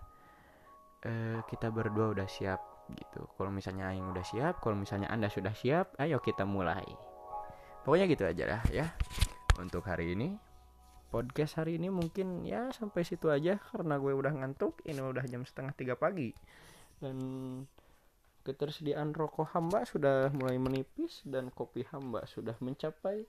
eh, 1.05 1.45
kita 1.45 1.69
berdua 1.69 2.17
udah 2.17 2.25
siap 2.25 2.61
gitu. 2.95 3.27
Kalau 3.37 3.51
misalnya 3.53 3.91
Aing 3.91 4.11
udah 4.11 4.25
siap 4.25 4.63
kalau 4.63 4.77
misalnya 4.79 5.09
anda 5.11 5.31
sudah 5.31 5.53
siap 5.55 5.95
ayo 5.99 6.19
kita 6.19 6.43
mulai. 6.47 6.85
Pokoknya 7.83 8.07
gitu 8.11 8.25
aja 8.29 8.45
lah 8.47 8.63
ya 8.71 8.87
untuk 9.59 9.87
hari 9.87 10.13
ini. 10.15 10.37
Podcast 11.11 11.59
hari 11.59 11.75
ini 11.75 11.91
mungkin 11.91 12.47
ya 12.47 12.71
sampai 12.71 13.03
situ 13.03 13.35
aja 13.35 13.59
karena 13.59 13.99
gue 13.99 14.15
udah 14.15 14.31
ngantuk 14.31 14.79
ini 14.87 15.03
udah 15.03 15.27
jam 15.27 15.43
setengah 15.43 15.75
tiga 15.75 15.95
pagi. 15.99 16.31
Dan 17.03 17.19
ketersediaan 18.47 19.13
rokok 19.13 19.51
hamba 19.53 19.83
sudah 19.83 20.31
mulai 20.31 20.57
menipis 20.57 21.27
dan 21.27 21.51
kopi 21.51 21.83
hamba 21.91 22.25
sudah 22.31 22.55
mencapai 22.63 23.27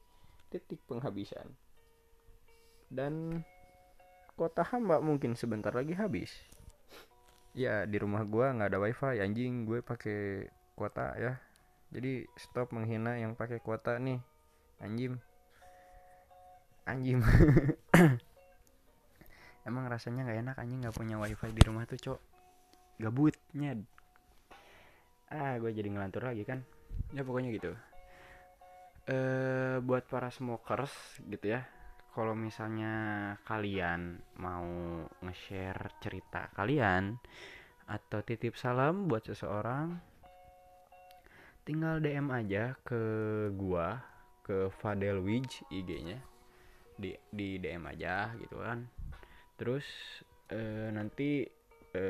titik 0.54 0.84
penghabisan. 0.86 1.58
Dan 2.92 3.42
kota 4.38 4.62
hamba 4.68 5.02
mungkin 5.02 5.34
sebentar 5.34 5.72
lagi 5.74 5.96
habis 5.98 6.51
ya 7.52 7.84
di 7.84 8.00
rumah 8.00 8.24
gua 8.24 8.56
nggak 8.56 8.70
ada 8.72 8.80
wifi 8.80 9.20
anjing. 9.20 9.68
Gue 9.68 9.84
pakai 9.84 10.48
kuota 10.76 11.16
ya. 11.20 11.36
Jadi 11.92 12.24
stop 12.40 12.72
menghina 12.72 13.20
yang 13.20 13.36
pakai 13.36 13.60
kuota 13.60 14.00
nih. 14.00 14.20
Anjing. 14.80 15.20
Anjing. 16.88 17.20
Emang 19.68 19.86
rasanya 19.92 20.26
nggak 20.26 20.40
enak 20.42 20.56
anjing 20.58 20.80
nggak 20.82 20.96
punya 20.96 21.16
wifi 21.20 21.52
di 21.52 21.62
rumah 21.68 21.84
tuh 21.86 22.00
cok. 22.00 22.20
Gabutnya. 23.04 23.76
Ah 25.32 25.60
gue 25.60 25.72
jadi 25.72 25.92
ngelantur 25.92 26.26
lagi 26.26 26.48
kan. 26.48 26.64
Ya 27.12 27.28
pokoknya 27.28 27.52
gitu. 27.52 27.76
Eh 29.12 29.84
buat 29.84 30.08
para 30.08 30.32
smokers 30.32 31.20
gitu 31.28 31.60
ya 31.60 31.68
kalau 32.12 32.36
misalnya 32.36 32.94
kalian 33.48 34.20
mau 34.36 34.68
nge-share 35.24 35.96
cerita 36.04 36.52
kalian 36.52 37.16
atau 37.88 38.20
titip 38.24 38.60
salam 38.60 39.08
buat 39.08 39.24
seseorang 39.24 39.96
tinggal 41.64 42.04
DM 42.04 42.28
aja 42.36 42.76
ke 42.84 43.02
gua 43.56 44.04
ke 44.44 44.68
Fadel 44.84 45.24
Wij 45.24 45.64
IG-nya 45.72 46.20
di 47.00 47.16
di 47.32 47.56
DM 47.58 47.88
aja 47.88 48.36
gitu 48.36 48.60
kan. 48.60 48.84
Terus 49.56 49.86
e, 50.52 50.92
nanti 50.92 51.48
e, 51.96 52.04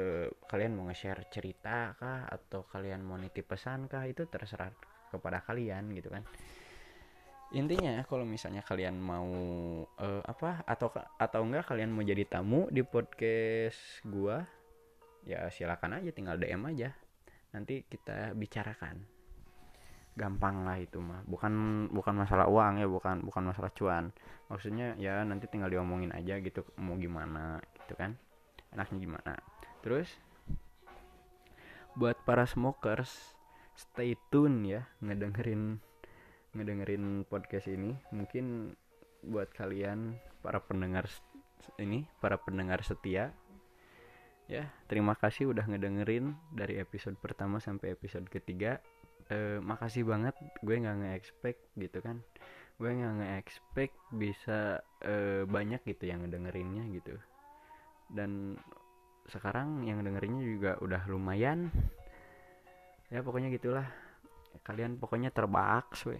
kalian 0.49 0.74
mau 0.74 0.89
nge-share 0.89 1.30
cerita 1.30 1.93
kah 1.93 2.26
atau 2.26 2.66
kalian 2.66 3.06
mau 3.06 3.22
nitip 3.22 3.45
pesan 3.45 3.86
kah 3.86 4.08
itu 4.10 4.26
terserah 4.26 4.72
kepada 5.12 5.43
kalian 5.43 5.91
gitu 5.93 6.08
kan 6.08 6.24
intinya 7.52 7.99
kalau 8.08 8.24
misalnya 8.24 8.64
kalian 8.64 8.95
mau 8.95 9.28
uh, 9.84 10.24
apa 10.24 10.64
atau 10.64 10.88
atau 11.20 11.41
enggak 11.43 11.68
kalian 11.68 11.91
mau 11.91 11.99
jadi 11.99 12.24
tamu 12.24 12.72
di 12.72 12.80
podcast 12.88 13.99
gua 14.08 14.47
ya 15.28 15.52
silakan 15.52 15.99
aja 15.99 16.10
tinggal 16.16 16.39
DM 16.39 16.64
aja. 16.72 16.95
Nanti 17.52 17.84
kita 17.84 18.32
bicarakan. 18.32 19.04
Gampang 20.16 20.64
lah 20.64 20.80
itu 20.80 21.04
mah. 21.04 21.24
Bukan 21.28 21.88
bukan 21.91 22.16
masalah 22.16 22.47
uang 22.47 22.80
ya 22.80 22.88
bukan 22.88 23.24
bukan 23.28 23.43
masalah 23.52 23.72
cuan. 23.76 24.16
Maksudnya 24.47 24.95
ya 24.95 25.24
nanti 25.28 25.47
tinggal 25.52 25.72
diomongin 25.72 26.16
aja 26.16 26.39
gitu 26.39 26.64
mau 26.80 26.95
gimana 26.95 27.60
gitu 27.84 27.99
kan. 27.99 28.16
Enaknya 28.72 28.97
gimana. 28.99 29.34
Terus 29.84 30.08
buat 31.99 32.16
para 32.24 32.47
smokers 32.47 33.36
stay 33.76 34.16
tune 34.32 34.64
ya 34.64 34.88
ngedengerin 35.04 35.91
ngedengerin 36.52 37.24
podcast 37.28 37.72
ini 37.72 37.95
mungkin 38.12 38.76
buat 39.24 39.54
kalian 39.56 40.20
para 40.43 40.60
pendengar 40.60 41.08
ini 41.78 42.10
para 42.20 42.41
pendengar 42.41 42.82
setia 42.82 43.32
ya 44.52 44.68
terima 44.91 45.16
kasih 45.16 45.56
udah 45.56 45.64
ngedengerin 45.64 46.36
dari 46.52 46.76
episode 46.82 47.16
pertama 47.16 47.64
sampai 47.64 47.95
episode 47.95 48.28
ketiga. 48.28 48.84
E, 49.32 49.64
makasih 49.64 50.04
banget 50.04 50.36
gue 50.60 50.76
nggak 50.76 50.97
nge-expect 50.99 51.62
gitu 51.80 52.04
kan. 52.04 52.20
Gue 52.76 52.91
nggak 52.91 53.16
nge-expect 53.24 53.95
bisa 54.12 54.84
e, 54.99 55.47
banyak 55.47 55.80
gitu 55.88 56.04
yang 56.12 56.28
ngedengerinnya 56.28 56.84
gitu. 56.91 57.16
Dan 58.12 58.60
sekarang 59.32 59.88
yang 59.88 60.04
dengerinnya 60.04 60.43
juga 60.43 60.72
udah 60.84 61.08
lumayan. 61.08 61.72
Ya 63.08 63.24
pokoknya 63.24 63.56
gitulah. 63.56 63.88
Kalian 64.68 64.99
pokoknya 64.99 65.32
terbaks 65.32 66.12
weh 66.12 66.20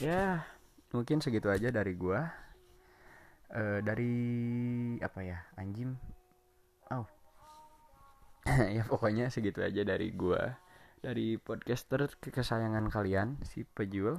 ya 0.00 0.44
mungkin 0.92 1.20
segitu 1.20 1.48
aja 1.48 1.72
dari 1.72 1.92
gua. 1.96 2.28
Uh, 3.46 3.78
dari 3.78 4.14
apa 4.98 5.20
ya 5.22 5.38
anjing? 5.58 5.94
Oh. 6.90 7.06
Ya 8.76 8.86
pokoknya 8.86 9.26
segitu 9.30 9.62
aja 9.62 9.82
dari 9.82 10.14
gua. 10.14 10.58
Dari 11.02 11.38
podcaster 11.38 12.08
kesayangan 12.18 12.90
kalian 12.90 13.38
si 13.42 13.62
pejul 13.62 14.18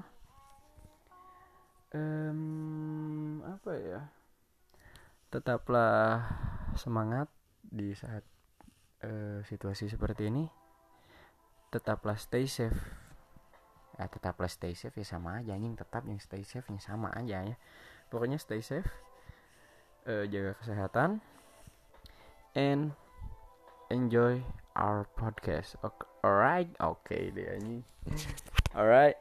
um, 1.95 3.41
apa 3.43 3.71
ya? 3.79 4.01
Tetaplah 5.31 6.23
semangat 6.79 7.27
di 7.63 7.91
saat 7.95 8.23
uh, 9.03 9.43
situasi 9.43 9.91
seperti 9.91 10.31
ini. 10.31 10.47
Tetaplah 11.67 12.15
stay 12.15 12.47
safe 12.47 13.06
ya 13.97 14.05
tetaplah 14.05 14.49
stay 14.49 14.77
safe 14.77 14.93
ya 14.95 15.05
sama 15.05 15.41
aja 15.41 15.57
anjing. 15.57 15.73
Tetap 15.73 16.05
yang 16.05 16.21
stay 16.21 16.45
safe 16.45 16.69
nya 16.69 16.79
sama 16.81 17.11
aja 17.17 17.43
ya. 17.43 17.55
Pokoknya 18.07 18.39
stay 18.39 18.63
safe 18.63 18.87
uh, 20.07 20.23
jaga 20.29 20.55
kesehatan 20.61 21.19
and 22.55 22.93
enjoy 23.91 24.45
our 24.77 25.09
podcast. 25.17 25.75
Okay, 25.83 26.07
alright? 26.23 26.69
Oke 26.79 27.01
okay, 27.09 27.23
deh 27.33 27.57
anjing. 27.57 27.83
Alright. 28.77 29.17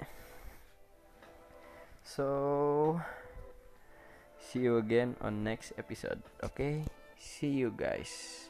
So 2.05 3.01
see 4.39 4.63
you 4.63 4.79
again 4.79 5.17
on 5.19 5.43
next 5.43 5.73
episode. 5.81 6.23
Okay 6.45 6.87
see 7.19 7.49
you 7.49 7.73
guys 7.73 8.49